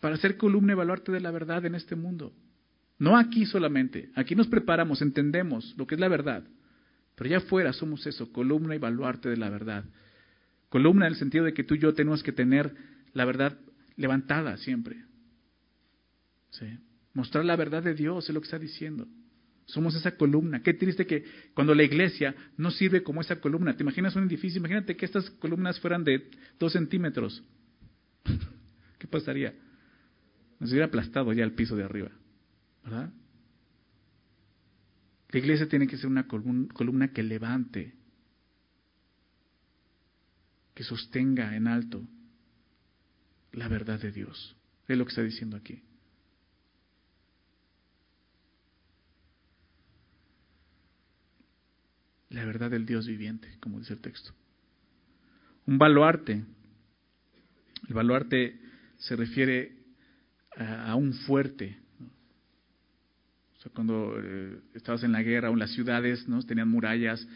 para 0.00 0.16
ser 0.16 0.36
columna 0.36 0.72
y 0.72 0.74
evaluarte 0.74 1.12
de 1.12 1.20
la 1.20 1.30
verdad 1.30 1.64
en 1.66 1.74
este 1.74 1.94
mundo. 1.94 2.32
No 2.98 3.16
aquí 3.16 3.46
solamente, 3.46 4.10
aquí 4.14 4.34
nos 4.34 4.46
preparamos, 4.46 5.02
entendemos 5.02 5.74
lo 5.76 5.86
que 5.86 5.94
es 5.94 6.00
la 6.00 6.08
verdad, 6.08 6.44
pero 7.14 7.28
allá 7.28 7.38
afuera 7.38 7.72
somos 7.72 8.06
eso, 8.06 8.32
columna 8.32 8.74
y 8.74 8.78
baluarte 8.78 9.28
de 9.28 9.36
la 9.36 9.50
verdad. 9.50 9.84
Columna 10.70 11.06
en 11.06 11.12
el 11.12 11.18
sentido 11.18 11.44
de 11.44 11.52
que 11.52 11.64
tú 11.64 11.74
y 11.74 11.80
yo 11.80 11.92
tenemos 11.94 12.22
que 12.22 12.32
tener 12.32 12.74
la 13.12 13.24
verdad 13.24 13.58
levantada 13.96 14.56
siempre. 14.56 15.04
Mostrar 17.12 17.44
la 17.44 17.56
verdad 17.56 17.82
de 17.82 17.94
Dios 17.94 18.28
es 18.28 18.34
lo 18.34 18.40
que 18.40 18.46
está 18.46 18.58
diciendo. 18.58 19.06
Somos 19.70 19.94
esa 19.94 20.16
columna. 20.16 20.62
Qué 20.62 20.74
triste 20.74 21.06
que 21.06 21.24
cuando 21.54 21.74
la 21.74 21.84
iglesia 21.84 22.34
no 22.56 22.70
sirve 22.70 23.02
como 23.02 23.20
esa 23.20 23.40
columna. 23.40 23.76
¿Te 23.76 23.82
imaginas 23.82 24.16
un 24.16 24.24
edificio? 24.24 24.58
Imagínate 24.58 24.96
que 24.96 25.04
estas 25.04 25.30
columnas 25.30 25.78
fueran 25.80 26.04
de 26.04 26.28
dos 26.58 26.72
centímetros. 26.72 27.42
¿Qué 28.98 29.06
pasaría? 29.06 29.54
Nos 30.58 30.70
hubiera 30.70 30.86
aplastado 30.86 31.32
ya 31.32 31.44
el 31.44 31.52
piso 31.52 31.76
de 31.76 31.84
arriba. 31.84 32.10
¿Verdad? 32.84 33.12
La 35.30 35.38
iglesia 35.38 35.68
tiene 35.68 35.86
que 35.86 35.96
ser 35.96 36.08
una 36.08 36.26
columna 36.26 37.12
que 37.12 37.22
levante, 37.22 37.94
que 40.74 40.82
sostenga 40.82 41.54
en 41.54 41.68
alto 41.68 42.02
la 43.52 43.68
verdad 43.68 44.00
de 44.00 44.10
Dios. 44.10 44.56
Es 44.88 44.98
lo 44.98 45.04
que 45.04 45.10
está 45.10 45.22
diciendo 45.22 45.56
aquí. 45.56 45.82
La 52.30 52.44
verdad 52.44 52.70
del 52.70 52.86
Dios 52.86 53.06
viviente, 53.06 53.48
como 53.60 53.78
dice 53.80 53.92
el 53.92 54.00
texto. 54.00 54.32
Un 55.66 55.78
baluarte. 55.78 56.44
El 57.88 57.94
baluarte 57.94 58.60
se 58.98 59.16
refiere 59.16 59.72
a, 60.56 60.94
un 60.94 61.12
fuerte, 61.12 61.78
cuando 63.74 64.14
eh, 64.22 64.58
estabas 64.74 65.02
en 65.04 65.12
la 65.12 65.22
guerra 65.22 65.50
o 65.50 65.52
en 65.52 65.58
las 65.58 65.72
ciudades, 65.72 66.28
¿no? 66.28 66.42
Tenían 66.42 66.68
murallas 66.68 67.26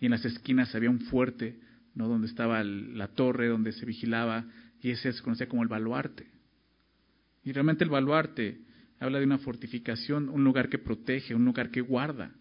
y 0.00 0.06
en 0.06 0.12
las 0.12 0.24
esquinas 0.24 0.74
había 0.74 0.90
un 0.90 1.00
fuerte, 1.00 1.58
¿no? 1.94 2.08
Donde 2.08 2.26
estaba 2.26 2.62
la 2.62 3.08
torre, 3.08 3.48
donde 3.48 3.72
se 3.72 3.86
vigilaba, 3.86 4.44
y 4.80 4.90
ese 4.90 5.12
se 5.12 5.22
conocía 5.22 5.48
como 5.48 5.62
el 5.62 5.68
baluarte. 5.68 6.26
Y 7.42 7.52
realmente 7.52 7.84
el 7.84 7.90
baluarte 7.90 8.60
habla 9.00 9.18
de 9.18 9.24
una 9.24 9.38
fortificación, 9.38 10.28
un 10.28 10.44
lugar 10.44 10.68
que 10.68 10.78
protege, 10.78 11.34
un 11.34 11.44
lugar 11.44 11.70
que 11.70 11.80
guarda. 11.80 12.32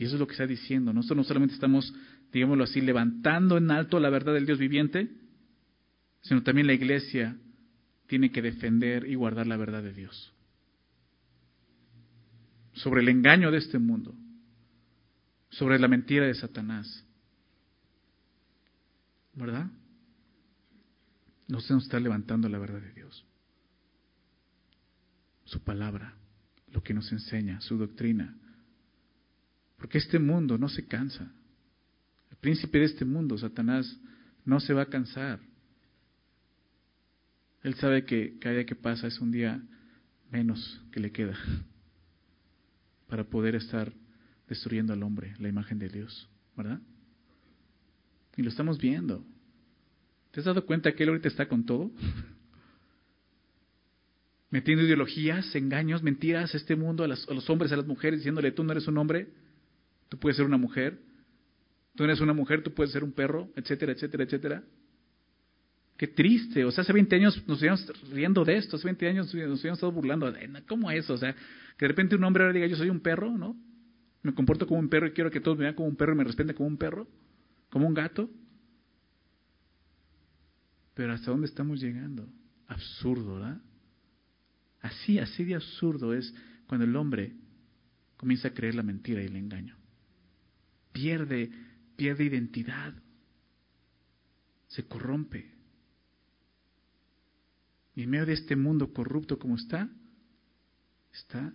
Y 0.00 0.06
eso 0.06 0.14
es 0.14 0.20
lo 0.20 0.26
que 0.26 0.32
está 0.32 0.46
diciendo. 0.46 0.94
Nosotros 0.94 1.18
no 1.18 1.24
solamente 1.24 1.54
estamos, 1.54 1.92
digámoslo 2.32 2.64
así, 2.64 2.80
levantando 2.80 3.58
en 3.58 3.70
alto 3.70 4.00
la 4.00 4.08
verdad 4.08 4.32
del 4.32 4.46
Dios 4.46 4.58
viviente, 4.58 5.10
sino 6.22 6.42
también 6.42 6.66
la 6.66 6.72
iglesia 6.72 7.36
tiene 8.06 8.32
que 8.32 8.40
defender 8.40 9.06
y 9.06 9.14
guardar 9.14 9.46
la 9.46 9.58
verdad 9.58 9.82
de 9.82 9.92
Dios 9.92 10.32
sobre 12.72 13.02
el 13.02 13.10
engaño 13.10 13.50
de 13.50 13.58
este 13.58 13.78
mundo, 13.78 14.14
sobre 15.50 15.78
la 15.78 15.86
mentira 15.86 16.24
de 16.24 16.34
Satanás. 16.34 17.04
¿Verdad? 19.34 19.66
No 21.46 21.60
se 21.60 21.74
nos 21.74 21.82
está 21.82 22.00
levantando 22.00 22.48
la 22.48 22.58
verdad 22.58 22.80
de 22.80 22.94
Dios. 22.94 23.26
Su 25.44 25.60
palabra, 25.60 26.14
lo 26.72 26.82
que 26.82 26.94
nos 26.94 27.12
enseña, 27.12 27.60
su 27.60 27.76
doctrina. 27.76 28.34
Porque 29.80 29.98
este 29.98 30.18
mundo 30.18 30.58
no 30.58 30.68
se 30.68 30.86
cansa. 30.86 31.32
El 32.30 32.36
príncipe 32.36 32.78
de 32.78 32.84
este 32.84 33.04
mundo, 33.04 33.36
Satanás, 33.38 33.98
no 34.44 34.60
se 34.60 34.74
va 34.74 34.82
a 34.82 34.86
cansar. 34.86 35.40
Él 37.62 37.74
sabe 37.74 38.04
que 38.04 38.38
cada 38.38 38.56
día 38.56 38.66
que 38.66 38.76
pasa 38.76 39.06
es 39.06 39.20
un 39.20 39.32
día 39.32 39.60
menos 40.30 40.80
que 40.92 41.00
le 41.00 41.10
queda 41.10 41.36
para 43.08 43.24
poder 43.24 43.54
estar 43.54 43.92
destruyendo 44.48 44.92
al 44.92 45.02
hombre, 45.02 45.34
la 45.38 45.48
imagen 45.48 45.78
de 45.78 45.88
Dios, 45.88 46.28
¿verdad? 46.56 46.80
Y 48.36 48.42
lo 48.42 48.50
estamos 48.50 48.78
viendo. 48.78 49.24
¿Te 50.30 50.40
has 50.40 50.46
dado 50.46 50.66
cuenta 50.66 50.92
que 50.92 51.02
él 51.02 51.08
ahorita 51.08 51.28
está 51.28 51.48
con 51.48 51.64
todo? 51.64 51.90
Metiendo 54.50 54.84
ideologías, 54.84 55.54
engaños, 55.54 56.02
mentiras 56.02 56.54
a 56.54 56.56
este 56.56 56.76
mundo, 56.76 57.04
a, 57.04 57.06
a, 57.06 57.34
los 57.34 57.48
hombres, 57.48 57.72
a 57.72 57.76
las 57.76 57.86
mujeres, 57.86 58.20
diciéndole, 58.20 58.52
tú 58.52 58.64
no 58.64 58.72
eres 58.72 58.88
un 58.88 58.98
hombre, 58.98 59.28
tú 60.10 60.18
puedes 60.18 60.36
ser 60.36 60.44
una 60.44 60.58
mujer, 60.58 61.00
tú 61.94 62.04
eres 62.04 62.20
una 62.20 62.34
mujer, 62.34 62.62
tú 62.62 62.74
puedes 62.74 62.92
ser 62.92 63.02
un 63.02 63.12
perro, 63.12 63.48
etcétera, 63.56 63.92
etcétera, 63.92 64.24
etcétera. 64.24 64.64
Qué 65.96 66.08
triste, 66.08 66.64
o 66.64 66.70
sea, 66.70 66.82
hace 66.82 66.92
20 66.92 67.16
años 67.16 67.42
nos 67.46 67.62
íbamos 67.62 68.10
riendo 68.10 68.44
de 68.44 68.56
esto, 68.56 68.76
hace 68.76 68.86
20 68.86 69.08
años 69.08 69.26
nos 69.26 69.34
habíamos 69.34 69.78
estado 69.78 69.92
burlando, 69.92 70.32
¿cómo 70.66 70.90
es? 70.90 71.08
O 71.08 71.16
sea, 71.16 71.32
que 71.32 71.84
de 71.84 71.88
repente 71.88 72.16
un 72.16 72.24
hombre 72.24 72.42
ahora 72.42 72.54
diga, 72.54 72.66
yo 72.66 72.76
soy 72.76 72.90
un 72.90 73.00
perro, 73.00 73.30
¿no? 73.36 73.56
Me 74.22 74.34
comporto 74.34 74.66
como 74.66 74.80
un 74.80 74.88
perro 74.88 75.06
y 75.06 75.12
quiero 75.12 75.30
que 75.30 75.40
todos 75.40 75.56
me 75.56 75.64
vean 75.64 75.74
como 75.74 75.88
un 75.88 75.96
perro 75.96 76.12
y 76.12 76.16
me 76.16 76.24
respeten 76.24 76.56
como 76.56 76.68
un 76.68 76.76
perro, 76.76 77.06
como 77.70 77.86
un 77.86 77.94
gato. 77.94 78.28
Pero 80.94 81.12
¿hasta 81.12 81.30
dónde 81.30 81.46
estamos 81.46 81.80
llegando? 81.80 82.28
Absurdo, 82.66 83.34
¿verdad? 83.34 83.60
Así, 84.80 85.18
así 85.18 85.44
de 85.44 85.54
absurdo 85.54 86.14
es 86.14 86.34
cuando 86.66 86.84
el 86.84 86.96
hombre 86.96 87.34
comienza 88.16 88.48
a 88.48 88.54
creer 88.54 88.74
la 88.74 88.82
mentira 88.82 89.22
y 89.22 89.26
el 89.26 89.36
engaño. 89.36 89.79
Pierde, 90.92 91.50
pierde 91.96 92.24
identidad. 92.24 92.94
Se 94.68 94.84
corrompe. 94.84 95.50
Y 97.94 98.04
en 98.04 98.10
medio 98.10 98.26
de 98.26 98.34
este 98.34 98.56
mundo 98.56 98.92
corrupto 98.92 99.38
como 99.38 99.56
está, 99.56 99.90
está 101.12 101.52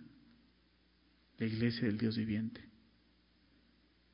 la 1.38 1.46
iglesia 1.46 1.86
del 1.86 1.98
Dios 1.98 2.16
viviente. 2.16 2.62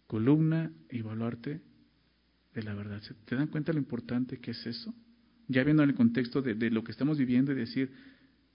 Columna 0.07 0.73
y 0.91 1.03
baluarte 1.03 1.63
de 2.55 2.63
la 2.63 2.75
verdad. 2.75 3.03
¿Te 3.25 3.35
dan 3.35 3.49
cuenta 3.49 3.73
lo 3.73 3.79
importante 3.79 4.39
que 4.39 4.53
es 4.53 4.67
eso? 4.67 4.95
Ya 5.49 5.65
viendo 5.65 5.83
en 5.83 5.91
el 5.91 5.97
contexto 5.97 6.43
de, 6.43 6.55
de 6.55 6.71
lo 6.71 6.85
que 6.85 6.93
estamos 6.93 7.19
viviendo 7.19 7.53
y 7.53 7.57
decir, 7.57 7.93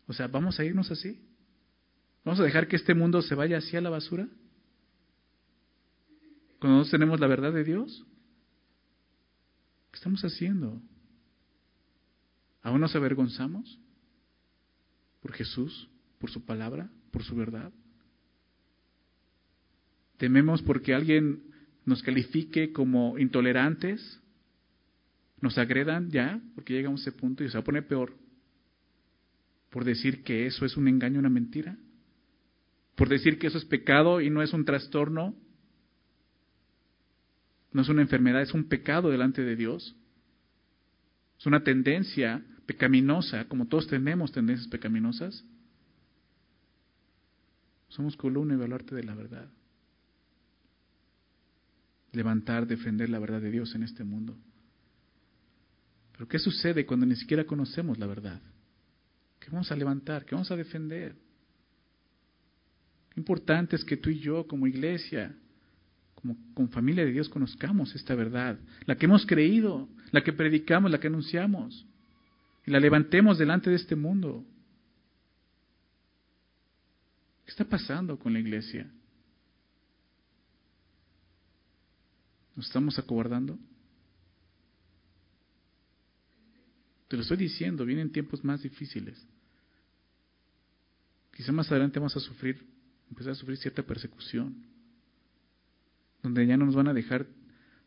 o 0.08 0.14
sea, 0.14 0.28
¿vamos 0.28 0.60
a 0.60 0.66
irnos 0.66 0.92
así? 0.92 1.20
¿Vamos 2.24 2.40
a 2.40 2.44
dejar 2.44 2.68
que 2.68 2.76
este 2.76 2.94
mundo 2.94 3.22
se 3.22 3.36
vaya 3.36 3.58
así 3.58 3.76
a 3.76 3.82
la 3.82 3.90
basura? 3.90 4.28
Cuando 6.60 6.80
no 6.80 6.90
tenemos 6.90 7.20
la 7.20 7.28
verdad 7.28 7.54
de 7.54 7.64
Dios. 7.64 8.06
¿Qué 9.92 9.98
estamos 9.98 10.22
haciendo? 10.24 10.82
¿Aún 12.64 12.82
nos 12.82 12.96
avergonzamos? 12.96 13.80
¿Por 15.22 15.34
Jesús? 15.34 15.90
¿Por 16.20 16.32
su 16.32 16.46
palabra? 16.46 16.90
¿Por 17.12 17.24
su 17.24 17.36
verdad? 17.36 17.72
¿Tememos 20.18 20.62
porque 20.64 20.94
alguien 20.94 21.44
nos 21.86 22.02
califique 22.02 22.72
como 22.72 23.18
intolerantes? 23.20 24.20
¿Nos 25.42 25.58
agredan 25.58 26.10
ya? 26.10 26.42
Porque 26.56 26.74
llegamos 26.74 27.02
a 27.02 27.10
ese 27.10 27.18
punto 27.18 27.44
y 27.44 27.50
se 27.50 27.54
va 27.54 27.62
a 27.62 27.66
poner 27.66 27.88
peor. 27.88 28.16
¿Por 29.70 29.86
decir 29.86 30.24
que 30.24 30.48
eso 30.48 30.66
es 30.66 30.76
un 30.76 30.88
engaño, 30.88 31.20
una 31.20 31.30
mentira? 31.30 31.78
¿Por 32.96 33.10
decir 33.10 33.38
que 33.38 33.48
eso 33.48 33.60
es 33.60 33.66
pecado 33.66 34.22
y 34.22 34.32
no 34.32 34.42
es 34.42 34.54
un 34.54 34.66
trastorno? 34.66 35.36
No 37.78 37.84
es 37.84 37.90
una 37.90 38.02
enfermedad, 38.02 38.42
es 38.42 38.56
un 38.56 38.64
pecado 38.64 39.12
delante 39.12 39.44
de 39.44 39.56
Dios. 39.56 39.96
Es 41.38 41.46
una 41.46 41.64
tendencia 41.64 42.44
pecaminosa, 42.66 43.48
como 43.48 43.68
todos 43.68 43.86
tenemos 43.86 44.32
tendencias 44.32 44.68
pecaminosas, 44.68 45.46
somos 47.90 48.18
columna 48.18 48.56
y 48.56 48.58
baluarte 48.58 48.96
de 48.96 49.04
la 49.04 49.14
verdad. 49.14 49.48
levantar, 52.14 52.66
defender 52.66 53.10
la 53.10 53.20
verdad 53.20 53.42
de 53.42 53.52
Dios 53.52 53.76
en 53.76 53.84
este 53.84 54.04
mundo. 54.04 54.36
Pero 56.14 56.28
¿qué 56.28 56.40
sucede 56.40 56.84
cuando 56.84 57.06
ni 57.06 57.16
siquiera 57.16 57.46
conocemos 57.46 58.00
la 58.00 58.08
verdad? 58.08 58.42
¿Qué 59.40 59.52
vamos 59.52 59.72
a 59.72 59.76
levantar? 59.76 60.26
¿Qué 60.26 60.34
vamos 60.34 60.50
a 60.50 60.56
defender? 60.56 61.16
Qué 63.12 63.20
importante 63.20 63.76
es 63.76 63.86
que 63.86 63.98
tú 63.98 64.10
y 64.10 64.18
yo 64.18 64.48
como 64.48 64.66
iglesia, 64.66 65.38
como, 66.22 66.36
como 66.56 66.68
familia 66.70 67.06
de 67.06 67.12
Dios, 67.12 67.30
conozcamos 67.30 67.94
esta 67.96 68.16
verdad, 68.16 68.60
la 68.86 68.96
que 68.96 69.06
hemos 69.06 69.26
creído, 69.26 69.88
la 70.12 70.24
que 70.24 70.34
predicamos, 70.34 70.90
la 70.90 71.00
que 71.00 71.08
anunciamos, 71.08 71.86
y 72.66 72.72
la 72.72 72.80
levantemos 72.80 73.38
delante 73.38 73.70
de 73.70 73.76
este 73.76 73.96
mundo. 73.96 74.44
¿Qué 77.46 77.52
está 77.52 77.66
pasando 77.66 78.18
con 78.18 78.34
la 78.34 78.40
iglesia? 78.40 78.92
¿Nos 82.56 82.66
estamos 82.66 82.98
acobardando? 82.98 83.60
Te 87.08 87.16
lo 87.16 87.22
estoy 87.22 87.38
diciendo, 87.38 87.86
vienen 87.86 88.12
tiempos 88.12 88.44
más 88.44 88.64
difíciles. 88.64 89.24
Quizá 91.32 91.52
más 91.52 91.72
adelante 91.72 92.00
vamos 92.00 92.18
a 92.18 92.20
sufrir, 92.20 92.68
empezar 93.08 93.34
a 93.34 93.36
sufrir 93.36 93.58
cierta 93.58 93.84
persecución, 93.84 94.66
donde 96.28 96.46
ya 96.46 96.58
no 96.58 96.66
nos 96.66 96.76
van 96.76 96.90
a 96.90 96.94
dejar 96.94 97.26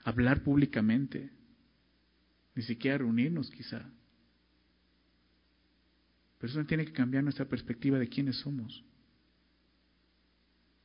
hablar 0.03 0.43
públicamente, 0.43 1.31
ni 2.55 2.63
siquiera 2.63 2.99
reunirnos 2.99 3.51
quizá. 3.51 3.91
Pero 6.39 6.51
eso 6.51 6.65
tiene 6.65 6.87
que 6.87 6.93
cambiar 6.93 7.23
nuestra 7.23 7.45
perspectiva 7.45 7.99
de 7.99 8.09
quiénes 8.09 8.37
somos. 8.37 8.83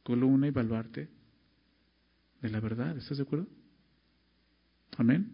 Columna 0.04 0.48
y 0.48 0.52
baluarte 0.52 1.10
de 2.42 2.50
la 2.50 2.60
verdad, 2.60 2.98
¿estás 2.98 3.18
de 3.18 3.24
acuerdo? 3.24 3.48
Amén. 4.98 5.32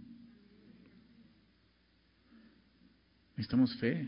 Necesitamos 3.31 3.75
fe. 3.77 4.07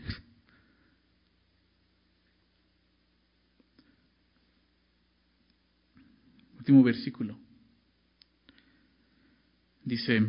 Último 6.58 6.82
versículo. 6.82 7.43
Dice, 9.84 10.22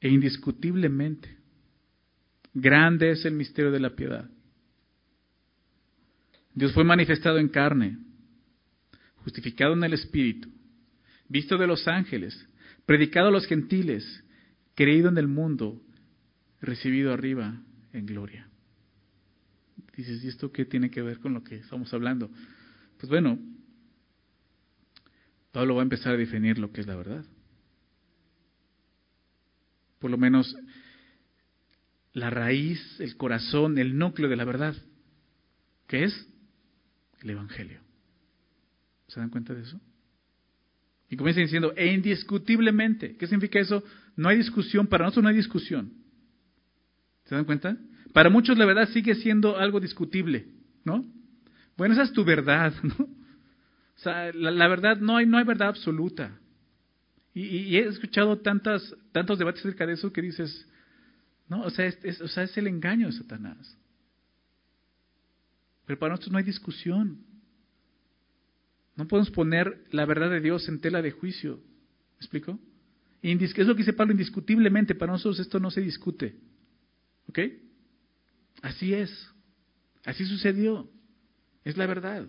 e 0.00 0.08
indiscutiblemente, 0.08 1.36
grande 2.54 3.10
es 3.10 3.24
el 3.24 3.34
misterio 3.34 3.70
de 3.70 3.80
la 3.80 3.90
piedad. 3.90 4.28
Dios 6.54 6.72
fue 6.72 6.84
manifestado 6.84 7.38
en 7.38 7.48
carne, 7.48 7.98
justificado 9.16 9.74
en 9.74 9.84
el 9.84 9.92
Espíritu, 9.92 10.50
visto 11.28 11.56
de 11.56 11.66
los 11.66 11.86
ángeles, 11.86 12.46
predicado 12.84 13.28
a 13.28 13.30
los 13.30 13.46
gentiles, 13.46 14.24
creído 14.74 15.08
en 15.08 15.18
el 15.18 15.28
mundo, 15.28 15.80
recibido 16.60 17.12
arriba 17.12 17.62
en 17.92 18.06
gloria. 18.06 18.48
Dices, 19.96 20.24
¿y 20.24 20.28
esto 20.28 20.50
qué 20.50 20.64
tiene 20.64 20.90
que 20.90 21.02
ver 21.02 21.18
con 21.18 21.34
lo 21.34 21.44
que 21.44 21.56
estamos 21.56 21.92
hablando? 21.92 22.30
Pues 22.98 23.10
bueno, 23.10 23.38
Pablo 25.52 25.74
va 25.74 25.82
a 25.82 25.84
empezar 25.84 26.14
a 26.14 26.16
definir 26.16 26.58
lo 26.58 26.72
que 26.72 26.80
es 26.80 26.86
la 26.86 26.96
verdad. 26.96 27.24
Por 29.98 30.10
lo 30.10 30.18
menos 30.18 30.56
la 32.14 32.30
raíz, 32.30 32.80
el 33.00 33.16
corazón, 33.16 33.78
el 33.78 33.96
núcleo 33.96 34.28
de 34.28 34.36
la 34.36 34.44
verdad, 34.44 34.74
que 35.86 36.04
es 36.04 36.28
el 37.20 37.30
Evangelio. 37.30 37.80
¿Se 39.08 39.20
dan 39.20 39.30
cuenta 39.30 39.54
de 39.54 39.62
eso? 39.62 39.80
Y 41.10 41.16
comienza 41.16 41.40
diciendo, 41.42 41.74
e 41.76 41.92
indiscutiblemente. 41.92 43.16
¿Qué 43.16 43.26
significa 43.26 43.60
eso? 43.60 43.84
No 44.16 44.30
hay 44.30 44.38
discusión, 44.38 44.86
para 44.86 45.04
nosotros 45.04 45.22
no 45.22 45.28
hay 45.28 45.36
discusión. 45.36 45.92
¿Se 47.26 47.34
dan 47.34 47.44
cuenta? 47.44 47.76
Para 48.14 48.30
muchos 48.30 48.56
la 48.56 48.64
verdad 48.64 48.88
sigue 48.88 49.14
siendo 49.16 49.58
algo 49.58 49.80
discutible, 49.80 50.46
¿no? 50.84 51.06
Bueno, 51.76 51.94
esa 51.94 52.04
es 52.04 52.12
tu 52.12 52.24
verdad, 52.24 52.74
¿no? 52.82 53.21
La, 54.04 54.68
verdad, 54.68 54.98
no 54.98 55.16
hay, 55.16 55.26
no 55.26 55.38
hay 55.38 55.44
verdad 55.44 55.68
absoluta. 55.68 56.38
Y, 57.34 57.76
he 57.76 57.86
escuchado 57.86 58.38
tantas, 58.38 58.94
tantos 59.12 59.38
debates 59.38 59.60
acerca 59.60 59.86
de 59.86 59.94
eso 59.94 60.12
que 60.12 60.22
dices, 60.22 60.66
no, 61.48 61.62
o 61.62 61.70
sea, 61.70 61.86
es, 61.86 62.20
o 62.20 62.28
sea, 62.28 62.42
es 62.42 62.56
el 62.56 62.66
engaño 62.66 63.06
de 63.06 63.12
Satanás. 63.12 63.78
Pero 65.86 65.98
para 65.98 66.10
nosotros 66.10 66.32
no 66.32 66.38
hay 66.38 66.44
discusión. 66.44 67.24
No 68.96 69.08
podemos 69.08 69.30
poner 69.30 69.84
la 69.90 70.04
verdad 70.04 70.30
de 70.30 70.40
Dios 70.40 70.68
en 70.68 70.80
tela 70.80 71.00
de 71.02 71.10
juicio. 71.10 71.56
¿Me 71.56 72.16
explico? 72.18 72.58
Es 73.22 73.66
lo 73.66 73.74
que 73.74 73.82
dice 73.82 73.92
Pablo 73.92 74.12
indiscutiblemente. 74.12 74.94
Para 74.94 75.12
nosotros 75.12 75.38
esto 75.40 75.60
no 75.60 75.70
se 75.70 75.80
discute. 75.80 76.36
¿Ok? 77.28 77.38
Así 78.62 78.92
es. 78.92 79.30
Así 80.04 80.24
sucedió. 80.26 80.90
Es 81.64 81.76
la 81.76 81.86
verdad. 81.86 82.26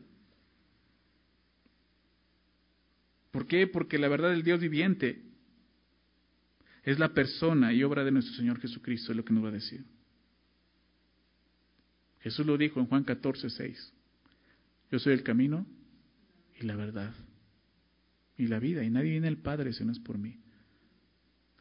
¿Por 3.33 3.47
qué? 3.47 3.67
Porque 3.67 3.97
la 3.97 4.07
verdad 4.07 4.29
del 4.29 4.43
Dios 4.43 4.61
viviente 4.61 5.21
es 6.83 6.99
la 6.99 7.13
persona 7.13 7.73
y 7.73 7.83
obra 7.83 8.05
de 8.05 8.11
nuestro 8.11 8.35
Señor 8.35 8.61
Jesucristo, 8.61 9.11
es 9.11 9.17
lo 9.17 9.25
que 9.25 9.33
nos 9.33 9.43
va 9.43 9.49
a 9.49 9.53
decir. 9.53 9.83
Jesús 12.21 12.45
lo 12.45 12.57
dijo 12.57 12.79
en 12.79 12.85
Juan 12.85 13.03
14, 13.03 13.49
6. 13.49 13.93
Yo 14.91 14.99
soy 14.99 15.13
el 15.13 15.23
camino, 15.23 15.65
y 16.61 16.65
la 16.65 16.75
verdad 16.75 17.13
y 18.37 18.47
la 18.47 18.59
vida. 18.59 18.83
Y 18.83 18.91
nadie 18.91 19.11
viene 19.11 19.27
al 19.27 19.37
Padre 19.37 19.73
si 19.73 19.83
no 19.83 19.91
es 19.91 19.99
por 19.99 20.17
mí. 20.17 20.39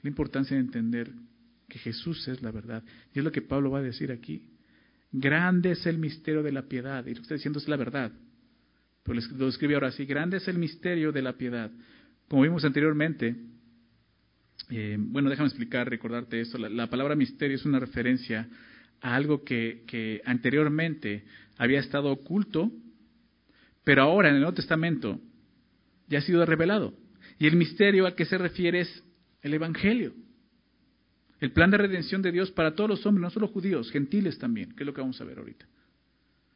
La 0.02 0.10
importancia 0.10 0.56
de 0.56 0.62
entender 0.62 1.10
que 1.68 1.78
Jesús 1.78 2.28
es 2.28 2.42
la 2.42 2.50
verdad. 2.50 2.84
Y 3.14 3.18
es 3.18 3.24
lo 3.24 3.32
que 3.32 3.42
Pablo 3.42 3.70
va 3.70 3.78
a 3.78 3.82
decir 3.82 4.12
aquí. 4.12 4.50
Grande 5.10 5.72
es 5.72 5.86
el 5.86 5.98
misterio 5.98 6.42
de 6.42 6.52
la 6.52 6.68
piedad. 6.68 7.06
Y 7.06 7.10
lo 7.10 7.16
que 7.16 7.22
está 7.22 7.34
diciendo 7.34 7.58
es 7.58 7.68
la 7.68 7.76
verdad. 7.76 8.12
Pero 9.02 9.20
lo 9.36 9.48
escribe 9.48 9.74
ahora 9.74 9.88
así. 9.88 10.04
Grande 10.04 10.36
es 10.36 10.48
el 10.48 10.58
misterio 10.58 11.12
de 11.12 11.22
la 11.22 11.32
piedad. 11.34 11.70
Como 12.28 12.42
vimos 12.42 12.64
anteriormente, 12.64 13.36
eh, 14.70 14.96
bueno, 14.98 15.28
déjame 15.28 15.48
explicar, 15.48 15.88
recordarte 15.88 16.40
esto. 16.40 16.58
La, 16.58 16.68
la, 16.68 16.88
palabra 16.88 17.14
misterio 17.14 17.56
es 17.56 17.64
una 17.64 17.80
referencia 17.80 18.48
a 19.00 19.14
algo 19.14 19.44
que, 19.44 19.82
que 19.86 20.22
anteriormente 20.24 21.24
había 21.58 21.80
estado 21.80 22.10
oculto 22.10 22.70
pero 23.84 24.02
ahora 24.02 24.28
en 24.28 24.36
el 24.36 24.40
Nuevo 24.40 24.54
Testamento 24.54 25.20
ya 26.08 26.18
ha 26.18 26.22
sido 26.22 26.44
revelado. 26.46 26.94
Y 27.38 27.46
el 27.46 27.56
misterio 27.56 28.06
al 28.06 28.14
que 28.14 28.24
se 28.24 28.38
refiere 28.38 28.80
es 28.80 29.04
el 29.42 29.54
Evangelio. 29.54 30.14
El 31.40 31.52
plan 31.52 31.70
de 31.70 31.78
redención 31.78 32.22
de 32.22 32.30
Dios 32.30 32.52
para 32.52 32.74
todos 32.74 32.88
los 32.88 33.06
hombres, 33.06 33.22
no 33.22 33.30
solo 33.30 33.48
judíos, 33.48 33.90
gentiles 33.90 34.38
también, 34.38 34.72
que 34.72 34.84
es 34.84 34.86
lo 34.86 34.94
que 34.94 35.00
vamos 35.00 35.20
a 35.20 35.24
ver 35.24 35.38
ahorita. 35.38 35.66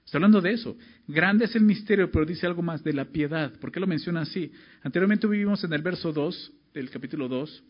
Está 0.06 0.18
hablando 0.18 0.40
de 0.40 0.52
eso. 0.52 0.76
Grande 1.08 1.46
es 1.46 1.56
el 1.56 1.64
misterio, 1.64 2.12
pero 2.12 2.24
dice 2.24 2.46
algo 2.46 2.62
más 2.62 2.84
de 2.84 2.92
la 2.92 3.06
piedad. 3.06 3.52
¿Por 3.58 3.72
qué 3.72 3.80
lo 3.80 3.88
menciona 3.88 4.20
así? 4.20 4.52
Anteriormente 4.82 5.26
vivimos 5.26 5.64
en 5.64 5.72
el 5.72 5.82
verso 5.82 6.12
2 6.12 6.52
del 6.74 6.90
capítulo 6.90 7.26
2, 7.26 7.64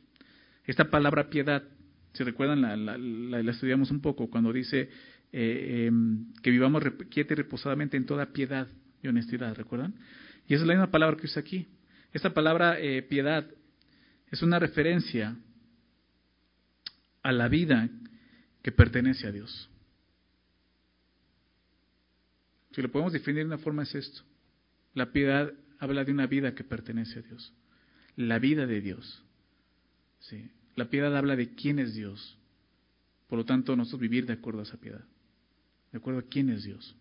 esta 0.65 0.91
palabra 0.91 1.31
piedad. 1.31 1.63
Si 2.13 2.25
recuerdan, 2.25 2.61
la, 3.31 3.41
estudiamos 3.51 3.91
un 3.91 4.01
poco 4.01 4.29
cuando 4.29 4.53
dice 4.53 4.91
eh, 5.33 5.87
em, 5.87 6.33
que 6.43 6.51
vivamos 6.51 6.83
quieta 7.09 7.33
y 7.33 7.37
reposadamente 7.37 7.97
en 7.97 8.05
toda 8.05 8.27
piedad 8.27 8.69
y 9.03 9.09
honestidad, 9.09 9.55
¿recuerdan? 9.55 9.95
Y 10.47 10.55
es 10.55 10.61
la 10.61 10.75
misma 10.75 10.91
palabra 10.91 11.17
que 11.17 11.27
usa 11.27 11.41
aquí. 11.41 11.67
Esta 12.13 12.35
palabra 12.35 12.79
eh, 12.79 13.03
piedad 13.03 13.47
es 14.31 14.43
una 14.43 14.59
referencia 14.59 15.37
a 17.23 17.33
la 17.33 17.49
vida 17.49 17.89
que 18.63 18.73
pertenece 18.73 19.27
a 19.27 19.33
Dios. 19.33 19.71
Si 22.77 22.83
lo 22.83 22.93
podemos 22.93 23.13
definir 23.13 23.41
de 23.41 23.47
una 23.47 23.59
forma 23.59 23.83
es 23.83 23.95
esto. 23.95 24.23
La 24.95 25.11
piedad 25.11 25.53
habla 25.81 26.05
de 26.05 26.13
una 26.13 26.29
vida 26.29 26.55
que 26.55 26.63
pertenece 26.63 27.19
a 27.19 27.23
Dios. 27.23 27.53
La 28.15 28.39
vida 28.39 28.67
de 28.67 28.81
Dios. 28.81 29.25
¿sí? 30.21 30.49
La 30.77 30.89
piedad 30.89 31.17
habla 31.17 31.35
de 31.35 31.57
quién 31.57 31.81
es 31.81 31.95
Dios. 31.95 32.39
Por 33.27 33.41
lo 33.41 33.45
tanto, 33.45 33.75
nosotros 33.75 34.01
vivir 34.01 34.27
de 34.27 34.35
acuerdo 34.35 34.61
a 34.61 34.63
esa 34.63 34.77
piedad. 34.77 35.05
De 35.91 35.99
acuerdo 35.99 36.21
a 36.21 36.29
quién 36.29 36.51
es 36.51 36.63
Dios 36.63 36.95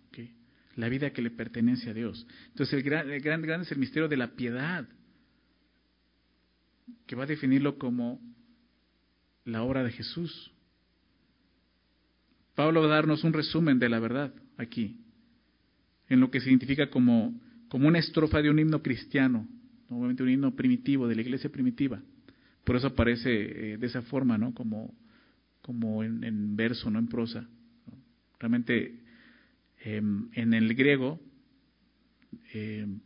la 0.76 0.90
vida 0.90 1.12
que 1.12 1.22
le 1.22 1.32
pertenece 1.32 1.90
a 1.90 1.94
Dios. 1.94 2.26
Entonces 2.48 2.74
el 2.74 2.84
gran, 2.84 3.10
el 3.10 3.22
gran, 3.22 3.62
es 3.62 3.72
el 3.72 3.78
misterio 3.78 4.08
de 4.08 4.18
la 4.18 4.36
piedad, 4.36 4.88
que 7.08 7.16
va 7.16 7.24
a 7.24 7.28
definirlo 7.28 7.78
como 7.78 8.20
la 9.46 9.64
obra 9.64 9.84
de 9.84 9.92
Jesús. 9.92 10.52
Pablo 12.56 12.82
va 12.82 12.88
a 12.88 12.96
darnos 12.96 13.24
un 13.24 13.34
resumen 13.34 13.80
de 13.80 13.90
la 13.90 14.00
verdad 14.00 14.34
aquí, 14.58 15.00
en 16.10 16.20
lo 16.20 16.32
que 16.32 16.40
se 16.40 16.50
identifica 16.50 16.90
como, 16.90 17.40
como 17.68 17.88
una 17.88 18.00
estrofa 18.00 18.42
de 18.42 18.50
un 18.50 18.60
himno 18.60 18.82
cristiano, 18.82 19.48
normalmente 19.90 20.24
un 20.24 20.30
himno 20.30 20.56
primitivo, 20.56 21.08
de 21.08 21.16
la 21.16 21.22
iglesia 21.22 21.50
primitiva. 21.50 22.02
Por 22.64 22.76
eso 22.76 22.88
aparece 22.88 23.74
eh, 23.74 23.78
de 23.78 23.88
esa 23.88 24.02
forma, 24.02 24.38
¿no? 24.38 24.54
Como, 24.54 24.94
como 25.62 26.04
en, 26.04 26.56
verso, 26.56 26.90
no 26.90 27.00
en 27.00 27.08
prosa. 27.08 27.48
Realmente 28.40 29.06
Em, 29.86 30.30
en 30.34 30.56
el 30.56 30.74
griego, 30.74 31.22
em, 32.54 33.02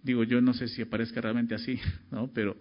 digo, 0.00 0.22
yo 0.22 0.40
no 0.40 0.54
sé 0.54 0.68
si 0.68 0.80
aparezca 0.80 1.20
realmente 1.20 1.56
así, 1.56 1.80
¿no? 2.12 2.30
Pero 2.32 2.56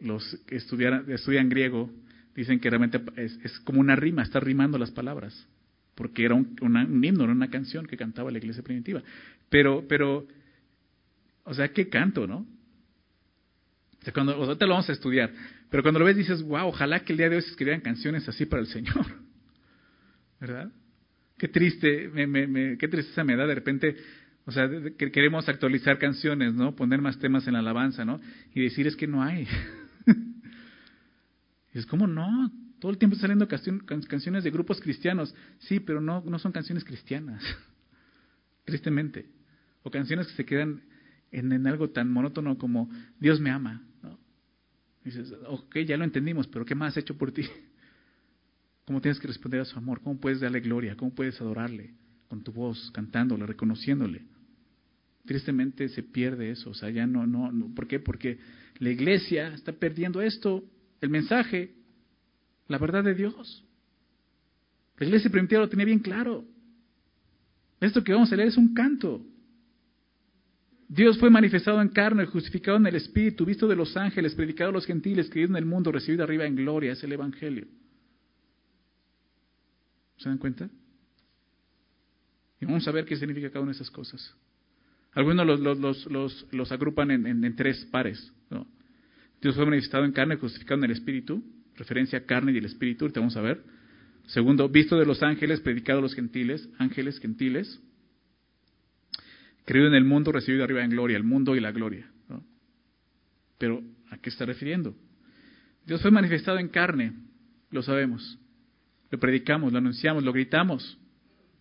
los 0.00 0.24
que 0.46 0.56
estudian, 0.56 1.04
estudian 1.10 1.50
griego 1.50 1.92
dicen 2.34 2.60
que 2.60 2.70
realmente 2.70 2.98
es, 3.16 3.38
es, 3.44 3.60
como 3.60 3.80
una 3.80 3.94
rima, 3.94 4.22
está 4.22 4.40
rimando 4.40 4.78
las 4.78 4.90
palabras, 4.90 5.46
porque 5.94 6.24
era 6.24 6.34
un, 6.34 6.56
un 6.60 7.04
himno, 7.04 7.24
era 7.24 7.32
una 7.32 7.50
canción 7.50 7.86
que 7.86 7.96
cantaba 7.96 8.30
la 8.30 8.38
iglesia 8.38 8.62
primitiva. 8.62 9.02
Pero, 9.48 9.84
pero, 9.86 10.26
o 11.44 11.54
sea, 11.54 11.72
qué 11.72 11.88
canto, 11.88 12.26
¿no? 12.26 12.46
O 14.00 14.04
sea, 14.04 14.12
cuando, 14.12 14.32
ahorita 14.32 14.66
lo 14.66 14.72
vamos 14.72 14.88
a 14.88 14.92
estudiar, 14.92 15.30
pero 15.70 15.82
cuando 15.82 16.00
lo 16.00 16.06
ves 16.06 16.16
dices, 16.16 16.42
wow, 16.42 16.66
ojalá 16.66 17.04
que 17.04 17.12
el 17.12 17.18
día 17.18 17.28
de 17.28 17.36
hoy 17.36 17.42
se 17.42 17.50
escribieran 17.50 17.80
canciones 17.82 18.28
así 18.28 18.46
para 18.46 18.60
el 18.60 18.68
Señor, 18.68 19.06
¿verdad? 20.40 20.72
Qué 21.38 21.48
triste, 21.48 22.08
me, 22.08 22.26
me, 22.26 22.78
qué 22.78 22.88
tristeza 22.88 23.24
me 23.24 23.36
da 23.36 23.46
de 23.46 23.54
repente, 23.54 23.96
o 24.44 24.52
sea, 24.52 24.68
que 24.98 25.10
queremos 25.12 25.48
actualizar 25.48 25.98
canciones, 25.98 26.54
¿no? 26.54 26.74
Poner 26.74 27.00
más 27.00 27.18
temas 27.18 27.46
en 27.46 27.52
la 27.52 27.60
alabanza, 27.60 28.04
¿no? 28.04 28.20
Y 28.54 28.62
decir 28.62 28.86
es 28.86 28.96
que 28.96 29.06
no 29.06 29.22
hay. 29.22 29.46
es 31.72 31.86
como 31.86 32.06
no, 32.06 32.50
todo 32.82 32.90
el 32.90 32.98
tiempo 32.98 33.14
saliendo 33.14 33.46
canciones 33.46 34.42
de 34.42 34.50
grupos 34.50 34.80
cristianos, 34.80 35.32
sí, 35.60 35.78
pero 35.78 36.00
no, 36.00 36.20
no 36.26 36.36
son 36.40 36.50
canciones 36.50 36.82
cristianas, 36.82 37.40
tristemente, 38.64 39.30
o 39.84 39.90
canciones 39.92 40.26
que 40.26 40.32
se 40.32 40.44
quedan 40.44 40.82
en, 41.30 41.52
en 41.52 41.68
algo 41.68 41.90
tan 41.90 42.10
monótono 42.10 42.58
como 42.58 42.90
Dios 43.20 43.38
me 43.38 43.50
ama, 43.50 43.86
Dices, 45.04 45.32
ok, 45.46 45.78
ya 45.86 45.96
lo 45.96 46.04
entendimos, 46.04 46.48
pero 46.48 46.64
¿qué 46.64 46.74
más 46.74 46.96
ha 46.96 47.00
hecho 47.00 47.16
por 47.16 47.30
ti? 47.30 47.42
¿Cómo 48.84 49.00
tienes 49.00 49.20
que 49.20 49.28
responder 49.28 49.60
a 49.60 49.64
su 49.64 49.78
amor? 49.78 50.00
¿Cómo 50.00 50.18
puedes 50.18 50.40
darle 50.40 50.58
gloria? 50.58 50.96
¿Cómo 50.96 51.14
puedes 51.14 51.40
adorarle? 51.40 51.94
Con 52.26 52.42
tu 52.42 52.52
voz, 52.52 52.90
cantándole, 52.92 53.46
reconociéndole. 53.46 54.22
Tristemente 55.24 55.88
se 55.88 56.02
pierde 56.02 56.50
eso, 56.50 56.70
o 56.70 56.74
sea, 56.74 56.90
ya 56.90 57.06
no, 57.06 57.28
no, 57.28 57.52
no, 57.52 57.72
¿por 57.74 57.86
qué? 57.86 58.00
Porque 58.00 58.38
la 58.78 58.90
iglesia 58.90 59.54
está 59.54 59.72
perdiendo 59.72 60.20
esto, 60.20 60.64
el 61.00 61.10
mensaje, 61.10 61.81
la 62.72 62.78
verdad 62.78 63.04
de 63.04 63.14
Dios. 63.14 63.64
La 64.98 65.06
iglesia 65.06 65.30
primitiva 65.30 65.60
lo 65.60 65.68
tenía 65.68 65.84
bien 65.84 65.98
claro. 65.98 66.44
Esto 67.80 68.02
que 68.02 68.12
vamos 68.12 68.32
a 68.32 68.36
leer 68.36 68.48
es 68.48 68.56
un 68.56 68.72
canto. 68.72 69.24
Dios 70.88 71.18
fue 71.18 71.30
manifestado 71.30 71.82
en 71.82 71.88
carne, 71.88 72.24
justificado 72.26 72.78
en 72.78 72.86
el 72.86 72.96
Espíritu, 72.96 73.44
visto 73.44 73.68
de 73.68 73.76
los 73.76 73.96
ángeles, 73.96 74.34
predicado 74.34 74.70
a 74.70 74.72
los 74.72 74.86
gentiles, 74.86 75.28
creído 75.28 75.50
en 75.50 75.56
el 75.56 75.66
mundo, 75.66 75.92
recibido 75.92 76.24
arriba 76.24 76.46
en 76.46 76.56
gloria. 76.56 76.92
Es 76.92 77.04
el 77.04 77.12
Evangelio. 77.12 77.66
¿Se 80.16 80.28
dan 80.28 80.38
cuenta? 80.38 80.70
Y 82.60 82.64
vamos 82.64 82.86
a 82.88 82.92
ver 82.92 83.04
qué 83.04 83.16
significa 83.16 83.50
cada 83.50 83.60
una 83.60 83.72
de 83.72 83.76
esas 83.76 83.90
cosas. 83.90 84.34
Algunos 85.12 85.60
los, 86.52 86.72
agrupan 86.72 87.10
en, 87.10 87.56
tres 87.56 87.84
pares. 87.86 88.32
Dios 89.42 89.56
fue 89.56 89.66
manifestado 89.66 90.04
en 90.04 90.12
carne, 90.12 90.36
justificado 90.36 90.78
en 90.78 90.84
el 90.84 90.92
Espíritu, 90.92 91.42
referencia 91.82 92.20
a 92.20 92.22
carne 92.26 92.52
y 92.52 92.58
el 92.58 92.64
Espíritu, 92.64 93.04
ahorita 93.04 93.18
vamos 93.18 93.36
a 93.36 93.40
ver. 93.40 93.60
Segundo, 94.26 94.68
visto 94.68 94.96
de 94.96 95.04
los 95.04 95.20
ángeles, 95.20 95.60
predicado 95.60 95.98
a 95.98 96.02
los 96.02 96.14
gentiles, 96.14 96.68
ángeles, 96.78 97.18
gentiles. 97.18 97.80
Creído 99.64 99.88
en 99.88 99.94
el 99.94 100.04
mundo, 100.04 100.30
recibido 100.30 100.62
arriba 100.62 100.84
en 100.84 100.90
gloria, 100.90 101.16
el 101.16 101.24
mundo 101.24 101.56
y 101.56 101.60
la 101.60 101.72
gloria. 101.72 102.08
Pero, 103.58 103.82
¿a 104.10 104.18
qué 104.18 104.30
está 104.30 104.46
refiriendo? 104.46 104.94
Dios 105.84 106.00
fue 106.00 106.12
manifestado 106.12 106.58
en 106.58 106.68
carne, 106.68 107.14
lo 107.70 107.82
sabemos. 107.82 108.38
Lo 109.10 109.18
predicamos, 109.18 109.72
lo 109.72 109.78
anunciamos, 109.78 110.22
lo 110.22 110.32
gritamos, 110.32 110.98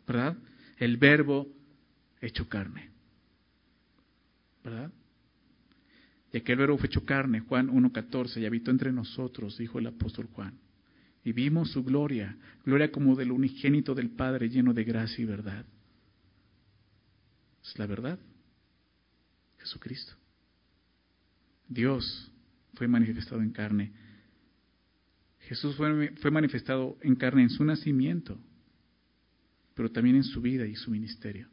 ¿verdad? 0.07 0.37
El 0.77 0.97
verbo 0.97 1.47
hecho 2.21 2.47
carne, 2.47 2.91
¿verdad? 4.63 4.91
Y 6.33 6.37
aquel 6.37 6.57
verbo 6.57 6.77
fue 6.77 6.87
hecho 6.87 7.05
carne, 7.05 7.41
Juan 7.41 7.69
1.14, 7.69 8.41
y 8.41 8.45
habitó 8.45 8.71
entre 8.71 8.91
nosotros, 8.91 9.57
dijo 9.57 9.79
el 9.79 9.87
apóstol 9.87 10.27
Juan. 10.31 10.57
Y 11.23 11.33
vimos 11.33 11.71
su 11.71 11.83
gloria, 11.83 12.37
gloria 12.65 12.91
como 12.91 13.15
del 13.15 13.31
unigénito 13.31 13.93
del 13.93 14.09
Padre, 14.09 14.49
lleno 14.49 14.73
de 14.73 14.83
gracia 14.83 15.21
y 15.21 15.25
verdad. 15.25 15.65
Es 17.63 17.77
la 17.77 17.85
verdad. 17.85 18.17
Jesucristo. 19.59 20.13
Dios 21.67 22.31
fue 22.73 22.87
manifestado 22.87 23.41
en 23.41 23.51
carne. 23.51 23.91
Jesús 25.41 25.75
fue, 25.75 26.11
fue, 26.21 26.31
manifestado 26.31 26.97
en 27.01 27.15
carne 27.15 27.43
en 27.43 27.49
su 27.49 27.63
nacimiento, 27.63 28.39
pero 29.75 29.91
también 29.91 30.15
en 30.15 30.23
su 30.23 30.41
vida 30.41 30.65
y 30.65 30.75
su 30.75 30.89
ministerio. 30.89 31.49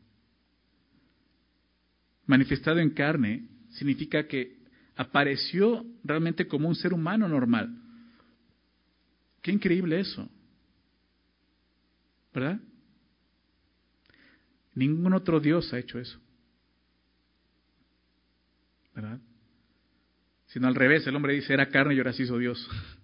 Manifestado 2.27 2.79
en 2.79 2.91
carne 2.91 3.49
significa 3.71 4.27
que 4.27 4.58
apareció 4.99 5.87
realmente 6.03 6.49
como 6.49 6.69
un 6.69 6.75
ser 6.75 6.93
humano 6.93 7.29
normal. 7.29 7.73
Qué 9.41 9.53
increíble 9.53 10.01
eso. 10.01 10.29
¿Verdad? 12.35 12.61
Ningún 14.75 15.13
otro 15.13 15.39
Dios 15.39 15.73
ha 15.73 15.79
hecho 15.79 16.01
eso. 16.01 16.19
¿Verdad? 18.93 19.21
Sino 20.49 20.67
al 20.67 20.75
revés, 20.75 21.07
el 21.07 21.15
hombre 21.15 21.35
dice, 21.35 21.55
era 21.55 21.69
carne 21.69 21.95
y 21.95 21.99
ahora 21.99 22.13
se 22.13 22.25
hizo 22.25 22.37
Dios. 22.37 22.69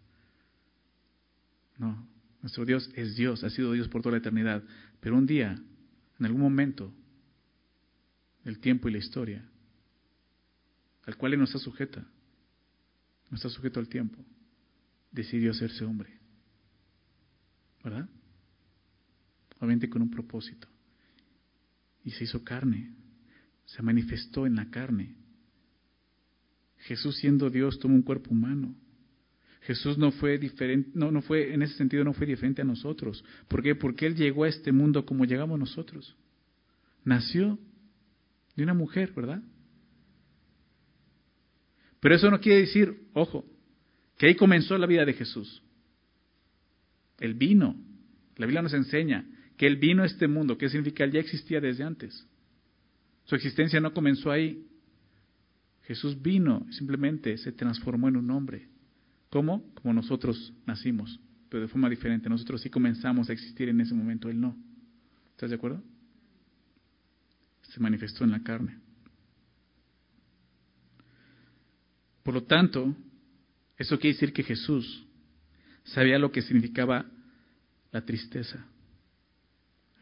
No, 1.76 2.06
nuestro 2.40 2.64
Dios 2.64 2.88
es 2.94 3.16
Dios, 3.16 3.42
ha 3.42 3.50
sido 3.50 3.72
Dios 3.72 3.88
por 3.88 4.00
toda 4.00 4.12
la 4.12 4.18
eternidad. 4.18 4.62
Pero 5.00 5.16
un 5.16 5.26
día, 5.26 5.60
en 6.20 6.24
algún 6.24 6.40
momento 6.40 6.94
del 8.44 8.60
tiempo 8.60 8.88
y 8.88 8.92
la 8.92 8.98
historia, 8.98 9.44
al 11.06 11.16
cual 11.16 11.32
Él 11.32 11.38
no 11.38 11.44
está 11.44 11.58
sujeta, 11.58 12.06
no 13.30 13.36
está 13.36 13.48
sujeto 13.48 13.80
al 13.80 13.88
tiempo, 13.88 14.24
decidió 15.10 15.50
hacerse 15.50 15.84
hombre. 15.84 16.10
¿Verdad? 17.82 18.08
Obviamente 19.58 19.88
con 19.90 20.02
un 20.02 20.10
propósito 20.10 20.68
y 22.04 22.10
se 22.10 22.24
hizo 22.24 22.44
carne, 22.44 22.92
se 23.66 23.82
manifestó 23.82 24.46
en 24.46 24.56
la 24.56 24.70
carne. 24.70 25.16
Jesús 26.78 27.16
siendo 27.16 27.50
Dios 27.50 27.78
tomó 27.78 27.94
un 27.94 28.02
cuerpo 28.02 28.30
humano. 28.30 28.74
Jesús 29.62 29.96
no 29.96 30.12
fue 30.12 30.38
diferente, 30.38 30.90
no, 30.94 31.10
no 31.10 31.22
fue, 31.22 31.54
en 31.54 31.62
ese 31.62 31.74
sentido 31.76 32.04
no 32.04 32.12
fue 32.12 32.26
diferente 32.26 32.60
a 32.60 32.66
nosotros. 32.66 33.24
¿Por 33.48 33.62
qué? 33.62 33.74
Porque 33.74 34.06
Él 34.06 34.14
llegó 34.14 34.44
a 34.44 34.48
este 34.48 34.72
mundo 34.72 35.06
como 35.06 35.24
llegamos 35.24 35.58
nosotros. 35.58 36.14
Nació 37.02 37.58
de 38.56 38.62
una 38.62 38.74
mujer, 38.74 39.12
¿verdad? 39.14 39.42
Pero 42.04 42.16
eso 42.16 42.30
no 42.30 42.38
quiere 42.38 42.60
decir, 42.60 43.08
ojo, 43.14 43.46
que 44.18 44.26
ahí 44.26 44.34
comenzó 44.34 44.76
la 44.76 44.86
vida 44.86 45.06
de 45.06 45.14
Jesús. 45.14 45.62
Él 47.18 47.32
vino. 47.32 47.82
La 48.36 48.44
Biblia 48.44 48.60
nos 48.60 48.74
enseña 48.74 49.24
que 49.56 49.66
Él 49.66 49.76
vino 49.76 50.02
a 50.02 50.06
este 50.06 50.28
mundo. 50.28 50.58
¿Qué 50.58 50.68
significa? 50.68 51.04
Él 51.04 51.12
ya 51.12 51.20
existía 51.20 51.62
desde 51.62 51.82
antes. 51.82 52.28
Su 53.24 53.36
existencia 53.36 53.80
no 53.80 53.94
comenzó 53.94 54.30
ahí. 54.30 54.66
Jesús 55.84 56.20
vino, 56.20 56.66
simplemente 56.72 57.38
se 57.38 57.52
transformó 57.52 58.08
en 58.08 58.18
un 58.18 58.30
hombre. 58.32 58.68
¿Cómo? 59.30 59.72
Como 59.72 59.94
nosotros 59.94 60.52
nacimos, 60.66 61.18
pero 61.48 61.62
de 61.62 61.68
forma 61.68 61.88
diferente. 61.88 62.28
Nosotros 62.28 62.60
sí 62.60 62.68
comenzamos 62.68 63.30
a 63.30 63.32
existir 63.32 63.70
en 63.70 63.80
ese 63.80 63.94
momento, 63.94 64.28
Él 64.28 64.38
no. 64.38 64.54
¿Estás 65.30 65.48
de 65.48 65.56
acuerdo? 65.56 65.82
Se 67.62 67.80
manifestó 67.80 68.24
en 68.24 68.32
la 68.32 68.42
carne. 68.42 68.83
Por 72.24 72.34
lo 72.34 72.42
tanto, 72.42 72.96
eso 73.76 73.98
quiere 74.00 74.14
decir 74.14 74.32
que 74.32 74.42
Jesús 74.42 75.06
sabía 75.84 76.18
lo 76.18 76.32
que 76.32 76.42
significaba 76.42 77.06
la 77.92 78.04
tristeza 78.04 78.66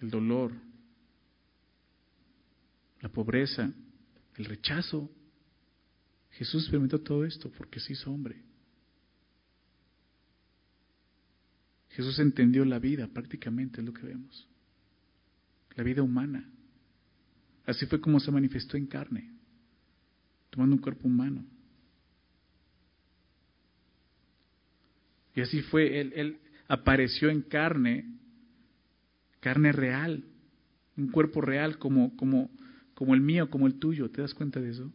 el 0.03 0.11
dolor, 0.11 0.53
la 3.01 3.09
pobreza, 3.09 3.73
el 4.37 4.45
rechazo. 4.45 5.11
Jesús 6.33 6.65
experimentó 6.65 7.01
todo 7.01 7.25
esto 7.25 7.51
porque 7.57 7.81
se 7.81 7.93
hizo 7.93 8.11
hombre. 8.11 8.43
Jesús 11.91 12.19
entendió 12.19 12.65
la 12.65 12.79
vida, 12.79 13.07
prácticamente 13.07 13.81
es 13.81 13.87
lo 13.87 13.93
que 13.93 14.07
vemos. 14.07 14.49
La 15.77 15.85
vida 15.85 16.03
humana. 16.03 16.51
Así 17.65 17.87
fue 17.87 18.01
como 18.01 18.19
se 18.19 18.31
manifestó 18.31 18.77
en 18.77 18.87
carne, 18.87 19.31
tomando 20.51 20.75
un 20.77 20.83
cuerpo 20.83 21.07
humano. 21.07 21.45
Y 25.35 25.41
así 25.41 25.63
fue, 25.63 26.01
él, 26.01 26.13
él 26.15 26.39
apareció 26.69 27.31
en 27.31 27.43
carne 27.43 28.07
carne 29.43 29.73
real, 29.73 30.25
un 30.97 31.09
cuerpo 31.09 31.41
real 31.41 31.77
como, 31.79 32.17
como, 32.17 32.49
como 32.95 33.13
el 33.13 33.21
mío, 33.21 33.51
como 33.51 33.67
el 33.67 33.79
tuyo. 33.79 34.09
¿Te 34.09 34.23
das 34.23 34.33
cuenta 34.33 34.61
de 34.61 34.71
eso? 34.71 34.91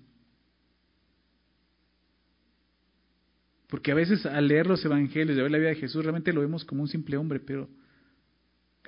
Porque 3.68 3.92
a 3.92 3.96
veces 3.96 4.26
al 4.26 4.48
leer 4.48 4.66
los 4.66 4.84
evangelios, 4.86 5.36
de 5.36 5.44
ver 5.44 5.52
la 5.52 5.58
vida 5.58 5.70
de 5.70 5.76
Jesús, 5.76 6.02
realmente 6.02 6.32
lo 6.32 6.40
vemos 6.40 6.64
como 6.64 6.82
un 6.82 6.88
simple 6.88 7.18
hombre, 7.18 7.42
pero 7.42 7.70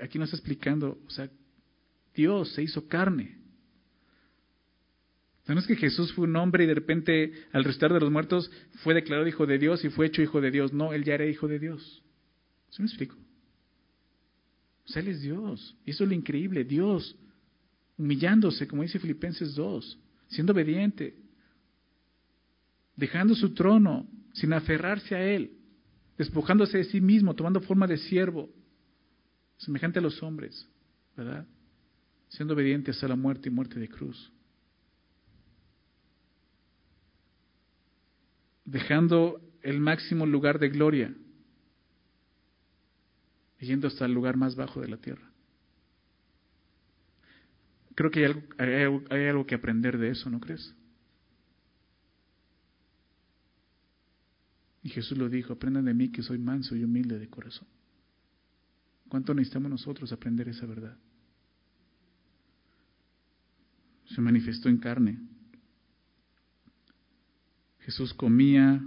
aquí 0.02 0.18
nos 0.18 0.30
está 0.30 0.38
explicando, 0.38 0.98
o 1.06 1.10
sea, 1.10 1.30
Dios 2.16 2.54
se 2.54 2.64
hizo 2.64 2.88
carne. 2.88 3.39
No 5.56 5.62
es 5.62 5.68
que 5.68 5.76
Jesús 5.76 6.14
fue 6.14 6.26
un 6.26 6.36
hombre 6.36 6.64
y 6.64 6.68
de 6.68 6.76
repente 6.76 7.34
al 7.52 7.64
restar 7.64 7.92
de 7.94 8.00
los 8.00 8.12
muertos 8.12 8.52
fue 8.84 8.94
declarado 8.94 9.28
hijo 9.28 9.46
de 9.46 9.58
Dios 9.58 9.84
y 9.84 9.90
fue 9.90 10.08
hecho 10.08 10.22
hijo 10.22 10.42
de 10.42 10.52
Dios. 10.52 10.74
No, 10.74 10.94
él 10.94 11.04
ya 11.04 11.16
era 11.16 11.26
hijo 11.26 11.48
de 11.48 11.60
Dios. 11.60 12.04
¿Se 12.70 12.82
me 12.82 12.88
explico? 12.88 13.16
Él 14.96 15.08
es 15.08 15.22
Dios. 15.22 15.76
Y 15.86 15.92
eso 15.92 16.04
es 16.04 16.10
lo 16.10 16.16
increíble. 16.16 16.64
Dios 16.64 17.16
humillándose, 17.98 18.68
como 18.68 18.82
dice 18.82 18.98
Filipenses 18.98 19.56
2, 19.56 20.00
siendo 20.30 20.54
obediente, 20.54 21.16
dejando 22.96 23.36
su 23.36 23.54
trono 23.54 24.08
sin 24.34 24.54
aferrarse 24.54 25.16
a 25.16 25.24
él, 25.24 25.52
despojándose 26.18 26.78
de 26.78 26.84
sí 26.86 27.02
mismo, 27.02 27.36
tomando 27.36 27.60
forma 27.62 27.88
de 27.88 27.98
siervo, 27.98 28.50
semejante 29.58 30.00
a 30.00 30.02
los 30.02 30.22
hombres, 30.24 30.68
¿verdad? 31.16 31.46
Siendo 32.30 32.54
obediente 32.54 32.92
hasta 32.92 33.08
la 33.08 33.16
muerte 33.16 33.50
y 33.50 33.52
muerte 33.52 33.80
de 33.80 33.90
cruz. 33.90 34.32
Dejando 38.70 39.42
el 39.62 39.80
máximo 39.80 40.26
lugar 40.26 40.60
de 40.60 40.70
gloria 40.70 41.14
yendo 43.60 43.88
hasta 43.88 44.06
el 44.06 44.14
lugar 44.14 44.38
más 44.38 44.56
bajo 44.56 44.82
de 44.82 44.88
la 44.88 44.98
tierra. 44.98 45.30
Creo 47.96 48.12
que 48.12 48.20
hay 48.20 48.26
algo, 48.26 49.04
hay 49.10 49.26
algo, 49.28 49.46
que 49.46 49.56
aprender 49.56 49.98
de 49.98 50.12
eso, 50.12 50.30
¿no 50.30 50.40
crees? 50.40 50.74
Y 54.84 54.90
Jesús 54.90 55.18
lo 55.18 55.28
dijo, 55.28 55.54
aprendan 55.54 55.86
de 55.86 55.94
mí 55.94 56.10
que 56.10 56.24
soy 56.24 56.38
manso 56.38 56.76
y 56.76 56.84
humilde 56.84 57.20
de 57.20 57.30
corazón. 57.30 57.68
¿Cuánto 59.10 59.34
necesitamos 59.34 59.72
nosotros 59.72 60.14
aprender 60.14 60.48
esa 60.48 60.66
verdad? 60.66 60.98
Se 64.06 64.22
manifestó 64.22 64.70
en 64.70 64.78
carne. 64.78 65.20
Jesús 67.90 68.14
comía, 68.14 68.80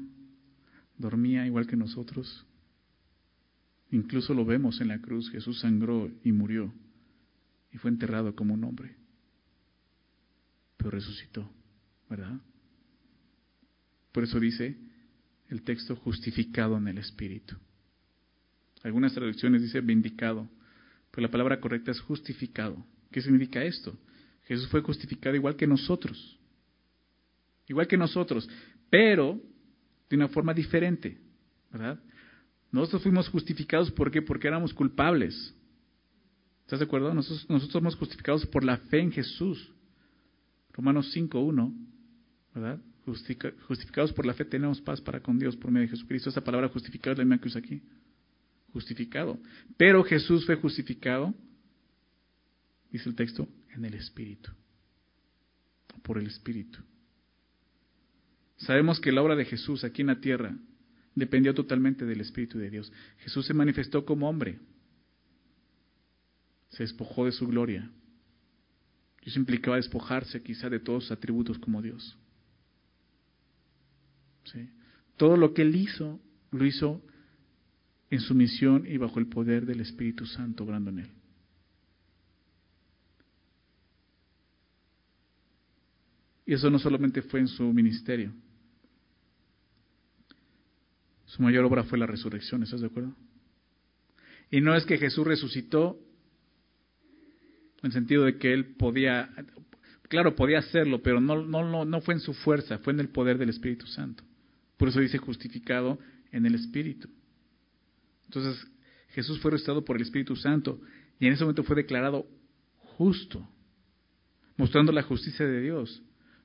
dormía 0.97 1.45
igual 1.45 1.67
que 1.67 1.77
nosotros. 1.77 2.47
Incluso 3.91 4.33
lo 4.33 4.45
vemos 4.45 4.81
en 4.81 4.87
la 4.87 5.01
cruz, 5.01 5.29
Jesús 5.33 5.59
sangró 5.59 6.09
y 6.23 6.31
murió 6.31 6.73
y 7.73 7.79
fue 7.79 7.91
enterrado 7.91 8.37
como 8.37 8.55
un 8.55 8.63
hombre, 8.63 8.95
pero 10.77 10.93
resucitó, 10.93 11.51
¿verdad? 12.09 12.41
Por 14.13 14.23
eso 14.23 14.39
dice 14.39 14.79
el 15.49 15.63
texto 15.63 15.97
justificado 15.97 16.79
en 16.79 16.87
el 16.87 16.99
Espíritu. 16.99 17.57
Algunas 18.85 19.15
traducciones 19.15 19.63
dice 19.63 19.81
vindicado, 19.81 20.49
pero 21.11 21.27
la 21.27 21.31
palabra 21.33 21.59
correcta 21.59 21.91
es 21.91 21.99
justificado. 21.99 22.87
¿Qué 23.11 23.21
significa 23.21 23.65
esto? 23.65 23.99
Jesús 24.45 24.69
fue 24.69 24.81
justificado 24.81 25.35
igual 25.35 25.57
que 25.57 25.67
nosotros, 25.67 26.39
igual 27.67 27.89
que 27.89 27.97
nosotros, 27.97 28.49
pero 28.93 29.41
de 30.11 30.17
una 30.17 30.29
forma 30.29 30.53
diferente, 30.53 31.19
¿verdad? 31.73 31.99
Nosotros 32.71 33.05
fuimos 33.05 33.27
justificados, 33.31 33.91
¿por 33.91 34.11
qué? 34.11 34.21
Porque 34.21 34.49
éramos 34.49 34.75
culpables. 34.75 35.55
¿Estás 36.61 36.79
de 36.79 36.85
acuerdo? 36.85 37.15
Nosotros, 37.15 37.49
nosotros 37.49 37.73
somos 37.73 37.97
justificados 37.97 38.45
por 38.45 38.65
la 38.65 38.77
fe 38.77 39.01
en 39.01 39.11
Jesús. 39.11 39.73
Romanos 40.75 41.11
5.1, 41.17 41.75
¿verdad? 42.55 42.81
justificados 43.67 44.13
por 44.13 44.27
la 44.27 44.35
fe 44.35 44.45
tenemos 44.45 44.81
paz 44.83 45.01
para 45.01 45.21
con 45.21 45.39
Dios 45.39 45.57
por 45.57 45.71
medio 45.71 45.87
de 45.87 45.93
Jesucristo. 45.93 46.29
Esa 46.29 46.45
palabra 46.45 46.69
justificado 46.69 47.13
es 47.13 47.19
la 47.19 47.25
misma 47.25 47.41
que 47.41 47.49
usa 47.49 47.61
aquí. 47.61 47.81
Justificado. 48.75 49.39
Pero 49.79 50.05
Jesús 50.05 50.45
fue 50.45 50.57
justificado, 50.57 51.35
dice 52.91 53.09
el 53.09 53.15
texto, 53.15 53.49
en 53.71 53.87
el 53.87 53.95
Espíritu. 53.95 54.51
Por 56.03 56.19
el 56.19 56.27
Espíritu. 56.27 56.79
Sabemos 58.57 59.01
que 59.01 59.13
la 59.13 59.23
obra 59.23 59.37
de 59.37 59.45
Jesús 59.45 59.85
aquí 59.85 60.03
en 60.03 60.09
la 60.09 60.21
tierra 60.21 60.57
dependió 61.15 61.55
totalmente 61.55 62.05
del 62.05 62.21
Espíritu 62.21 62.59
de 62.59 62.71
Dios. 62.71 62.93
Jesús 63.19 63.47
se 63.47 63.55
manifestó 63.55 64.05
como 64.05 64.29
hombre, 64.29 64.59
se 66.71 66.83
despojó 66.83 67.27
de 67.27 67.33
su 67.33 67.47
gloria. 67.47 67.91
Eso 69.23 69.39
implicaba 69.39 69.77
despojarse 69.77 70.43
quizá 70.43 70.69
de 70.69 70.81
todos 70.81 71.05
sus 71.05 71.13
atributos 71.13 71.59
como 71.59 71.83
Dios. 71.83 72.17
Todo 75.17 75.37
lo 75.37 75.55
que 75.55 75.63
él 75.63 75.77
hizo, 75.77 76.21
lo 76.51 76.67
hizo 76.67 77.03
en 78.11 78.21
su 78.21 78.35
misión 78.35 78.85
y 78.87 78.97
bajo 78.97 79.19
el 79.19 79.27
poder 79.27 79.67
del 79.67 79.81
Espíritu 79.81 80.27
Santo 80.27 80.65
obrando 80.65 80.91
en 80.91 81.01
él. 81.01 81.11
Y 86.53 86.55
eso 86.55 86.69
no 86.69 86.79
solamente 86.79 87.23
fue 87.23 87.41
en 87.41 87.49
su 87.49 87.63
ministerio, 87.73 88.31
su 91.25 91.41
mayor 91.41 91.65
obra 91.65 91.83
fue 91.85 91.97
la 91.97 92.05
resurrección, 92.05 92.63
¿estás 92.63 92.83
de 92.83 92.89
acuerdo? 92.89 93.17
Y 94.51 94.61
no 94.61 94.77
es 94.77 94.85
que 94.85 94.99
Jesús 94.99 95.27
resucitó 95.27 95.99
en 97.79 97.87
el 97.87 97.93
sentido 97.93 98.25
de 98.25 98.37
que 98.37 98.53
él 98.53 98.75
podía, 98.75 99.31
claro, 100.11 100.37
podía 100.37 100.59
hacerlo, 100.59 101.01
pero 101.03 101.23
no, 101.23 101.43
no, 101.43 101.87
no, 101.87 102.01
fue 102.03 102.13
en 102.13 102.21
su 102.21 102.35
fuerza, 102.35 102.77
fue 102.81 102.93
en 102.93 103.01
el 103.01 103.09
poder 103.09 103.39
del 103.39 103.49
Espíritu 103.49 103.87
Santo. 103.87 104.23
Por 104.77 104.89
eso 104.89 105.01
dice 105.01 105.17
justificado 105.17 105.99
en 106.33 106.45
el 106.45 106.55
Espíritu. 106.55 107.09
Entonces, 108.27 108.63
Jesús 109.15 109.41
fue 109.41 109.53
resucitado 109.53 109.87
por 109.87 109.97
el 109.97 110.03
Espíritu 110.03 110.37
Santo 110.37 110.83
y 111.19 111.29
en 111.29 111.33
ese 111.33 111.45
momento 111.45 111.65
fue 111.65 111.77
declarado 111.77 112.27
justo, 112.99 113.49
mostrando 114.59 114.93
la 114.93 115.03
justicia 115.03 115.47
de 115.47 115.63
Dios. 115.63 116.03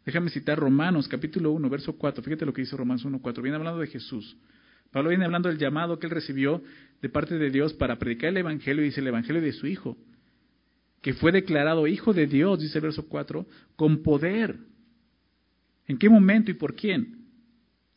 Déjame 0.07 0.29
citar 0.29 0.57
Romanos 0.57 1.05
capítulo 1.09 1.51
1, 1.51 1.69
verso 1.69 1.97
4. 1.97 2.23
Fíjate 2.23 2.45
lo 2.45 2.53
que 2.53 2.61
dice 2.61 2.77
Romanos 2.77 3.03
1, 3.03 3.19
4. 3.21 3.43
Viene 3.43 3.57
hablando 3.57 3.81
de 3.81 3.87
Jesús. 3.87 4.37
Pablo 4.89 5.09
viene 5.09 5.25
hablando 5.25 5.49
del 5.49 5.57
llamado 5.57 5.99
que 5.99 6.07
él 6.07 6.11
recibió 6.11 6.63
de 7.01 7.09
parte 7.09 7.37
de 7.37 7.49
Dios 7.49 7.73
para 7.73 7.99
predicar 7.99 8.29
el 8.29 8.37
Evangelio, 8.37 8.85
dice 8.85 9.01
el 9.01 9.07
Evangelio 9.07 9.41
de 9.41 9.51
su 9.51 9.67
Hijo, 9.67 9.97
que 11.01 11.13
fue 11.13 11.33
declarado 11.33 11.87
Hijo 11.87 12.13
de 12.13 12.25
Dios, 12.25 12.61
dice 12.61 12.77
el 12.77 12.83
verso 12.83 13.05
4, 13.09 13.45
con 13.75 14.01
poder. 14.01 14.55
¿En 15.87 15.97
qué 15.97 16.09
momento 16.09 16.51
y 16.51 16.53
por 16.53 16.73
quién? 16.73 17.16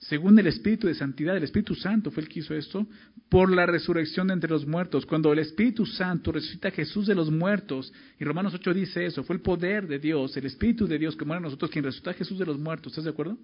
Según 0.01 0.38
el 0.38 0.46
Espíritu 0.46 0.86
de 0.86 0.94
Santidad, 0.94 1.36
el 1.36 1.42
Espíritu 1.42 1.74
Santo 1.74 2.11
fue 2.11 2.22
el 2.22 2.28
que 2.30 2.40
hizo 2.40 2.55
esto, 2.55 2.86
por 3.28 3.55
la 3.55 3.66
resurrección 3.66 4.28
de 4.28 4.32
entre 4.32 4.48
los 4.48 4.66
muertos. 4.66 5.05
Cuando 5.05 5.30
el 5.30 5.40
Espíritu 5.40 5.84
Santo 5.84 6.32
resucita 6.32 6.68
a 6.68 6.70
Jesús 6.70 7.07
de 7.07 7.14
los 7.14 7.30
muertos, 7.30 7.92
y 8.18 8.24
Romanos 8.24 8.55
8 8.55 8.72
dice 8.72 9.05
eso, 9.05 9.22
fue 9.24 9.36
el 9.36 9.42
poder 9.42 9.86
de 9.86 9.98
Dios, 9.98 10.34
el 10.38 10.46
Espíritu 10.46 10.86
de 10.86 10.98
Dios 10.98 11.16
que 11.16 11.26
muere 11.26 11.38
en 11.38 11.44
nosotros, 11.44 11.70
quien 11.70 11.84
resucita 11.84 12.12
a 12.12 12.14
Jesús 12.14 12.38
de 12.38 12.46
los 12.46 12.59
muertos. 12.59 12.92
¿Estás 12.92 13.05
de 13.05 13.11
acuerdo? 13.11 13.36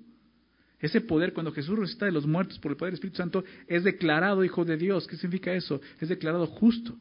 Ese 0.80 1.02
poder, 1.02 1.34
cuando 1.34 1.52
Jesús 1.52 1.78
resucita 1.78 2.06
de 2.06 2.12
los 2.12 2.26
muertos 2.26 2.58
por 2.58 2.70
el 2.70 2.78
poder 2.78 2.92
del 2.92 2.96
Espíritu 2.96 3.18
Santo, 3.18 3.44
es 3.66 3.84
declarado 3.84 4.42
hijo 4.42 4.64
de 4.64 4.78
Dios. 4.78 5.06
¿Qué 5.06 5.16
significa 5.16 5.52
eso? 5.52 5.82
Es 6.00 6.08
declarado 6.08 6.46
justo. 6.46 6.96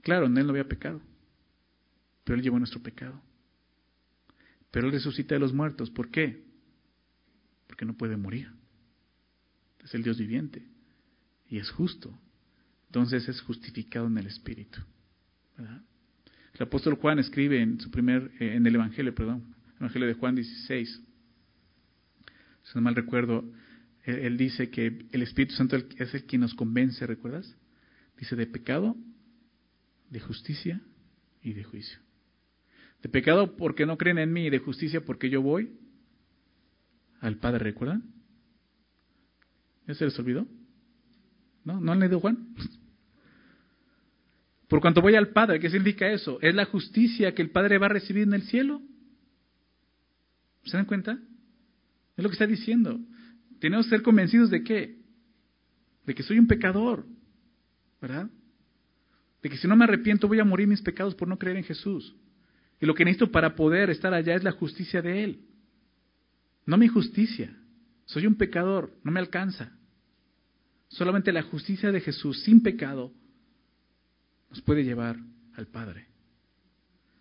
Claro, 0.00 0.26
en 0.26 0.38
él 0.38 0.44
no 0.44 0.50
había 0.50 0.68
pecado, 0.68 1.00
pero 2.22 2.36
él 2.36 2.42
llevó 2.42 2.58
nuestro 2.58 2.80
pecado. 2.80 3.20
Pero 4.74 4.88
él 4.88 4.92
resucita 4.92 5.36
de 5.36 5.38
los 5.38 5.52
muertos. 5.52 5.88
¿Por 5.88 6.10
qué? 6.10 6.42
Porque 7.68 7.84
no 7.84 7.96
puede 7.96 8.16
morir. 8.16 8.50
Es 9.84 9.94
el 9.94 10.02
Dios 10.02 10.18
viviente 10.18 10.66
y 11.48 11.58
es 11.58 11.70
justo. 11.70 12.18
Entonces 12.88 13.28
es 13.28 13.40
justificado 13.40 14.08
en 14.08 14.18
el 14.18 14.26
Espíritu. 14.26 14.80
El 16.54 16.62
apóstol 16.62 16.96
Juan 16.96 17.20
escribe 17.20 17.62
en 17.62 17.78
su 17.78 17.88
primer, 17.92 18.32
eh, 18.40 18.56
en 18.56 18.66
el 18.66 18.74
Evangelio, 18.74 19.14
perdón, 19.14 19.54
Evangelio 19.78 20.08
de 20.08 20.14
Juan 20.14 20.34
16. 20.34 21.02
Si 22.64 22.72
no 22.74 22.80
mal 22.80 22.96
recuerdo, 22.96 23.44
él, 24.02 24.36
dice 24.36 24.70
que 24.70 25.06
el 25.12 25.22
Espíritu 25.22 25.54
Santo 25.54 25.76
es 25.76 26.14
el 26.14 26.24
quien 26.24 26.40
nos 26.40 26.54
convence, 26.54 27.06
¿recuerdas? 27.06 27.56
Dice 28.18 28.34
de 28.34 28.48
pecado, 28.48 28.96
de 30.10 30.18
justicia 30.18 30.80
y 31.42 31.52
de 31.52 31.62
juicio. 31.62 32.00
De 33.04 33.10
pecado 33.10 33.54
porque 33.58 33.84
no 33.84 33.98
creen 33.98 34.16
en 34.16 34.32
mí 34.32 34.46
y 34.46 34.50
de 34.50 34.60
justicia 34.60 35.04
porque 35.04 35.28
yo 35.28 35.42
voy 35.42 35.78
al 37.20 37.36
Padre, 37.36 37.58
¿recuerdan? 37.58 38.02
¿Ya 39.86 39.92
se 39.92 40.06
les 40.06 40.18
olvidó? 40.18 40.48
¿No? 41.64 41.80
¿No 41.80 41.92
han 41.92 42.00
leído 42.00 42.18
Juan? 42.18 42.54
Por 44.68 44.80
cuanto 44.80 45.02
voy 45.02 45.16
al 45.16 45.28
Padre, 45.28 45.60
¿qué 45.60 45.68
significa 45.68 46.10
eso? 46.10 46.38
Es 46.40 46.54
la 46.54 46.64
justicia 46.64 47.34
que 47.34 47.42
el 47.42 47.50
Padre 47.50 47.76
va 47.76 47.86
a 47.86 47.90
recibir 47.90 48.22
en 48.22 48.32
el 48.32 48.44
cielo. 48.44 48.80
¿Se 50.64 50.74
dan 50.74 50.86
cuenta? 50.86 51.18
Es 52.16 52.24
lo 52.24 52.30
que 52.30 52.36
está 52.36 52.46
diciendo. 52.46 52.98
Tenemos 53.60 53.84
que 53.84 53.90
ser 53.90 54.02
convencidos 54.02 54.48
de 54.48 54.64
qué? 54.64 54.98
De 56.06 56.14
que 56.14 56.22
soy 56.22 56.38
un 56.38 56.46
pecador, 56.46 57.04
¿verdad? 58.00 58.30
De 59.42 59.50
que 59.50 59.58
si 59.58 59.68
no 59.68 59.76
me 59.76 59.84
arrepiento 59.84 60.26
voy 60.26 60.40
a 60.40 60.44
morir 60.44 60.66
mis 60.66 60.80
pecados 60.80 61.14
por 61.14 61.28
no 61.28 61.38
creer 61.38 61.58
en 61.58 61.64
Jesús. 61.64 62.16
Y 62.80 62.86
lo 62.86 62.94
que 62.94 63.04
necesito 63.04 63.30
para 63.30 63.54
poder 63.54 63.90
estar 63.90 64.12
allá 64.12 64.34
es 64.34 64.44
la 64.44 64.52
justicia 64.52 65.00
de 65.00 65.24
Él. 65.24 65.40
No 66.66 66.76
mi 66.76 66.88
justicia. 66.88 67.56
Soy 68.06 68.26
un 68.26 68.34
pecador, 68.34 68.92
no 69.02 69.10
me 69.10 69.20
alcanza. 69.20 69.72
Solamente 70.88 71.32
la 71.32 71.42
justicia 71.42 71.90
de 71.90 72.00
Jesús 72.00 72.42
sin 72.42 72.62
pecado 72.62 73.12
nos 74.50 74.60
puede 74.62 74.84
llevar 74.84 75.16
al 75.54 75.66
Padre. 75.66 76.08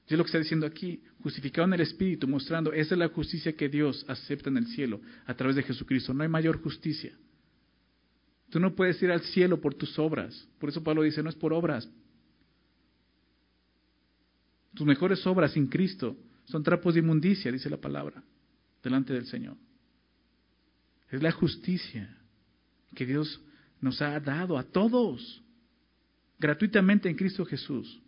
Y 0.07 0.13
es 0.13 0.17
lo 0.17 0.23
que 0.23 0.27
está 0.27 0.39
diciendo 0.39 0.67
aquí, 0.67 1.01
justificado 1.21 1.65
en 1.67 1.73
el 1.73 1.81
Espíritu, 1.81 2.27
mostrando, 2.27 2.73
esa 2.73 2.95
es 2.95 2.99
la 2.99 3.07
justicia 3.07 3.55
que 3.55 3.69
Dios 3.69 4.05
acepta 4.07 4.49
en 4.49 4.57
el 4.57 4.67
cielo 4.67 5.01
a 5.25 5.33
través 5.33 5.55
de 5.55 5.63
Jesucristo. 5.63 6.13
No 6.13 6.23
hay 6.23 6.29
mayor 6.29 6.61
justicia. 6.61 7.17
Tú 8.49 8.59
no 8.59 8.75
puedes 8.75 9.01
ir 9.01 9.11
al 9.11 9.21
cielo 9.21 9.61
por 9.61 9.73
tus 9.73 9.97
obras. 9.97 10.47
Por 10.59 10.69
eso 10.69 10.83
Pablo 10.83 11.01
dice, 11.01 11.23
no 11.23 11.29
es 11.29 11.35
por 11.35 11.53
obras. 11.53 11.89
Tus 14.74 14.88
mejores 14.88 15.26
obras 15.28 15.53
sin 15.53 15.67
Cristo 15.67 16.17
son 16.45 16.63
trapos 16.63 16.93
de 16.93 16.99
inmundicia, 16.99 17.51
dice 17.51 17.69
la 17.69 17.78
palabra, 17.78 18.24
delante 18.82 19.13
del 19.13 19.26
Señor. 19.26 19.55
Es 21.09 21.21
la 21.21 21.32
justicia 21.32 22.17
que 22.95 23.05
Dios 23.05 23.39
nos 23.80 24.01
ha 24.01 24.19
dado 24.19 24.57
a 24.57 24.63
todos, 24.63 25.43
gratuitamente 26.39 27.09
en 27.09 27.15
Cristo 27.15 27.45
Jesús. 27.45 28.01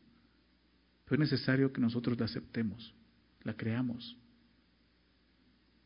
Pero 1.05 1.21
es 1.21 1.31
necesario 1.31 1.71
que 1.71 1.81
nosotros 1.81 2.17
la 2.19 2.25
aceptemos, 2.25 2.93
la 3.43 3.53
creamos. 3.55 4.17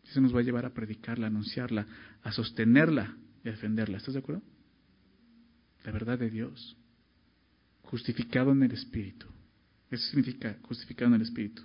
Eso 0.05 0.21
nos 0.21 0.33
va 0.33 0.39
a 0.39 0.43
llevar 0.43 0.65
a 0.65 0.73
predicarla, 0.73 1.27
a 1.27 1.29
anunciarla, 1.29 1.85
a 2.23 2.31
sostenerla 2.31 3.17
y 3.43 3.49
a 3.49 3.51
defenderla. 3.51 3.97
¿Estás 3.97 4.13
de 4.13 4.21
acuerdo? 4.21 4.41
La 5.83 5.91
verdad 5.91 6.17
de 6.17 6.29
Dios. 6.29 6.77
Justificado 7.81 8.51
en 8.51 8.63
el 8.63 8.71
Espíritu. 8.71 9.27
Eso 9.91 10.05
significa 10.09 10.57
justificado 10.63 11.09
en 11.09 11.15
el 11.15 11.21
Espíritu. 11.23 11.63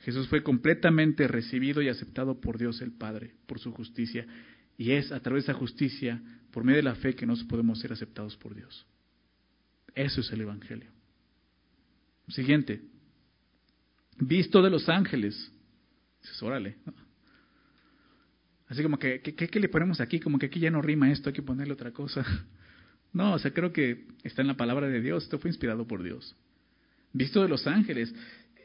Jesús 0.00 0.28
fue 0.28 0.42
completamente 0.42 1.28
recibido 1.28 1.82
y 1.82 1.88
aceptado 1.88 2.40
por 2.40 2.58
Dios 2.58 2.80
el 2.80 2.92
Padre, 2.92 3.34
por 3.46 3.58
su 3.58 3.72
justicia. 3.72 4.26
Y 4.78 4.92
es 4.92 5.12
a 5.12 5.20
través 5.20 5.44
de 5.44 5.52
esa 5.52 5.58
justicia, 5.58 6.22
por 6.50 6.64
medio 6.64 6.78
de 6.78 6.84
la 6.84 6.94
fe, 6.94 7.14
que 7.14 7.26
nos 7.26 7.44
podemos 7.44 7.78
ser 7.80 7.92
aceptados 7.92 8.36
por 8.36 8.54
Dios. 8.54 8.86
Eso 9.94 10.20
es 10.20 10.32
el 10.32 10.40
Evangelio. 10.40 10.90
Siguiente. 12.28 12.80
Visto 14.18 14.62
de 14.62 14.70
los 14.70 14.88
ángeles. 14.88 15.52
Dices, 16.22 16.42
órale. 16.42 16.76
Así 18.68 18.82
como 18.82 18.98
que, 18.98 19.20
¿qué, 19.20 19.60
le 19.60 19.68
ponemos 19.68 20.00
aquí? 20.00 20.20
Como 20.20 20.38
que 20.38 20.46
aquí 20.46 20.60
ya 20.60 20.70
no 20.70 20.80
rima 20.80 21.10
esto, 21.10 21.28
hay 21.28 21.34
que 21.34 21.42
ponerle 21.42 21.74
otra 21.74 21.92
cosa. 21.92 22.24
No, 23.12 23.32
o 23.32 23.38
sea, 23.40 23.52
creo 23.52 23.72
que 23.72 24.06
está 24.22 24.40
en 24.40 24.46
la 24.46 24.56
palabra 24.56 24.86
de 24.86 25.00
Dios. 25.00 25.24
Esto 25.24 25.40
fue 25.40 25.50
inspirado 25.50 25.84
por 25.84 26.04
Dios. 26.04 26.36
Visto 27.12 27.42
de 27.42 27.48
los 27.48 27.66
ángeles. 27.66 28.14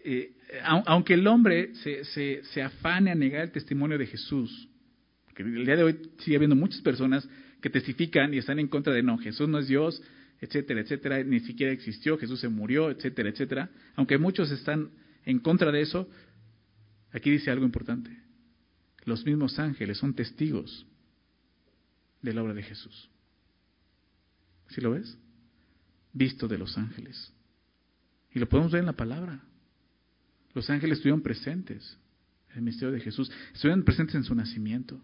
Eh, 0.03 0.33
aunque 0.63 1.15
el 1.15 1.25
hombre 1.27 1.73
se, 1.75 2.03
se, 2.43 2.61
afane 2.61 3.11
a 3.11 3.15
negar 3.15 3.43
el 3.43 3.51
testimonio 3.51 3.97
de 3.97 4.05
Jesús, 4.05 4.69
porque 5.25 5.43
el 5.43 5.65
día 5.65 5.75
de 5.75 5.83
hoy 5.83 5.99
sigue 6.19 6.35
habiendo 6.35 6.55
muchas 6.55 6.81
personas 6.81 7.27
que 7.61 7.69
testifican 7.69 8.33
y 8.33 8.37
están 8.37 8.59
en 8.59 8.67
contra 8.67 8.93
de 8.93 9.01
no, 9.01 9.17
Jesús 9.17 9.49
no 9.49 9.59
es 9.59 9.67
Dios, 9.67 10.01
etcétera, 10.39 10.81
etcétera, 10.81 11.23
ni 11.23 11.39
siquiera 11.39 11.73
existió, 11.73 12.17
Jesús 12.17 12.39
se 12.39 12.49
murió, 12.49 12.91
etcétera, 12.91 13.29
etcétera. 13.29 13.69
Aunque 13.95 14.17
muchos 14.17 14.51
están 14.51 14.91
en 15.25 15.39
contra 15.39 15.71
de 15.71 15.81
eso, 15.81 16.07
aquí 17.11 17.31
dice 17.31 17.49
algo 17.49 17.65
importante. 17.65 18.11
Los 19.05 19.25
mismos 19.25 19.57
ángeles 19.59 19.97
son 19.97 20.13
testigos 20.13 20.85
de 22.21 22.33
la 22.33 22.43
obra 22.43 22.53
de 22.53 22.63
Jesús. 22.63 23.09
¿Sí 24.69 24.81
lo 24.81 24.91
ves? 24.91 25.17
Visto 26.13 26.47
de 26.47 26.57
los 26.57 26.77
ángeles. 26.77 27.31
Y 28.36 28.39
lo 28.39 28.49
podemos 28.49 28.73
ver 28.73 28.81
en 28.81 28.86
la 28.86 28.93
palabra. 28.93 29.41
Los 30.53 30.69
ángeles 30.69 30.97
estuvieron 30.97 31.21
presentes 31.21 31.97
en 32.51 32.57
el 32.57 32.63
misterio 32.63 32.91
de 32.93 32.99
Jesús. 32.99 33.31
Estuvieron 33.53 33.83
presentes 33.83 34.15
en 34.15 34.25
su 34.25 34.36
nacimiento. 34.36 35.01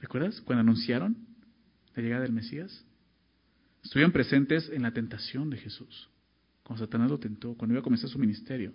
¿Recuerdas? 0.00 0.42
Cuando 0.42 0.60
anunciaron 0.60 1.16
la 1.94 2.02
llegada 2.02 2.22
del 2.24 2.32
Mesías. 2.32 2.84
Estuvieron 3.82 4.12
presentes 4.12 4.68
en 4.68 4.82
la 4.82 4.92
tentación 4.92 5.48
de 5.48 5.56
Jesús, 5.56 6.10
cuando 6.62 6.84
Satanás 6.84 7.10
lo 7.10 7.18
tentó, 7.18 7.54
cuando 7.54 7.72
iba 7.72 7.80
a 7.80 7.84
comenzar 7.84 8.10
su 8.10 8.18
ministerio. 8.18 8.72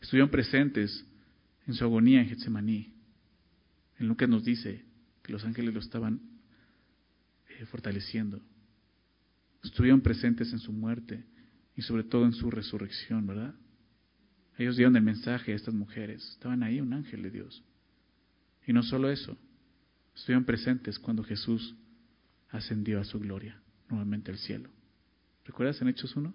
Estuvieron 0.00 0.30
presentes 0.30 1.04
en 1.66 1.74
su 1.74 1.84
agonía 1.84 2.22
en 2.22 2.28
Getsemaní. 2.28 2.94
En 3.98 4.14
que 4.14 4.26
nos 4.26 4.44
dice 4.44 4.82
que 5.22 5.32
los 5.32 5.44
ángeles 5.44 5.74
lo 5.74 5.80
estaban 5.80 6.20
eh, 7.50 7.66
fortaleciendo. 7.66 8.40
Estuvieron 9.62 10.00
presentes 10.00 10.52
en 10.52 10.58
su 10.58 10.72
muerte 10.72 11.24
y 11.76 11.82
sobre 11.82 12.04
todo 12.04 12.24
en 12.24 12.32
su 12.32 12.50
resurrección, 12.50 13.26
¿verdad? 13.26 13.54
Ellos 14.56 14.76
dieron 14.76 14.96
el 14.96 15.02
mensaje 15.02 15.52
a 15.52 15.56
estas 15.56 15.74
mujeres. 15.74 16.26
Estaban 16.30 16.62
ahí 16.62 16.80
un 16.80 16.92
ángel 16.92 17.22
de 17.22 17.30
Dios. 17.30 17.64
Y 18.66 18.72
no 18.72 18.82
solo 18.82 19.10
eso, 19.10 19.36
estuvieron 20.14 20.44
presentes 20.44 20.98
cuando 20.98 21.24
Jesús 21.24 21.74
ascendió 22.50 23.00
a 23.00 23.04
su 23.04 23.18
gloria 23.18 23.60
nuevamente 23.88 24.30
al 24.30 24.38
cielo. 24.38 24.70
¿Recuerdas 25.44 25.82
en 25.82 25.88
Hechos 25.88 26.14
1? 26.16 26.32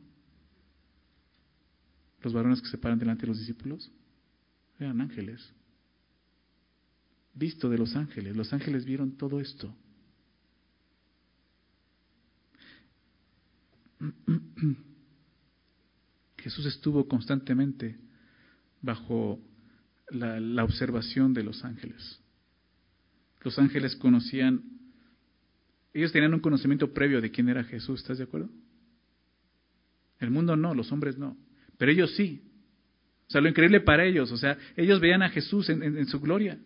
Los 2.21 2.33
varones 2.33 2.61
que 2.61 2.67
se 2.67 2.77
paran 2.77 2.99
delante 2.99 3.21
de 3.21 3.27
los 3.27 3.39
discípulos 3.39 3.89
eran 4.77 4.99
ángeles. 4.99 5.53
Visto 7.33 7.69
de 7.69 7.77
los 7.77 7.95
ángeles. 7.95 8.35
Los 8.35 8.51
ángeles 8.51 8.83
vieron 8.85 9.15
todo 9.15 9.39
esto. 9.39 9.73
Jesús 16.39 16.65
estuvo 16.65 17.07
constantemente 17.07 17.97
bajo 18.81 19.39
la, 20.09 20.63
observación 20.63 21.33
de 21.33 21.43
los 21.43 21.63
ángeles. 21.63 22.19
Los 23.41 23.57
ángeles 23.59 23.95
conocían 23.95 24.63
ellos 25.91 26.11
tenían 26.11 26.33
un 26.35 26.39
conocimiento 26.39 26.93
previo 26.93 27.19
de 27.19 27.31
quién 27.31 27.49
era 27.49 27.63
Jesús, 27.63 28.01
¿estás 28.01 28.19
de 28.19 28.25
acuerdo? 28.25 28.49
El 30.19 30.29
mundo 30.29 30.55
no, 30.55 30.75
los 30.75 30.91
hombres 30.91 31.17
no, 31.17 31.35
pero 31.77 31.91
ellos 31.91 32.13
sí. 32.15 32.43
O 33.27 33.31
sea, 33.31 33.41
lo 33.41 33.49
increíble 33.49 33.81
para 33.81 34.05
ellos, 34.05 34.31
o 34.31 34.37
sea, 34.37 34.57
ellos 34.75 34.99
veían 34.99 35.23
a 35.23 35.29
Jesús 35.29 35.67
en, 35.69 36.05
su 36.05 36.19
gloria, 36.19 36.59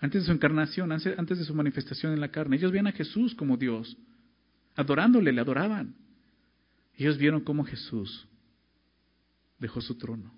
antes 0.00 0.22
de 0.22 0.26
su 0.26 0.32
encarnación, 0.32 0.92
antes 0.92 1.38
de 1.38 1.44
su 1.44 1.54
manifestación 1.54 2.14
en 2.14 2.20
la 2.20 2.30
carne. 2.30 2.56
Ellos 2.56 2.72
veían 2.72 2.86
a 2.86 2.92
Jesús 2.92 3.34
como 3.34 3.58
Dios, 3.58 3.98
adorándole, 4.76 5.32
le 5.32 5.42
adoraban. 5.42 5.94
Ellos 6.96 7.18
vieron 7.18 7.42
cómo 7.42 7.64
Jesús 7.64 8.26
dejó 9.58 9.80
su 9.80 9.96
trono. 9.96 10.34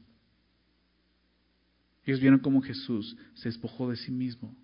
Ellos 2.04 2.20
vieron 2.20 2.40
cómo 2.40 2.62
Jesús 2.62 3.16
se 3.34 3.48
despojó 3.48 3.90
de 3.90 3.96
sí 3.96 4.10
mismo. 4.10 4.56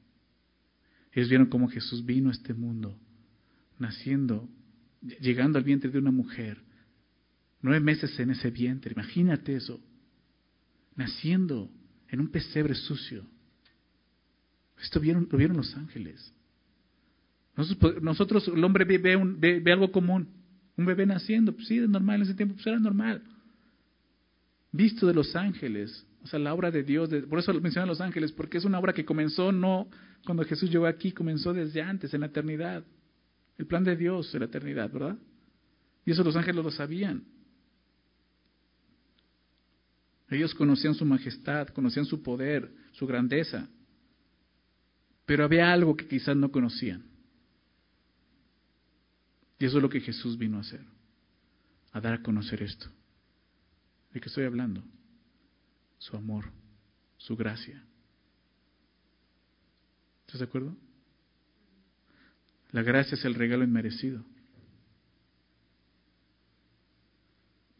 Ellos 1.12 1.28
vieron 1.28 1.48
cómo 1.48 1.68
Jesús 1.68 2.04
vino 2.04 2.30
a 2.30 2.32
este 2.32 2.54
mundo 2.54 2.98
naciendo, 3.78 4.48
llegando 5.20 5.58
al 5.58 5.64
vientre 5.64 5.90
de 5.90 5.98
una 5.98 6.10
mujer, 6.10 6.58
nueve 7.62 7.80
meses 7.80 8.18
en 8.18 8.30
ese 8.30 8.50
vientre, 8.50 8.92
imagínate 8.92 9.54
eso, 9.54 9.80
naciendo 10.94 11.70
en 12.08 12.20
un 12.20 12.28
pesebre 12.28 12.74
sucio. 12.74 13.26
Esto 14.80 15.00
vieron, 15.00 15.28
lo 15.30 15.38
vieron 15.38 15.56
los 15.56 15.74
ángeles. 15.76 16.32
Nosotros, 18.02 18.48
el 18.48 18.62
hombre 18.62 18.84
ve, 18.84 19.16
un, 19.16 19.40
ve, 19.40 19.62
algo 19.72 19.90
común, 19.90 20.28
un 20.76 20.84
bebé 20.84 21.06
naciendo, 21.06 21.54
pues 21.54 21.68
sí, 21.68 21.78
es 21.78 21.88
normal, 21.88 22.16
en 22.16 22.22
ese 22.22 22.34
tiempo 22.34 22.54
pues 22.54 22.66
era 22.66 22.78
normal. 22.78 23.22
Visto 24.76 25.06
de 25.06 25.14
los 25.14 25.34
ángeles, 25.34 26.06
o 26.22 26.26
sea, 26.26 26.38
la 26.38 26.52
obra 26.52 26.70
de 26.70 26.82
Dios, 26.82 27.08
por 27.30 27.38
eso 27.38 27.54
mencionan 27.54 27.88
los 27.88 28.02
ángeles, 28.02 28.30
porque 28.30 28.58
es 28.58 28.64
una 28.66 28.78
obra 28.78 28.92
que 28.92 29.06
comenzó 29.06 29.50
no 29.50 29.88
cuando 30.26 30.44
Jesús 30.44 30.70
llegó 30.70 30.86
aquí, 30.86 31.12
comenzó 31.12 31.54
desde 31.54 31.80
antes, 31.80 32.12
en 32.12 32.20
la 32.20 32.26
eternidad. 32.26 32.84
El 33.56 33.66
plan 33.66 33.84
de 33.84 33.96
Dios 33.96 34.30
de 34.32 34.40
la 34.40 34.44
eternidad, 34.44 34.90
¿verdad? 34.90 35.16
Y 36.04 36.10
eso 36.10 36.22
los 36.22 36.36
ángeles 36.36 36.62
lo 36.62 36.70
sabían. 36.70 37.24
Ellos 40.28 40.54
conocían 40.54 40.94
su 40.94 41.06
majestad, 41.06 41.68
conocían 41.68 42.04
su 42.04 42.22
poder, 42.22 42.70
su 42.92 43.06
grandeza. 43.06 43.70
Pero 45.24 45.44
había 45.44 45.72
algo 45.72 45.96
que 45.96 46.06
quizás 46.06 46.36
no 46.36 46.50
conocían. 46.50 47.02
Y 49.58 49.64
eso 49.64 49.78
es 49.78 49.82
lo 49.82 49.88
que 49.88 50.02
Jesús 50.02 50.36
vino 50.36 50.58
a 50.58 50.60
hacer, 50.60 50.84
a 51.92 52.00
dar 52.02 52.12
a 52.12 52.22
conocer 52.22 52.62
esto. 52.62 52.90
¿De 54.16 54.20
qué 54.22 54.30
estoy 54.30 54.44
hablando? 54.44 54.82
Su 55.98 56.16
amor, 56.16 56.46
su 57.18 57.36
gracia. 57.36 57.84
¿Estás 60.22 60.40
de 60.40 60.46
acuerdo? 60.46 60.74
La 62.70 62.80
gracia 62.80 63.14
es 63.14 63.26
el 63.26 63.34
regalo 63.34 63.62
inmerecido. 63.62 64.24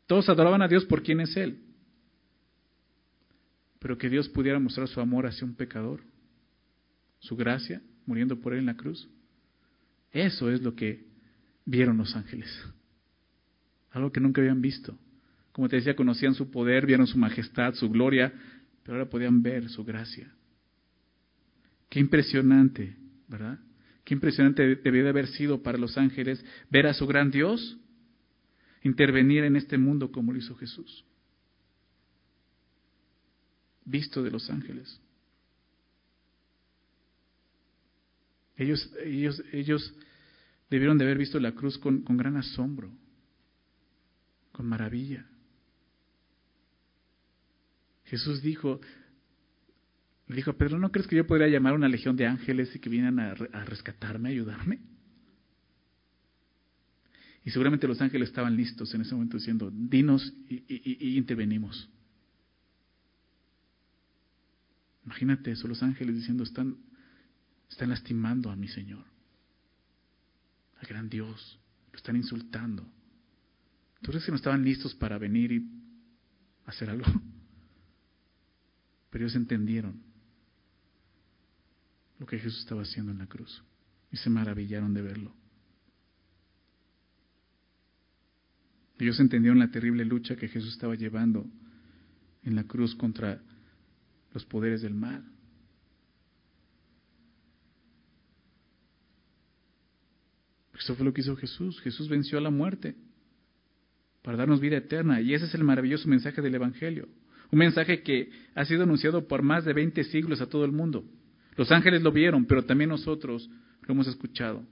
Todos 0.06 0.28
adoraban 0.28 0.60
a 0.60 0.68
Dios 0.68 0.84
por 0.84 1.02
quien 1.02 1.20
es 1.20 1.34
Él. 1.38 1.58
Pero 3.78 3.96
que 3.96 4.10
Dios 4.10 4.28
pudiera 4.28 4.58
mostrar 4.58 4.88
su 4.88 5.00
amor 5.00 5.26
hacia 5.26 5.46
un 5.46 5.54
pecador, 5.54 6.02
su 7.18 7.34
gracia, 7.34 7.80
muriendo 8.04 8.38
por 8.42 8.52
Él 8.52 8.58
en 8.58 8.66
la 8.66 8.76
cruz. 8.76 9.08
Eso 10.12 10.50
es 10.50 10.60
lo 10.60 10.74
que 10.74 11.02
vieron 11.64 11.96
los 11.96 12.14
ángeles. 12.14 12.50
Algo 13.90 14.12
que 14.12 14.20
nunca 14.20 14.42
habían 14.42 14.60
visto. 14.60 14.98
Como 15.56 15.70
te 15.70 15.76
decía, 15.76 15.96
conocían 15.96 16.34
su 16.34 16.50
poder, 16.50 16.84
vieron 16.84 17.06
su 17.06 17.16
majestad, 17.16 17.72
su 17.72 17.88
gloria, 17.88 18.30
pero 18.82 18.98
ahora 18.98 19.08
podían 19.08 19.40
ver 19.40 19.70
su 19.70 19.84
gracia. 19.84 20.30
Qué 21.88 21.98
impresionante, 21.98 22.94
¿verdad? 23.26 23.58
Qué 24.04 24.12
impresionante 24.12 24.76
debió 24.76 25.02
de 25.02 25.08
haber 25.08 25.28
sido 25.28 25.62
para 25.62 25.78
los 25.78 25.96
ángeles 25.96 26.44
ver 26.68 26.86
a 26.86 26.92
su 26.92 27.06
gran 27.06 27.30
Dios 27.30 27.78
intervenir 28.82 29.44
en 29.44 29.56
este 29.56 29.78
mundo 29.78 30.12
como 30.12 30.30
lo 30.30 30.38
hizo 30.38 30.54
Jesús. 30.56 31.06
visto 33.86 34.22
de 34.22 34.30
los 34.30 34.50
ángeles. 34.50 35.00
Ellos, 38.58 38.92
ellos, 39.02 39.42
ellos 39.52 39.94
debieron 40.68 40.98
de 40.98 41.04
haber 41.04 41.16
visto 41.16 41.40
la 41.40 41.52
cruz 41.52 41.78
con 41.78 42.04
gran 42.04 42.36
asombro, 42.36 42.92
con 44.52 44.66
maravilla. 44.66 45.26
Jesús 48.06 48.40
dijo, 48.40 48.80
dijo 50.28 50.52
Pedro, 50.56 50.78
¿no 50.78 50.90
crees 50.90 51.06
que 51.06 51.16
yo 51.16 51.26
podría 51.26 51.48
llamar 51.48 51.74
una 51.74 51.88
legión 51.88 52.16
de 52.16 52.26
ángeles 52.26 52.74
y 52.74 52.78
que 52.78 52.88
vinieran 52.88 53.18
a, 53.18 53.34
rescatarme, 53.64 54.28
a 54.28 54.32
ayudarme? 54.32 54.80
Y 57.44 57.50
seguramente 57.50 57.86
los 57.86 58.00
ángeles 58.00 58.28
estaban 58.28 58.56
listos 58.56 58.92
en 58.94 59.02
ese 59.02 59.14
momento 59.14 59.36
diciendo, 59.36 59.70
dinos 59.72 60.32
y, 60.48 60.64
y 60.68 61.16
intervenimos. 61.16 61.88
Imagínate 65.04 65.52
eso, 65.52 65.68
los 65.68 65.82
ángeles 65.82 66.16
diciendo, 66.16 66.42
están, 66.42 66.76
están 67.70 67.90
lastimando 67.90 68.50
a 68.50 68.56
mi 68.56 68.66
Señor, 68.66 69.04
al 70.80 70.86
gran 70.88 71.08
Dios, 71.08 71.60
lo 71.92 71.96
están 71.96 72.16
insultando. 72.16 72.84
¿Tú 74.02 74.10
crees 74.10 74.24
que 74.24 74.32
no 74.32 74.36
estaban 74.36 74.64
listos 74.64 74.94
para 74.94 75.18
venir 75.18 75.52
y 75.52 75.70
hacer 76.66 76.90
algo? 76.90 77.06
Pero 79.10 79.24
ellos 79.24 79.36
entendieron 79.36 80.02
lo 82.18 82.26
que 82.26 82.38
Jesús 82.38 82.60
estaba 82.60 82.82
haciendo 82.82 83.12
en 83.12 83.18
la 83.18 83.26
cruz 83.26 83.62
y 84.10 84.16
se 84.16 84.30
maravillaron 84.30 84.94
de 84.94 85.02
verlo. 85.02 85.34
Ellos 88.98 89.20
entendieron 89.20 89.58
la 89.58 89.70
terrible 89.70 90.04
lucha 90.04 90.36
que 90.36 90.48
Jesús 90.48 90.72
estaba 90.72 90.94
llevando 90.94 91.46
en 92.44 92.56
la 92.56 92.64
cruz 92.64 92.94
contra 92.94 93.42
los 94.32 94.44
poderes 94.46 94.82
del 94.82 94.94
mal. 94.94 95.24
Eso 100.78 100.94
fue 100.94 101.04
lo 101.04 101.12
que 101.12 101.20
hizo 101.20 101.36
Jesús. 101.36 101.80
Jesús 101.80 102.08
venció 102.08 102.38
a 102.38 102.40
la 102.40 102.50
muerte 102.50 102.96
para 104.22 104.36
darnos 104.36 104.60
vida 104.60 104.76
eterna. 104.76 105.20
Y 105.20 105.34
ese 105.34 105.46
es 105.46 105.54
el 105.54 105.64
maravilloso 105.64 106.08
mensaje 106.08 106.40
del 106.40 106.54
Evangelio. 106.54 107.08
Un 107.50 107.58
mensaje 107.58 108.02
que 108.02 108.30
ha 108.54 108.64
sido 108.64 108.82
anunciado 108.82 109.26
por 109.26 109.42
más 109.42 109.64
de 109.64 109.72
20 109.72 110.04
siglos 110.04 110.40
a 110.40 110.48
todo 110.48 110.64
el 110.64 110.72
mundo. 110.72 111.04
Los 111.56 111.70
ángeles 111.70 112.02
lo 112.02 112.12
vieron, 112.12 112.44
pero 112.46 112.64
también 112.64 112.90
nosotros 112.90 113.48
lo 113.82 113.94
hemos 113.94 114.08
escuchado. 114.08 114.64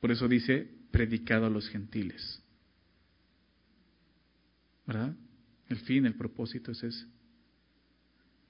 Por 0.00 0.10
eso 0.10 0.28
dice, 0.28 0.70
predicado 0.90 1.46
a 1.46 1.50
los 1.50 1.68
gentiles. 1.68 2.42
¿Verdad? 4.86 5.14
El 5.68 5.78
fin, 5.78 6.06
el 6.06 6.14
propósito 6.14 6.72
es 6.72 6.82
ese. 6.82 7.06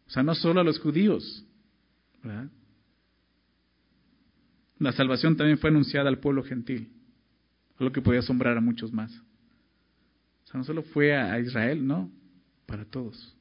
O 0.07 0.11
sea, 0.11 0.23
no 0.23 0.35
solo 0.35 0.61
a 0.61 0.65
los 0.65 0.79
judíos. 0.81 1.45
¿verdad? 2.23 2.51
La 4.79 4.93
salvación 4.93 5.37
también 5.37 5.59
fue 5.59 5.71
anunciada 5.71 6.09
al 6.09 6.19
pueblo 6.19 6.43
gentil, 6.43 6.91
lo 7.79 7.93
que 7.93 8.01
podía 8.01 8.21
asombrar 8.21 8.57
a 8.57 8.63
muchos 8.63 8.93
más. 8.93 9.13
O 9.13 10.47
sea, 10.47 10.59
no 10.59 10.65
solo 10.65 10.83
fue 10.83 11.15
a 11.15 11.39
Israel, 11.39 11.87
no, 11.87 12.11
para 12.71 12.85
todos, 12.85 13.37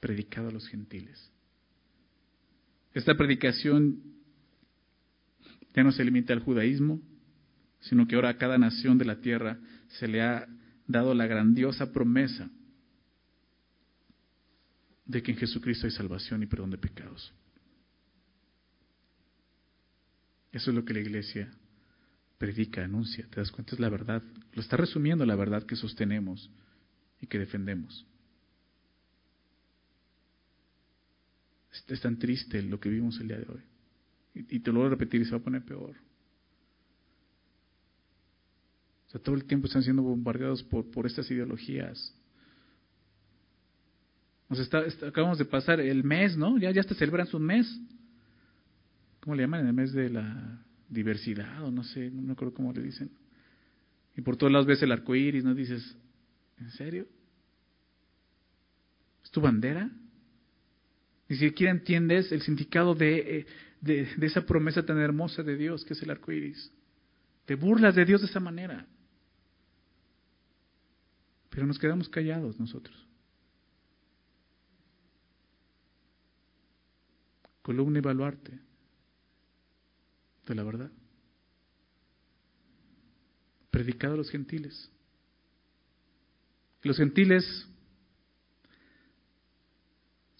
predicado 0.00 0.48
a 0.48 0.52
los 0.52 0.68
gentiles. 0.68 1.32
Esta 2.92 3.16
predicación 3.16 4.02
ya 5.74 5.82
no 5.82 5.92
se 5.92 6.04
limita 6.04 6.34
al 6.34 6.40
judaísmo, 6.40 7.00
sino 7.80 8.06
que 8.06 8.16
ahora 8.16 8.28
a 8.28 8.36
cada 8.36 8.58
nación 8.58 8.98
de 8.98 9.06
la 9.06 9.22
tierra 9.22 9.58
se 9.98 10.08
le 10.08 10.20
ha 10.20 10.46
dado 10.86 11.14
la 11.14 11.26
grandiosa 11.26 11.90
promesa 11.90 12.50
de 15.06 15.22
que 15.22 15.32
en 15.32 15.38
Jesucristo 15.38 15.86
hay 15.86 15.92
salvación 15.92 16.42
y 16.42 16.46
perdón 16.46 16.70
de 16.70 16.76
pecados. 16.76 17.32
Eso 20.52 20.70
es 20.70 20.76
lo 20.76 20.84
que 20.84 20.92
la 20.92 21.00
iglesia 21.00 21.50
predica, 22.36 22.84
anuncia. 22.84 23.26
¿Te 23.30 23.40
das 23.40 23.50
cuenta? 23.50 23.74
Es 23.74 23.80
la 23.80 23.88
verdad. 23.88 24.22
Lo 24.52 24.60
está 24.60 24.76
resumiendo 24.76 25.24
la 25.24 25.34
verdad 25.34 25.62
que 25.62 25.76
sostenemos 25.76 26.50
y 27.22 27.26
que 27.26 27.38
defendemos. 27.38 28.06
Es 31.70 32.00
tan 32.00 32.18
triste 32.18 32.62
lo 32.62 32.80
que 32.80 32.88
vivimos 32.88 33.20
el 33.20 33.28
día 33.28 33.38
de 33.38 33.46
hoy. 33.48 33.62
Y, 34.34 34.60
te 34.60 34.72
lo 34.72 34.80
voy 34.80 34.86
a 34.86 34.90
repetir 34.90 35.20
y 35.20 35.24
se 35.24 35.32
va 35.32 35.38
a 35.38 35.42
poner 35.42 35.64
peor. 35.64 35.96
O 39.06 39.10
sea, 39.10 39.20
todo 39.20 39.34
el 39.34 39.44
tiempo 39.44 39.66
están 39.66 39.82
siendo 39.82 40.02
bombardeados 40.02 40.62
por, 40.62 40.90
por 40.90 41.06
estas 41.06 41.30
ideologías. 41.30 42.14
Nos 44.48 44.60
está, 44.60 44.84
acabamos 45.06 45.38
de 45.38 45.44
pasar 45.44 45.80
el 45.80 46.04
mes, 46.04 46.36
¿no? 46.36 46.58
Ya, 46.58 46.70
ya 46.70 46.80
hasta 46.80 46.94
celebran 46.94 47.26
su 47.26 47.38
mes. 47.38 47.66
¿cómo 49.28 49.36
le 49.36 49.42
llaman? 49.42 49.66
El 49.66 49.74
mes 49.74 49.92
de 49.92 50.08
la 50.08 50.64
diversidad, 50.88 51.62
o 51.62 51.70
no 51.70 51.84
sé, 51.84 52.10
no 52.10 52.22
me 52.22 52.32
acuerdo 52.32 52.54
cómo 52.54 52.72
le 52.72 52.80
dicen. 52.80 53.10
Y 54.16 54.22
por 54.22 54.38
todos 54.38 54.50
lados 54.50 54.66
ves 54.66 54.82
el 54.82 54.90
arco 54.90 55.14
iris, 55.14 55.44
¿no? 55.44 55.54
Dices, 55.54 55.96
¿en 56.56 56.70
serio? 56.70 57.06
¿Es 59.22 59.30
tu 59.30 59.42
bandera? 59.42 59.90
Ni 61.28 61.36
siquiera 61.36 61.72
entiendes 61.72 62.32
el 62.32 62.40
significado 62.42 62.94
de, 62.94 63.38
eh, 63.38 63.46
de, 63.80 64.08
de 64.16 64.26
esa 64.26 64.46
promesa 64.46 64.84
tan 64.84 64.98
hermosa 64.98 65.42
de 65.42 65.56
Dios 65.56 65.84
que 65.84 65.92
es 65.92 66.02
el 66.02 66.10
arco 66.10 66.32
iris. 66.32 66.72
Te 67.44 67.54
burlas 67.54 67.94
de 67.94 68.04
Dios 68.04 68.20
de 68.20 68.26
esa 68.26 68.40
manera. 68.40 68.86
Pero 71.50 71.66
nos 71.66 71.78
quedamos 71.78 72.08
callados 72.08 72.58
nosotros. 72.58 73.06
Columna 77.62 77.98
y 77.98 78.02
baluarte 78.02 78.58
de 80.46 80.54
la 80.54 80.62
verdad. 80.62 80.90
Predicado 83.70 84.14
a 84.14 84.16
los 84.16 84.30
gentiles. 84.30 84.90
Los 86.82 86.96
gentiles, 86.96 87.68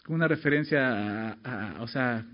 una 0.09 0.28
referencia 0.28 1.32
a, 1.32 1.82
o 1.82 1.88
sea, 1.88 2.26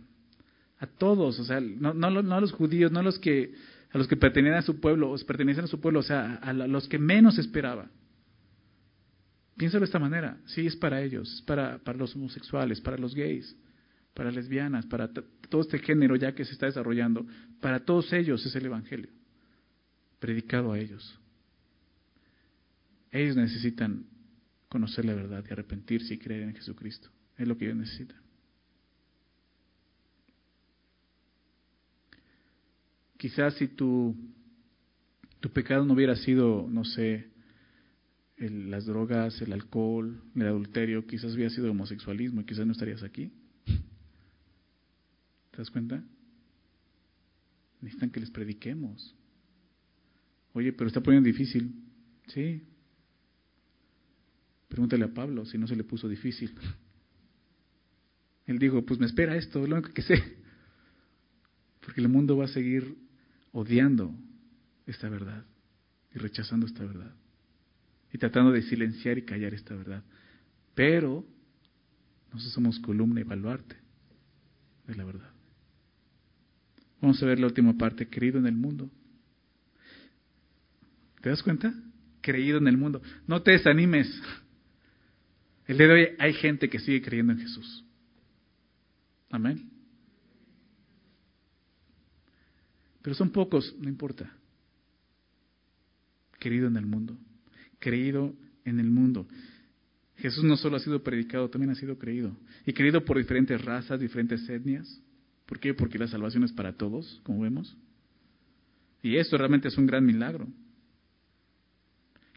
a 0.79 0.87
todos, 0.87 1.39
o 1.39 1.45
sea, 1.45 1.61
no, 1.61 1.95
no, 1.95 2.11
no, 2.23 2.35
a 2.35 2.41
los 2.41 2.53
judíos, 2.53 2.91
no 2.93 3.01
a 3.01 3.03
los 3.03 3.19
que 3.19 3.55
a 3.91 3.99
los 3.99 4.09
que 4.09 4.17
pertenecían 4.17 4.59
a 4.59 4.63
su 4.63 4.81
pueblo, 4.81 5.13
o 5.13 5.19
pertenecen 5.25 5.65
a 5.65 5.69
su 5.69 5.81
pueblo, 5.81 6.01
o 6.01 6.03
sea, 6.03 6.35
a 6.37 6.53
los 6.53 6.89
que 6.89 6.99
menos 6.99 7.39
esperaba. 7.39 7.89
Piénsalo 9.57 9.83
de 9.83 9.87
esta 9.87 10.01
manera, 10.01 10.39
sí, 10.47 10.67
es 10.67 10.75
para 10.75 11.01
ellos, 11.01 11.33
es 11.33 11.43
para, 11.43 11.79
para 11.79 11.97
los 11.97 12.17
homosexuales, 12.17 12.81
para 12.81 12.99
los 12.99 13.15
gays, 13.15 13.57
para 14.13 14.33
lesbianas, 14.33 14.85
para 14.87 15.09
todo 15.49 15.61
este 15.61 15.79
género 15.79 16.17
ya 16.17 16.35
que 16.35 16.45
se 16.45 16.55
está 16.55 16.67
desarrollando, 16.67 17.25
para 17.61 17.85
todos 17.85 18.13
ellos 18.13 18.45
es 18.45 18.57
el 18.57 18.67
Evangelio, 18.67 19.11
predicado 20.19 20.73
a 20.73 20.79
ellos. 20.81 21.21
Ellos 23.13 23.37
necesitan 23.37 24.07
conocer 24.69 25.05
la 25.05 25.15
verdad 25.15 25.45
y 25.49 25.53
arrepentirse 25.53 26.15
y 26.15 26.19
creer 26.19 26.43
en 26.43 26.55
Jesucristo. 26.57 27.11
Es 27.37 27.49
lo 27.49 27.57
que 27.57 27.67
ellos 27.67 27.79
necesitan. 27.79 28.19
Quizás 33.17 33.55
si 33.55 33.69
tu, 33.69 34.15
tu 35.41 35.51
pecado 35.51 35.85
no 35.85 35.95
hubiera 35.95 36.15
sido, 36.15 36.67
no 36.69 36.85
sé, 36.85 37.31
las 38.37 38.87
drogas, 38.87 39.41
el 39.41 39.53
alcohol, 39.53 40.23
el 40.35 40.47
adulterio, 40.47 41.07
quizás 41.07 41.35
hubiera 41.35 41.51
sido 41.51 41.71
homosexualismo 41.71 42.41
y 42.41 42.45
quizás 42.45 42.67
no 42.67 42.73
estarías 42.73 43.03
aquí. 43.03 43.33
¿Te 45.51 45.59
das 45.59 45.71
cuenta? 45.71 46.05
Necesitan 47.81 48.11
que 48.11 48.21
les 48.21 48.31
prediquemos. 48.31 49.15
Oye, 50.53 50.73
pero 50.73 50.89
está 50.89 51.01
poniendo 51.01 51.27
difícil. 51.27 51.75
Sí. 52.27 52.63
Pregúntale 54.69 55.05
a 55.05 55.15
Pablo 55.15 55.45
si 55.47 55.59
no 55.59 55.67
se 55.67 55.77
le 55.77 55.85
puso 55.85 56.09
difícil. 56.09 56.55
Él 58.47 58.59
dijo, 58.59 58.85
pues 58.85 59.01
me 59.01 59.07
espera 59.07 59.37
esto, 59.37 59.63
es 59.63 59.69
lo 59.69 59.77
único 59.77 59.93
que 59.93 60.03
sé. 60.03 60.23
Porque 61.81 62.01
el 62.01 62.09
mundo 62.09 62.37
va 62.37 62.45
a 62.45 62.49
seguir 62.49 62.97
odiando 63.53 64.15
esta 64.87 65.09
verdad 65.09 65.45
y 66.15 66.19
rechazando 66.19 66.67
esta 66.67 66.85
verdad. 66.85 67.15
Y 68.13 68.19
tratando 68.19 68.53
de 68.53 68.63
silenciar 68.63 69.19
y 69.19 69.23
callar 69.23 69.55
esta 69.55 69.75
verdad. 69.75 70.05
Pero 70.75 71.27
nosotros 72.33 72.53
somos 72.53 72.79
columna 72.81 73.21
y 73.21 73.25
baluarte 73.25 73.77
de 74.87 74.95
la 74.95 75.05
verdad. 75.05 75.31
Vamos 77.01 77.23
a 77.23 77.27
ver 77.27 77.39
la 77.39 77.47
última 77.47 77.77
parte, 77.77 78.09
creído 78.09 78.39
en 78.39 78.47
el 78.47 78.57
mundo. 78.57 78.91
¿Te 81.21 81.29
das 81.29 81.43
cuenta? 81.43 81.75
Creído 82.21 82.59
en 82.59 82.69
el 82.69 82.77
mundo. 82.77 83.03
No 83.27 83.43
te 83.43 83.53
desanimes. 83.53 84.09
El 85.67 85.79
día 85.79 85.87
de 85.87 85.93
hoy 85.93 86.09
hay 86.19 86.33
gente 86.35 86.69
que 86.69 86.79
sigue 86.79 87.03
creyendo 87.03 87.33
en 87.33 87.41
Jesús. 87.41 87.84
Amén. 89.35 89.69
Pero 93.03 93.17
son 93.17 93.31
pocos, 93.31 93.75
no 93.81 93.89
importa. 93.89 94.33
Creído 96.39 96.69
en 96.69 96.77
el 96.77 96.87
mundo. 96.87 97.19
Creído 97.81 98.33
en 98.65 98.79
el 98.79 98.89
mundo. 98.89 99.27
Jesús 100.19 100.45
no 100.45 100.57
solo 100.57 100.77
ha 100.77 100.79
sido 100.81 101.03
predicado, 101.03 101.51
también 101.51 101.73
ha 101.73 101.75
sido 101.75 101.99
creído. 101.99 102.37
Y 102.65 102.73
creído 102.75 103.05
por 103.05 103.19
diferentes 103.19 103.61
razas, 103.65 103.99
diferentes 103.99 104.49
etnias. 104.49 105.03
¿Por 105.47 105.59
qué? 105.59 105.75
Porque 105.75 105.99
la 105.99 106.07
salvación 106.07 106.45
es 106.45 106.53
para 106.53 106.75
todos, 106.75 107.21
como 107.25 107.41
vemos. 107.41 107.77
Y 109.03 109.17
esto 109.17 109.37
realmente 109.37 109.67
es 109.67 109.77
un 109.77 109.87
gran 109.87 110.07
milagro. 110.07 110.47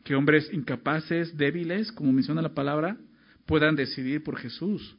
Que 0.03 0.15
hombres 0.15 0.49
incapaces, 0.51 1.37
débiles, 1.37 1.91
como 1.91 2.11
menciona 2.11 2.41
la 2.41 2.55
palabra, 2.55 2.97
puedan 3.45 3.75
decidir 3.75 4.23
por 4.23 4.37
Jesús. 4.37 4.97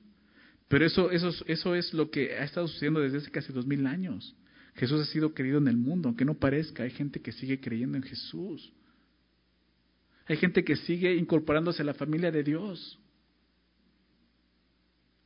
Pero 0.69 0.85
eso, 0.85 1.11
eso, 1.11 1.31
eso 1.47 1.75
es 1.75 1.95
lo 1.95 2.11
que 2.11 2.35
ha 2.37 2.45
estado 2.45 2.69
sucediendo 2.69 3.01
desde 3.01 3.19
hace 3.19 3.31
casi 3.31 3.53
dos 3.53 3.67
mil 3.67 3.87
años. 3.87 4.37
Jesús 4.75 5.01
ha 5.01 5.07
sido 5.07 5.35
querido 5.35 5.59
en 5.59 5.67
el 5.69 5.77
mundo, 5.77 6.09
aunque 6.09 6.25
no 6.25 6.35
parezca, 6.35 6.85
hay 6.85 6.91
gente 6.91 7.21
que 7.21 7.33
sigue 7.33 7.61
creyendo 7.61 7.97
en 7.97 8.05
Jesús. 8.05 8.73
Hay 10.27 10.37
gente 10.37 10.63
que 10.63 10.77
sigue 10.77 11.15
incorporándose 11.17 11.83
a 11.83 11.87
la 11.87 11.95
familia 11.95 12.31
de 12.31 12.45
Dios. 12.45 12.99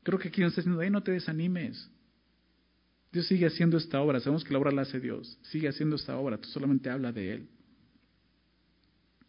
Creo 0.04 0.18
que 0.18 0.28
aquí 0.28 0.40
nos 0.40 0.52
está 0.52 0.62
diciendo, 0.62 0.80
hey, 0.80 0.90
no 0.90 1.02
te 1.02 1.10
desanimes. 1.10 1.90
Dios 3.10 3.26
sigue 3.26 3.46
haciendo 3.46 3.76
esta 3.76 4.00
obra. 4.00 4.20
Sabemos 4.20 4.44
que 4.44 4.52
la 4.52 4.58
obra 4.58 4.70
la 4.70 4.82
hace 4.82 5.00
Dios. 5.00 5.38
Sigue 5.42 5.68
haciendo 5.68 5.96
esta 5.96 6.16
obra. 6.16 6.38
Tú 6.38 6.48
solamente 6.48 6.88
habla 6.88 7.12
de 7.12 7.32
Él. 7.32 7.48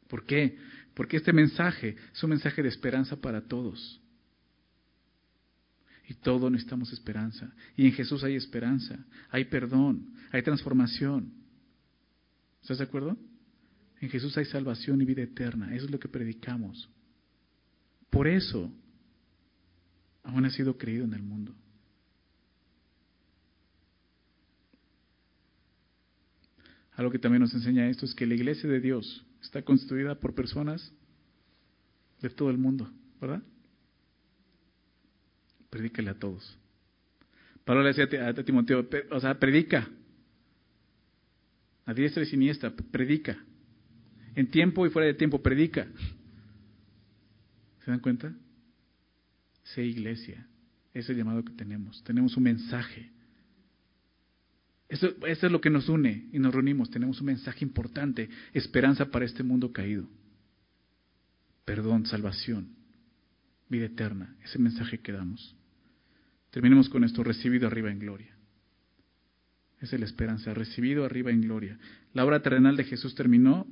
¿Por 0.07 0.26
qué? 0.26 0.57
Porque 0.93 1.18
este 1.18 1.34
mensaje 1.34 1.95
es 2.14 2.24
un 2.24 2.30
mensaje 2.30 2.61
de 2.61 2.70
esperanza 2.70 3.20
para 3.20 3.41
todos. 3.41 3.99
Y 6.08 6.16
todos 6.16 6.51
necesitamos 6.51 6.91
esperanza. 6.91 7.54
Y 7.78 7.86
en 7.86 7.93
Jesús 7.93 8.24
hay 8.24 8.36
esperanza, 8.36 9.06
hay 9.30 9.45
perdón, 9.45 10.14
hay 10.32 10.41
transformación. 10.41 11.32
¿Estás 12.62 12.80
de 12.80 12.84
acuerdo? 12.84 13.18
En 14.01 14.10
Jesús 14.10 14.38
hay 14.38 14.45
salvación 14.45 15.01
y 15.01 15.06
vida 15.06 15.22
eterna. 15.22 15.74
Eso 15.74 15.86
es 15.86 15.91
lo 15.91 15.99
que 15.99 16.10
predicamos. 16.10 16.89
Por 18.10 18.28
eso 18.28 18.72
aún 20.24 20.45
ha 20.45 20.49
sido 20.49 20.78
creído 20.78 21.06
en 21.06 21.14
el 21.14 21.24
mundo. 21.24 21.56
Algo 26.95 27.12
que 27.12 27.20
también 27.20 27.41
nos 27.41 27.54
enseña 27.54 27.89
esto 27.89 28.06
es 28.06 28.14
que 28.14 28.28
la 28.28 28.36
iglesia 28.36 28.70
de 28.70 28.80
Dios 28.80 29.26
está 29.41 29.64
constituida 29.64 30.20
por 30.20 30.36
personas 30.36 30.91
de 32.22 32.30
todo 32.30 32.49
el 32.49 32.58
mundo, 32.58 32.91
¿verdad? 33.20 33.41
Predícale 35.74 36.11
a 36.11 36.13
todos. 36.13 36.55
Pablo 37.65 37.82
le 37.82 38.19
a 38.19 38.34
Timoteo, 38.45 38.88
o 39.09 39.19
sea, 39.19 39.39
predica. 39.39 39.89
A 41.88 41.95
diestra 41.95 42.21
y 42.21 42.28
siniestra, 42.28 42.71
predica. 42.91 43.43
En 44.36 44.51
tiempo 44.51 44.86
y 44.86 44.91
fuera 44.91 45.07
de 45.07 45.15
tiempo, 45.15 45.41
predica. 45.41 45.88
¿Se 47.84 47.89
dan 47.89 48.01
cuenta? 48.01 48.32
Sé 49.63 49.84
iglesia. 49.84 50.45
Es 50.93 51.09
el 51.09 51.17
llamado 51.17 51.43
que 51.43 51.53
tenemos. 51.53 52.03
Tenemos 52.03 52.38
un 52.38 52.43
mensaje. 52.43 53.09
Eso, 54.88 55.07
es 55.26 55.41
lo 55.41 55.59
que 55.59 55.71
nos 55.71 55.89
une 55.89 56.30
y 56.32 56.38
nos 56.38 56.53
reunimos. 56.53 56.91
Tenemos 56.91 57.19
un 57.19 57.26
mensaje 57.26 57.65
importante, 57.65 58.30
esperanza 58.53 59.09
para 59.09 59.26
este 59.26 59.41
mundo 59.41 59.74
caído. 59.74 60.07
Perdón, 61.65 62.05
salvación, 62.05 62.76
vida 63.69 63.86
eterna. 63.86 64.36
Ese 64.43 64.59
mensaje 64.59 64.99
que 64.99 65.11
damos. 65.11 65.55
Terminemos 66.54 66.88
con 66.88 67.04
esto, 67.04 67.24
recibido 67.24 67.66
arriba 67.66 67.89
en 67.89 67.97
gloria. 67.97 68.32
Esa 69.82 69.95
es 69.95 69.99
la 69.99 70.06
esperanza, 70.06 70.54
recibido 70.54 71.04
arriba 71.04 71.32
en 71.32 71.41
gloria. 71.41 71.80
La 72.14 72.24
obra 72.24 72.43
terrenal 72.43 72.78
de 72.78 72.84
Jesús 72.84 73.16
terminó 73.16 73.66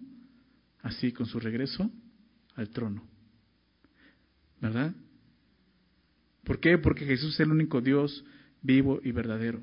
así 0.81 1.11
con 1.11 1.27
su 1.27 1.39
regreso 1.39 1.91
al 2.55 2.69
trono. 2.69 3.07
¿Verdad? 4.59 4.95
¿Por 6.43 6.59
qué? 6.59 6.79
Porque 6.79 7.05
Jesús 7.05 7.35
es 7.35 7.41
el 7.41 7.51
único 7.51 7.81
Dios 7.81 8.25
vivo 8.63 8.99
y 9.03 9.11
verdadero. 9.11 9.61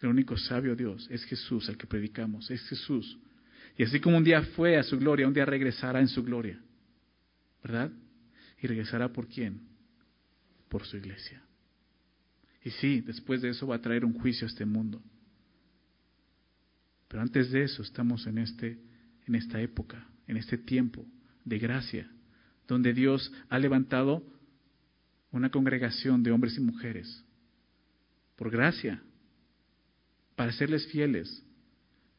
El 0.00 0.08
único 0.08 0.38
sabio 0.38 0.74
Dios 0.74 1.06
es 1.10 1.24
Jesús, 1.24 1.68
el 1.68 1.76
que 1.76 1.86
predicamos, 1.86 2.50
es 2.50 2.62
Jesús. 2.62 3.18
Y 3.76 3.82
así 3.82 4.00
como 4.00 4.16
un 4.16 4.24
día 4.24 4.42
fue 4.56 4.78
a 4.78 4.82
su 4.82 4.98
gloria, 4.98 5.28
un 5.28 5.34
día 5.34 5.44
regresará 5.44 6.00
en 6.00 6.08
su 6.08 6.24
gloria. 6.24 6.58
¿Verdad? 7.62 7.92
Y 8.62 8.66
regresará 8.66 9.12
por 9.12 9.28
quién? 9.28 9.60
Por 10.70 10.86
su 10.86 10.96
iglesia. 10.96 11.44
Y 12.64 12.70
sí, 12.70 13.02
después 13.02 13.42
de 13.42 13.50
eso 13.50 13.66
va 13.66 13.76
a 13.76 13.80
traer 13.80 14.04
un 14.04 14.14
juicio 14.14 14.46
a 14.46 14.50
este 14.50 14.64
mundo. 14.64 15.00
Pero 17.06 17.22
antes 17.22 17.52
de 17.52 17.62
eso 17.62 17.82
estamos 17.82 18.26
en, 18.26 18.38
este, 18.38 18.80
en 19.26 19.34
esta 19.36 19.60
época 19.60 20.08
en 20.26 20.36
este 20.36 20.58
tiempo 20.58 21.06
de 21.44 21.58
gracia, 21.58 22.10
donde 22.66 22.92
Dios 22.92 23.32
ha 23.48 23.58
levantado 23.58 24.22
una 25.30 25.50
congregación 25.50 26.22
de 26.22 26.30
hombres 26.30 26.56
y 26.56 26.60
mujeres, 26.60 27.24
por 28.36 28.50
gracia, 28.50 29.02
para 30.36 30.52
serles 30.52 30.86
fieles, 30.88 31.44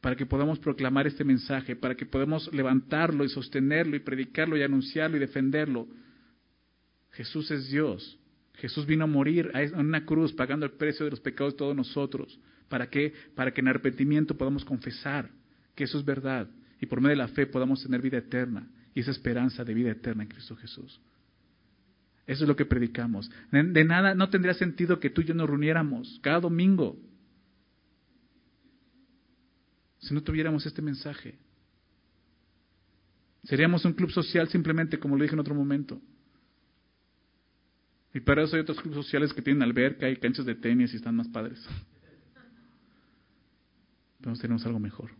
para 0.00 0.16
que 0.16 0.26
podamos 0.26 0.58
proclamar 0.58 1.06
este 1.06 1.24
mensaje, 1.24 1.74
para 1.74 1.96
que 1.96 2.06
podamos 2.06 2.52
levantarlo 2.52 3.24
y 3.24 3.28
sostenerlo 3.28 3.96
y 3.96 4.00
predicarlo 4.00 4.56
y 4.56 4.62
anunciarlo 4.62 5.16
y 5.16 5.20
defenderlo. 5.20 5.88
Jesús 7.12 7.50
es 7.50 7.68
Dios. 7.68 8.18
Jesús 8.56 8.86
vino 8.86 9.04
a 9.04 9.06
morir 9.06 9.50
en 9.54 9.78
una 9.78 10.04
cruz 10.04 10.32
pagando 10.32 10.66
el 10.66 10.72
precio 10.72 11.04
de 11.04 11.10
los 11.10 11.20
pecados 11.20 11.54
de 11.54 11.58
todos 11.58 11.76
nosotros. 11.76 12.38
¿Para 12.68 12.88
qué? 12.88 13.12
Para 13.34 13.52
que 13.52 13.60
en 13.60 13.68
arrepentimiento 13.68 14.36
podamos 14.36 14.64
confesar 14.64 15.30
que 15.74 15.84
eso 15.84 15.98
es 15.98 16.04
verdad 16.04 16.48
y 16.80 16.86
por 16.86 17.00
medio 17.00 17.10
de 17.10 17.22
la 17.22 17.28
fe 17.28 17.46
podamos 17.46 17.82
tener 17.82 18.00
vida 18.00 18.18
eterna 18.18 18.66
y 18.94 19.00
esa 19.00 19.10
esperanza 19.10 19.64
de 19.64 19.74
vida 19.74 19.90
eterna 19.90 20.22
en 20.22 20.28
Cristo 20.30 20.56
Jesús. 20.56 21.00
Eso 22.26 22.44
es 22.44 22.48
lo 22.48 22.56
que 22.56 22.64
predicamos. 22.64 23.30
De 23.52 23.84
nada, 23.84 24.14
no 24.14 24.30
tendría 24.30 24.54
sentido 24.54 24.98
que 24.98 25.10
tú 25.10 25.20
y 25.20 25.24
yo 25.24 25.34
nos 25.34 25.48
reuniéramos 25.48 26.18
cada 26.22 26.40
domingo 26.40 26.98
si 30.00 30.14
no 30.14 30.22
tuviéramos 30.22 30.64
este 30.66 30.82
mensaje. 30.82 31.36
Seríamos 33.44 33.84
un 33.84 33.92
club 33.92 34.10
social 34.10 34.48
simplemente, 34.48 34.98
como 34.98 35.16
lo 35.16 35.22
dije 35.22 35.34
en 35.34 35.40
otro 35.40 35.54
momento. 35.54 36.00
Y 38.16 38.20
para 38.20 38.44
eso 38.44 38.56
hay 38.56 38.62
otros 38.62 38.80
clubes 38.80 38.96
sociales 39.04 39.34
que 39.34 39.42
tienen 39.42 39.62
alberca 39.62 40.08
y 40.08 40.16
canchas 40.16 40.46
de 40.46 40.54
tenis 40.54 40.90
y 40.94 40.96
están 40.96 41.16
más 41.16 41.28
padres. 41.28 41.62
Entonces 44.16 44.40
tenemos 44.40 44.64
algo 44.64 44.78
mejor. 44.78 45.10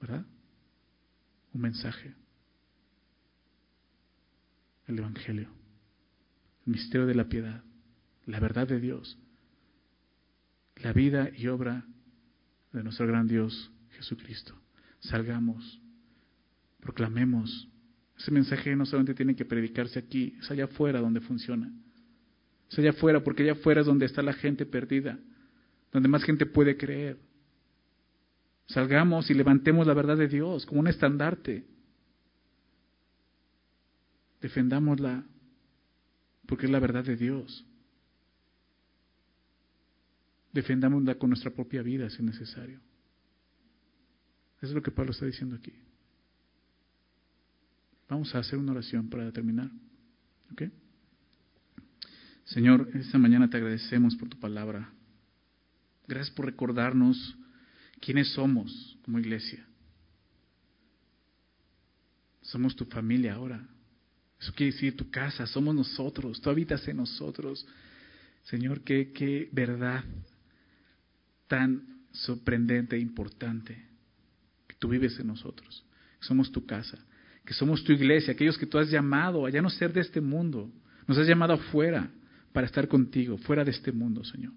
¿verdad? 0.00 0.24
Un 1.52 1.60
mensaje. 1.60 2.14
El 4.86 5.00
Evangelio, 5.00 5.48
el 6.64 6.74
misterio 6.74 7.08
de 7.08 7.16
la 7.16 7.28
piedad, 7.28 7.64
la 8.24 8.38
verdad 8.38 8.68
de 8.68 8.78
Dios, 8.78 9.18
la 10.76 10.92
vida 10.92 11.28
y 11.36 11.48
obra 11.48 11.84
de 12.72 12.84
nuestro 12.84 13.08
gran 13.08 13.26
Dios 13.26 13.72
Jesucristo. 13.96 14.54
Salgamos, 15.00 15.80
proclamemos. 16.78 17.66
Ese 18.20 18.30
mensaje 18.30 18.76
no 18.76 18.84
solamente 18.84 19.14
tiene 19.14 19.34
que 19.34 19.46
predicarse 19.46 19.98
aquí, 19.98 20.36
es 20.38 20.50
allá 20.50 20.64
afuera 20.64 21.00
donde 21.00 21.22
funciona. 21.22 21.72
Es 22.70 22.78
allá 22.78 22.90
afuera, 22.90 23.24
porque 23.24 23.44
allá 23.44 23.52
afuera 23.52 23.80
es 23.80 23.86
donde 23.86 24.04
está 24.04 24.20
la 24.20 24.34
gente 24.34 24.66
perdida, 24.66 25.18
donde 25.90 26.06
más 26.06 26.22
gente 26.22 26.44
puede 26.44 26.76
creer. 26.76 27.18
Salgamos 28.66 29.30
y 29.30 29.34
levantemos 29.34 29.86
la 29.86 29.94
verdad 29.94 30.18
de 30.18 30.28
Dios 30.28 30.66
como 30.66 30.80
un 30.80 30.88
estandarte. 30.88 31.64
Defendámosla 34.42 35.24
porque 36.46 36.66
es 36.66 36.72
la 36.72 36.78
verdad 36.78 37.04
de 37.04 37.16
Dios. 37.16 37.64
Defendámosla 40.52 41.14
con 41.14 41.30
nuestra 41.30 41.50
propia 41.52 41.80
vida 41.80 42.10
si 42.10 42.16
es 42.16 42.22
necesario. 42.22 42.80
Eso 44.58 44.66
es 44.66 44.72
lo 44.72 44.82
que 44.82 44.90
Pablo 44.90 45.12
está 45.12 45.24
diciendo 45.24 45.56
aquí. 45.56 45.72
Vamos 48.10 48.34
a 48.34 48.40
hacer 48.40 48.58
una 48.58 48.72
oración 48.72 49.08
para 49.08 49.30
terminar. 49.30 49.70
¿Ok? 50.50 50.64
Señor, 52.44 52.90
esta 52.94 53.18
mañana 53.18 53.48
te 53.48 53.56
agradecemos 53.56 54.16
por 54.16 54.28
tu 54.28 54.38
palabra. 54.38 54.90
Gracias 56.08 56.34
por 56.34 56.46
recordarnos 56.46 57.36
quiénes 58.00 58.32
somos 58.32 58.98
como 59.02 59.20
iglesia. 59.20 59.64
Somos 62.42 62.74
tu 62.74 62.84
familia 62.86 63.34
ahora. 63.34 63.64
Eso 64.40 64.52
quiere 64.54 64.72
decir 64.72 64.96
tu 64.96 65.08
casa, 65.08 65.46
somos 65.46 65.72
nosotros, 65.72 66.40
tú 66.40 66.50
habitas 66.50 66.86
en 66.88 66.96
nosotros. 66.96 67.64
Señor, 68.42 68.80
qué, 68.80 69.12
qué 69.12 69.48
verdad 69.52 70.02
tan 71.46 72.00
sorprendente 72.10 72.96
e 72.96 72.98
importante 72.98 73.86
que 74.66 74.74
tú 74.76 74.88
vives 74.88 75.16
en 75.20 75.28
nosotros. 75.28 75.84
Somos 76.18 76.50
tu 76.50 76.66
casa, 76.66 76.98
que 77.44 77.54
somos 77.54 77.82
tu 77.84 77.92
iglesia, 77.92 78.32
aquellos 78.32 78.58
que 78.58 78.66
tú 78.66 78.78
has 78.78 78.90
llamado 78.90 79.46
a 79.46 79.50
ya 79.50 79.62
no 79.62 79.70
ser 79.70 79.92
de 79.92 80.00
este 80.00 80.20
mundo. 80.20 80.70
Nos 81.06 81.18
has 81.18 81.26
llamado 81.26 81.54
afuera 81.54 82.10
para 82.52 82.66
estar 82.66 82.88
contigo, 82.88 83.38
fuera 83.38 83.64
de 83.64 83.70
este 83.70 83.92
mundo, 83.92 84.24
Señor, 84.24 84.52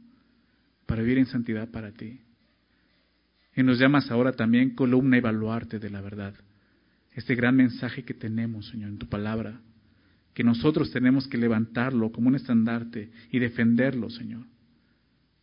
para 0.86 1.01
vivir 1.01 1.17
en 1.17 1.25
santidad 1.25 1.69
para 1.69 1.91
ti. 1.91 2.19
Y 3.55 3.63
nos 3.63 3.79
llamas 3.79 4.09
ahora 4.09 4.31
también 4.31 4.71
columna 4.71 5.17
y 5.17 5.21
baluarte 5.21 5.79
de 5.79 5.89
la 5.89 6.01
verdad. 6.01 6.34
este 7.15 7.36
gran 7.36 7.55
mensaje 7.55 8.03
que 8.03 8.15
tenemos, 8.15 8.69
Señor, 8.69 8.89
en 8.89 8.97
tu 8.97 9.07
palabra, 9.07 9.61
que 10.34 10.43
nosotros 10.43 10.91
tenemos 10.91 11.27
que 11.27 11.38
levantarlo 11.38 12.11
como 12.11 12.27
un 12.27 12.36
estandarte 12.36 13.11
y 13.31 13.38
defenderlo, 13.38 14.09
Señor, 14.09 14.45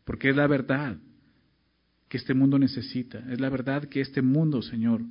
porque 0.04 0.30
es 0.30 0.36
la 0.36 0.48
verdad 0.48 0.96
que 2.08 2.16
este 2.16 2.34
mundo 2.34 2.58
necesita, 2.58 3.24
es 3.30 3.40
la 3.40 3.48
verdad 3.48 3.84
que 3.84 4.00
este 4.00 4.20
mundo, 4.20 4.62
Señor, 4.62 5.02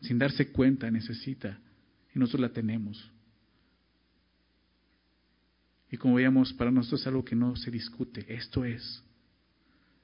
sin 0.00 0.18
darse 0.18 0.52
cuenta, 0.52 0.90
necesita, 0.90 1.58
y 2.14 2.18
nosotros 2.18 2.42
la 2.42 2.52
tenemos. 2.52 3.10
Y 5.90 5.96
como 5.96 6.16
veíamos, 6.16 6.52
para 6.52 6.70
nosotros 6.70 7.00
es 7.00 7.06
algo 7.06 7.24
que 7.24 7.36
no 7.36 7.56
se 7.56 7.70
discute, 7.70 8.26
esto 8.34 8.64
es 8.64 9.02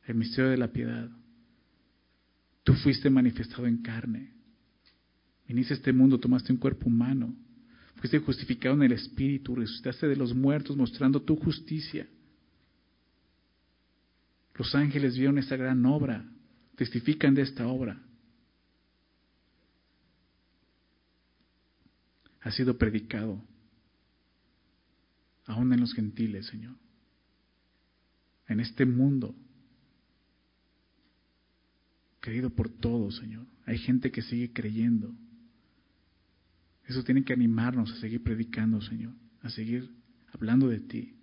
el 0.06 0.14
misterio 0.14 0.50
de 0.50 0.56
la 0.56 0.68
piedad. 0.68 1.08
Tú 2.64 2.74
fuiste 2.74 3.10
manifestado 3.10 3.66
en 3.66 3.78
carne. 3.78 4.32
Viniste 5.46 5.74
a 5.74 5.76
este 5.76 5.92
mundo, 5.92 6.18
tomaste 6.18 6.52
un 6.52 6.58
cuerpo 6.58 6.86
humano. 6.86 7.34
Fuiste 7.96 8.18
justificado 8.18 8.74
en 8.74 8.82
el 8.82 8.92
Espíritu, 8.92 9.54
resucitaste 9.54 10.08
de 10.08 10.16
los 10.16 10.34
muertos 10.34 10.76
mostrando 10.76 11.22
tu 11.22 11.36
justicia. 11.36 12.06
Los 14.54 14.74
ángeles 14.74 15.16
vieron 15.16 15.38
esta 15.38 15.56
gran 15.56 15.84
obra, 15.86 16.24
testifican 16.76 17.34
de 17.34 17.42
esta 17.42 17.66
obra. 17.66 18.00
Ha 22.42 22.50
sido 22.50 22.76
predicado, 22.76 23.42
aún 25.46 25.72
en 25.72 25.80
los 25.80 25.94
gentiles, 25.94 26.46
Señor. 26.46 26.76
En 28.48 28.60
este 28.60 28.84
mundo 28.84 29.34
creído 32.22 32.50
por 32.50 32.68
todos, 32.70 33.16
Señor. 33.16 33.46
Hay 33.66 33.78
gente 33.78 34.10
que 34.10 34.22
sigue 34.22 34.52
creyendo. 34.52 35.12
Eso 36.86 37.02
tiene 37.04 37.24
que 37.24 37.32
animarnos 37.32 37.92
a 37.92 38.00
seguir 38.00 38.22
predicando, 38.22 38.80
Señor, 38.80 39.12
a 39.42 39.50
seguir 39.50 39.90
hablando 40.32 40.68
de 40.68 40.80
ti. 40.80 41.14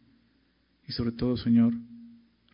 Y 0.87 0.91
sobre 0.91 1.13
todo, 1.13 1.37
Señor, 1.37 1.73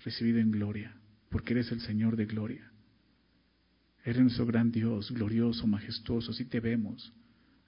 recibido 0.03 0.39
en 0.39 0.51
gloria, 0.51 0.95
porque 1.29 1.53
eres 1.53 1.71
el 1.71 1.81
Señor 1.81 2.15
de 2.15 2.25
gloria. 2.25 2.71
Eres 4.03 4.21
nuestro 4.21 4.45
gran 4.45 4.71
Dios, 4.71 5.11
glorioso, 5.11 5.65
majestuoso, 5.65 6.31
así 6.31 6.45
te 6.45 6.59
vemos. 6.59 7.11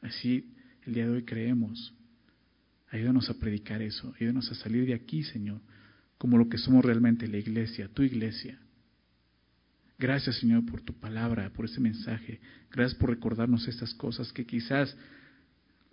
Así 0.02 0.54
el 0.88 0.94
día 0.94 1.06
de 1.06 1.14
hoy 1.14 1.24
creemos. 1.24 1.94
Ayúdanos 2.90 3.30
a 3.30 3.38
predicar 3.38 3.82
eso, 3.82 4.14
ayúdanos 4.20 4.50
a 4.52 4.56
salir 4.56 4.86
de 4.86 4.94
aquí, 4.94 5.24
Señor, 5.24 5.62
como 6.18 6.38
lo 6.38 6.50
que 6.50 6.58
somos 6.58 6.84
realmente 6.84 7.28
la 7.28 7.38
iglesia, 7.38 7.90
tu 7.90 8.02
iglesia 8.02 8.60
Gracias, 10.00 10.38
Señor, 10.38 10.64
por 10.66 10.82
tu 10.82 10.94
palabra, 10.94 11.52
por 11.52 11.66
ese 11.66 11.82
mensaje. 11.82 12.40
Gracias 12.72 13.00
por 13.00 13.10
recordarnos 13.10 13.68
estas 13.68 13.96
cosas 13.96 14.32
que 14.32 14.46
quizás 14.46 14.96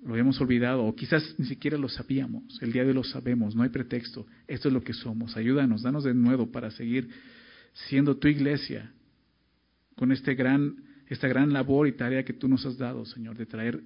lo 0.05 0.13
habíamos 0.13 0.39
olvidado 0.43 0.85
o 0.85 0.95
quizás 0.95 1.35
ni 1.39 1.47
siquiera 1.47 1.79
lo 1.79 1.89
sabíamos. 1.89 2.43
El 2.61 2.73
día 2.73 2.83
de 2.83 2.89
hoy 2.89 2.95
lo 2.95 3.05
sabemos, 3.05 3.57
no 3.57 3.63
hay 3.63 3.71
pretexto. 3.71 4.27
Esto 4.47 4.69
es 4.69 4.75
lo 4.75 4.83
que 4.83 4.93
somos. 4.93 5.39
Ayúdanos, 5.39 5.83
danos 5.83 6.05
de 6.05 6.13
nuevo 6.13 6.53
para 6.53 6.71
seguir 6.71 7.09
siendo 7.89 8.19
tu 8.19 8.29
iglesia 8.29 8.93
con 9.97 10.13
este 10.13 10.35
gran, 10.35 10.77
esta 11.07 11.27
gran 11.27 11.55
labor 11.55 11.89
y 11.89 11.93
tarea 11.93 12.27
que 12.27 12.35
tú 12.35 12.47
nos 12.47 12.67
has 12.67 12.77
dado, 12.77 13.07
Señor, 13.07 13.39
de 13.39 13.47
traer 13.47 13.83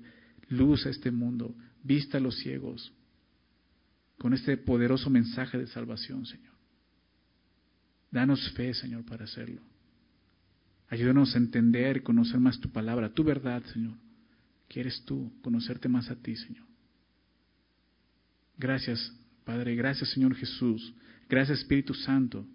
luz 0.48 0.86
a 0.86 0.90
este 0.90 1.10
mundo, 1.10 1.54
vista 1.82 2.18
a 2.18 2.20
los 2.20 2.38
ciegos, 2.38 2.92
con 4.18 4.34
este 4.34 4.56
poderoso 4.56 5.10
mensaje 5.10 5.58
de 5.58 5.66
salvación, 5.66 6.26
Señor. 6.26 6.54
Danos 8.10 8.50
fe, 8.52 8.74
Señor, 8.74 9.04
para 9.04 9.24
hacerlo. 9.24 9.62
Ayúdanos 10.88 11.34
a 11.34 11.38
entender 11.38 11.98
y 11.98 12.00
conocer 12.00 12.40
más 12.40 12.58
tu 12.58 12.70
palabra, 12.70 13.12
tu 13.12 13.22
verdad, 13.22 13.62
Señor. 13.72 13.96
¿Quieres 14.68 15.04
tú 15.04 15.32
conocerte 15.42 15.88
más 15.88 16.10
a 16.10 16.16
ti, 16.16 16.34
Señor? 16.36 16.66
Gracias, 18.56 19.12
Padre. 19.44 19.74
Gracias, 19.76 20.10
Señor 20.10 20.34
Jesús. 20.34 20.94
Gracias, 21.28 21.60
Espíritu 21.60 21.94
Santo. 21.94 22.46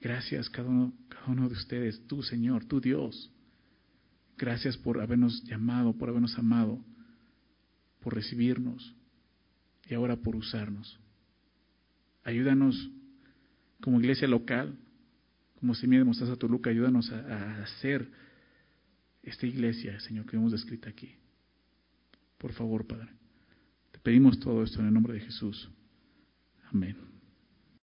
Gracias 0.00 0.48
cada 0.48 0.68
uno, 0.68 0.92
cada 1.08 1.26
uno 1.26 1.48
de 1.48 1.54
ustedes, 1.54 2.06
tú, 2.06 2.22
Señor, 2.22 2.64
tú, 2.66 2.80
Dios. 2.80 3.30
Gracias 4.38 4.76
por 4.76 5.00
habernos 5.00 5.42
llamado, 5.44 5.92
por 5.92 6.08
habernos 6.08 6.38
amado, 6.38 6.78
por 8.00 8.14
recibirnos 8.14 8.94
y 9.88 9.94
ahora 9.94 10.16
por 10.16 10.36
usarnos. 10.36 10.98
Ayúdanos 12.24 12.90
como 13.80 14.00
iglesia 14.00 14.28
local 14.28 14.78
como 15.58 15.74
si 15.74 15.88
me 15.88 15.98
demostras 15.98 16.30
a 16.30 16.36
Toluca, 16.36 16.70
ayúdanos 16.70 17.10
a, 17.10 17.62
hacer 17.62 18.08
esta 19.22 19.46
iglesia, 19.46 19.98
Señor, 20.00 20.24
que 20.26 20.36
hemos 20.36 20.52
descrito 20.52 20.88
aquí. 20.88 21.16
Por 22.38 22.52
favor, 22.52 22.86
Padre. 22.86 23.08
Te 23.90 23.98
pedimos 23.98 24.38
todo 24.38 24.62
esto 24.62 24.80
en 24.80 24.86
el 24.86 24.94
nombre 24.94 25.14
de 25.14 25.20
Jesús. 25.20 25.68
Amén. 26.70 27.17